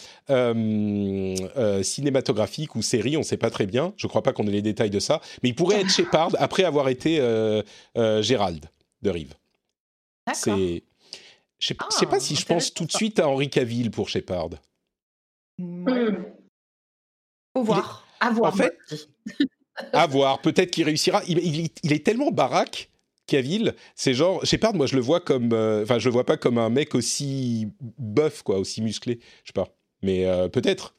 [1.81, 4.51] cinématographique ou série, on ne sait pas très bien, je ne crois pas qu'on ait
[4.51, 7.21] les détails de ça, mais il pourrait être Shepard après avoir été
[7.95, 8.65] Gérald
[9.01, 9.33] de Rive.
[10.33, 10.83] C'est.
[11.59, 14.09] Je ne sais, pas ah, si je pense tout de suite à Henri Cavill pour
[14.09, 14.49] Shepard.
[15.59, 15.85] Hmm.
[17.55, 18.07] Faut voir.
[18.19, 18.53] À voir.
[18.53, 18.77] En fait,
[19.93, 20.41] à voir.
[20.41, 21.21] Peut-être qu'il réussira.
[21.27, 21.37] Il,
[21.83, 22.89] il, est tellement baraque,
[23.27, 23.75] Cavill.
[23.95, 24.43] C'est genre.
[24.43, 25.53] Shepard, moi, je le vois comme.
[25.53, 29.19] Euh, enfin, je le vois pas comme un mec aussi buff, quoi, aussi musclé.
[29.43, 29.67] Je sais pas.
[30.01, 30.95] Mais euh, peut-être.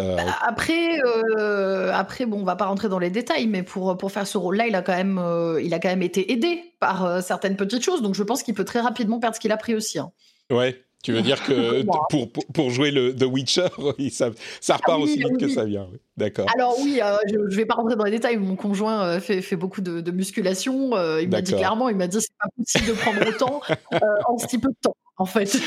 [0.00, 4.26] Après, euh, après, bon, on va pas rentrer dans les détails, mais pour, pour faire
[4.26, 7.20] ce rôle-là, il a quand même, euh, il a quand même été aidé par euh,
[7.20, 9.74] certaines petites choses, donc je pense qu'il peut très rapidement perdre ce qu'il a pris
[9.74, 9.98] aussi.
[9.98, 10.10] Hein.
[10.50, 10.82] Ouais.
[11.02, 13.66] Tu veux dire que pour, pour, jouer le The Witcher,
[14.10, 15.88] ça, ça repart ah aussi vite que ça vient.
[16.16, 16.46] D'accord.
[16.54, 18.36] Alors oui, je ne vais pas rentrer dans les détails.
[18.36, 20.92] Mon conjoint fait, fait beaucoup de, musculation.
[21.18, 23.60] il m'a dit clairement, il m'a dit c'est pas possible de prendre autant
[24.28, 24.96] en si peu de temps.
[25.16, 25.60] En fait,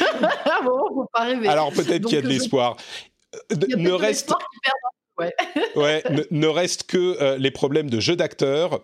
[0.63, 1.49] bon, faut pas rêver.
[1.49, 2.77] Alors peut-être qu'il y a de l'espoir
[3.77, 4.33] ne reste
[5.19, 6.03] ouais.
[6.31, 8.81] ne, reste que euh, les problèmes de jeu d'acteur.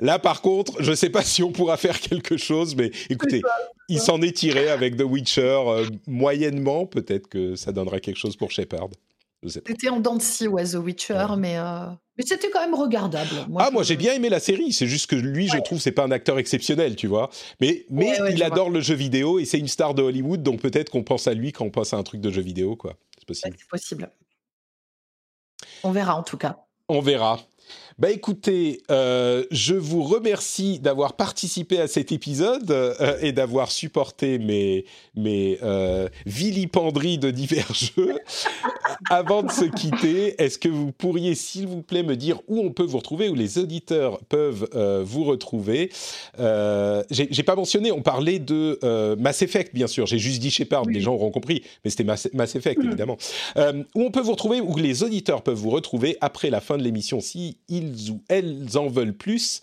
[0.00, 3.42] Là, par contre, je ne sais pas si on pourra faire quelque chose, mais écoutez,
[3.88, 6.86] il s'en est tiré avec The Witcher euh, moyennement.
[6.86, 8.88] Peut-être que ça donnera quelque chose pour Shepard.
[9.46, 11.86] C'était en dents de scie, ouais, The Witcher, mais, euh,
[12.16, 13.30] mais c'était quand même regardable.
[13.48, 14.72] Moi, ah, moi j'ai bien aimé la série.
[14.72, 17.28] C'est juste que lui, je trouve, c'est pas un acteur exceptionnel, tu vois.
[17.60, 20.90] Mais, mais il adore le jeu vidéo et c'est une star de Hollywood, donc peut-être
[20.90, 22.96] qu'on pense à lui quand on pense à un truc de jeu vidéo, quoi.
[23.22, 23.56] C'est possible.
[23.56, 24.10] c'est possible.
[25.84, 26.66] On verra en tout cas.
[26.88, 27.38] On verra.
[27.98, 34.38] Bah écoutez, euh, je vous remercie d'avoir participé à cet épisode euh, et d'avoir supporté
[34.38, 38.18] mes, mes euh, vilipenderies de divers jeux.
[39.10, 42.70] avant de se quitter, est-ce que vous pourriez, s'il vous plaît, me dire où on
[42.70, 44.68] peut vous retrouver, où les auditeurs peuvent
[45.04, 45.90] vous retrouver?
[47.10, 48.78] J'ai pas mentionné, on parlait de
[49.18, 50.06] Mass Effect, bien sûr.
[50.06, 52.86] J'ai juste dit Shepard, les gens auront compris, mais c'était Mass, Effect, mm.
[52.86, 53.16] évidemment.
[53.56, 56.82] où on peut vous retrouver, où les auditeurs peuvent vous retrouver après la fin de
[56.82, 59.60] l'émission, si ils ou elles en veulent plus.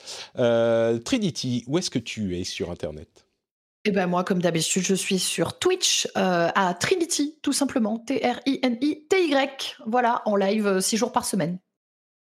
[1.06, 3.26] Trinity, où est-ce que tu es sur Internet?
[3.86, 7.98] Eh ben moi, comme d'habitude, je suis sur Twitch euh, à Trinity, tout simplement.
[7.98, 9.78] T-R-I-N-I-T-Y.
[9.86, 11.60] Voilà, en live euh, six jours par semaine.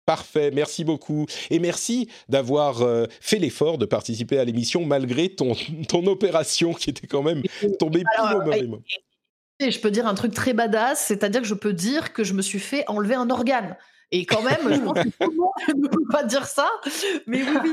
[0.05, 1.25] Parfait, merci beaucoup.
[1.49, 5.53] Et merci d'avoir euh, fait l'effort de participer à l'émission malgré ton,
[5.89, 7.43] ton opération qui était quand même
[7.77, 8.81] tombée pile au mauvais moment.
[9.59, 12.33] Et je peux dire un truc très badass, c'est-à-dire que je peux dire que je
[12.33, 13.77] me suis fait enlever un organe.
[14.15, 16.69] Et quand même, je pense que tout le monde ne peut pas dire ça.
[17.25, 17.71] Mais oui, oui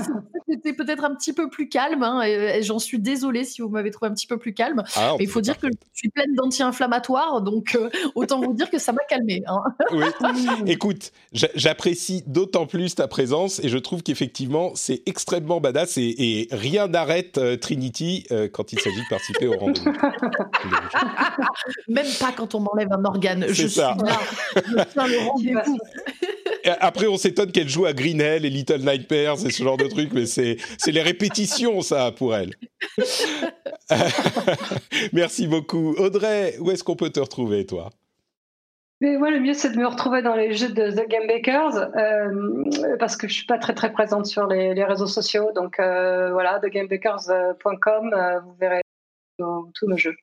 [0.48, 2.02] c'était peut-être un petit peu plus calme.
[2.02, 4.82] Hein, et, j'en suis désolée si vous m'avez trouvé un petit peu plus calme.
[4.96, 7.42] Ah, mais il faut dire que je suis pleine d'anti-inflammatoires.
[7.42, 9.42] Donc, euh, autant vous dire que ça m'a calmé.
[9.46, 9.60] Hein.
[9.92, 10.06] Oui.
[10.66, 16.88] Écoute, j'apprécie d'autant plus ta présence et je trouve qu'effectivement, c'est extrêmement badass et, rien
[16.88, 19.92] n'arrête euh, Trinity euh, quand il s'agit de participer au rendez-vous.
[21.88, 23.44] Même pas quand on m'enlève un organe.
[23.48, 23.94] Je suis là.
[24.56, 25.78] Je tiens le rendez-vous.
[26.64, 29.86] Après, on s'étonne qu'elle joue à Green Hell et Little Nightmares et ce genre de
[29.86, 30.56] trucs, mais c'est
[30.86, 32.54] les répétitions, ça, pour elle.
[35.12, 35.94] Merci beaucoup.
[35.98, 37.90] Audrey, où est-ce qu'on peut te retrouver, toi?
[39.00, 42.96] Mais le mieux, c'est de me retrouver dans les jeux de The Game Bakers euh,
[42.98, 45.52] parce que je suis pas très très présente sur les, réseaux sociaux.
[45.54, 48.82] Donc euh, voilà, thegamebakers.com, euh, vous verrez
[49.38, 50.14] tous nos jeux.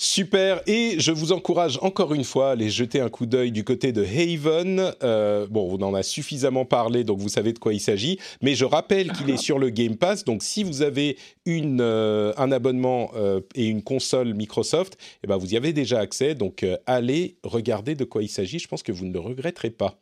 [0.00, 3.64] Super, et je vous encourage encore une fois à aller jeter un coup d'œil du
[3.64, 4.92] côté de Haven.
[5.02, 8.54] Euh, bon, on en a suffisamment parlé, donc vous savez de quoi il s'agit, mais
[8.54, 11.16] je rappelle qu'il est sur le Game Pass, donc si vous avez
[11.48, 16.36] euh, un abonnement euh, et une console Microsoft, eh ben vous y avez déjà accès,
[16.36, 19.98] donc allez regarder de quoi il s'agit, je pense que vous ne le regretterez pas.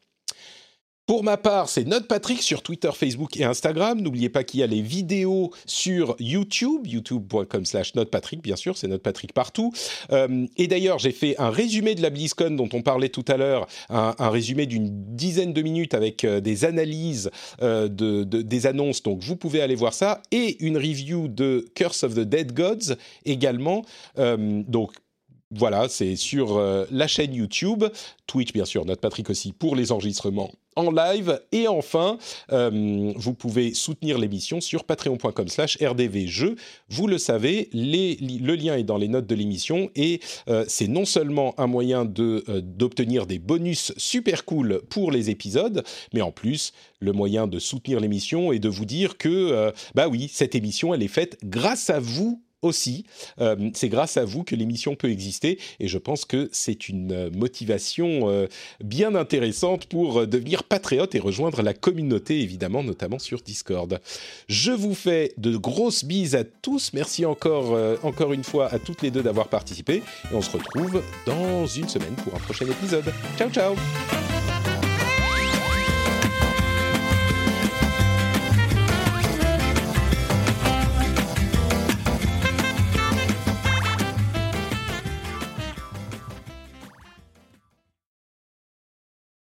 [1.07, 4.01] Pour ma part, c'est Note Patrick sur Twitter, Facebook et Instagram.
[4.01, 8.89] N'oubliez pas qu'il y a les vidéos sur YouTube, youtube.com slash Patrick, bien sûr, c'est
[8.99, 9.73] Patrick partout.
[10.11, 13.37] Euh, et d'ailleurs, j'ai fait un résumé de la BlizzCon dont on parlait tout à
[13.37, 17.31] l'heure, un, résumé d'une dizaine de minutes avec euh, des analyses
[17.62, 22.03] euh, de, des annonces, donc vous pouvez aller voir ça, et une review de Curse
[22.03, 23.85] of the Dead Gods également.
[24.16, 24.91] donc
[25.53, 26.61] voilà, c'est sur
[26.91, 27.85] la chaîne YouTube,
[28.27, 31.40] Twitch bien sûr, Note Patrick aussi pour les enregistrements en live.
[31.53, 32.19] Et enfin,
[32.53, 36.57] euh, vous pouvez soutenir l'émission sur patreon.com slash rdvjeux.
[36.89, 41.05] Vous le savez, le lien est dans les notes de l'émission et euh, c'est non
[41.05, 45.82] seulement un moyen euh, d'obtenir des bonus super cool pour les épisodes,
[46.12, 50.31] mais en plus le moyen de soutenir l'émission et de vous dire que, bah oui,
[50.32, 53.05] cette émission, elle est faite grâce à vous aussi.
[53.41, 57.12] Euh, c'est grâce à vous que l'émission peut exister et je pense que c'est une
[57.12, 58.47] euh, motivation euh,
[58.83, 64.01] bien intéressante pour devenir patriote et rejoindre la communauté évidemment, notamment sur Discord.
[64.49, 66.93] Je vous fais de grosses bises à tous.
[66.93, 71.03] Merci encore, encore une fois à toutes les deux d'avoir participé et on se retrouve
[71.27, 73.12] dans une semaine pour un prochain épisode.
[73.37, 73.74] Ciao ciao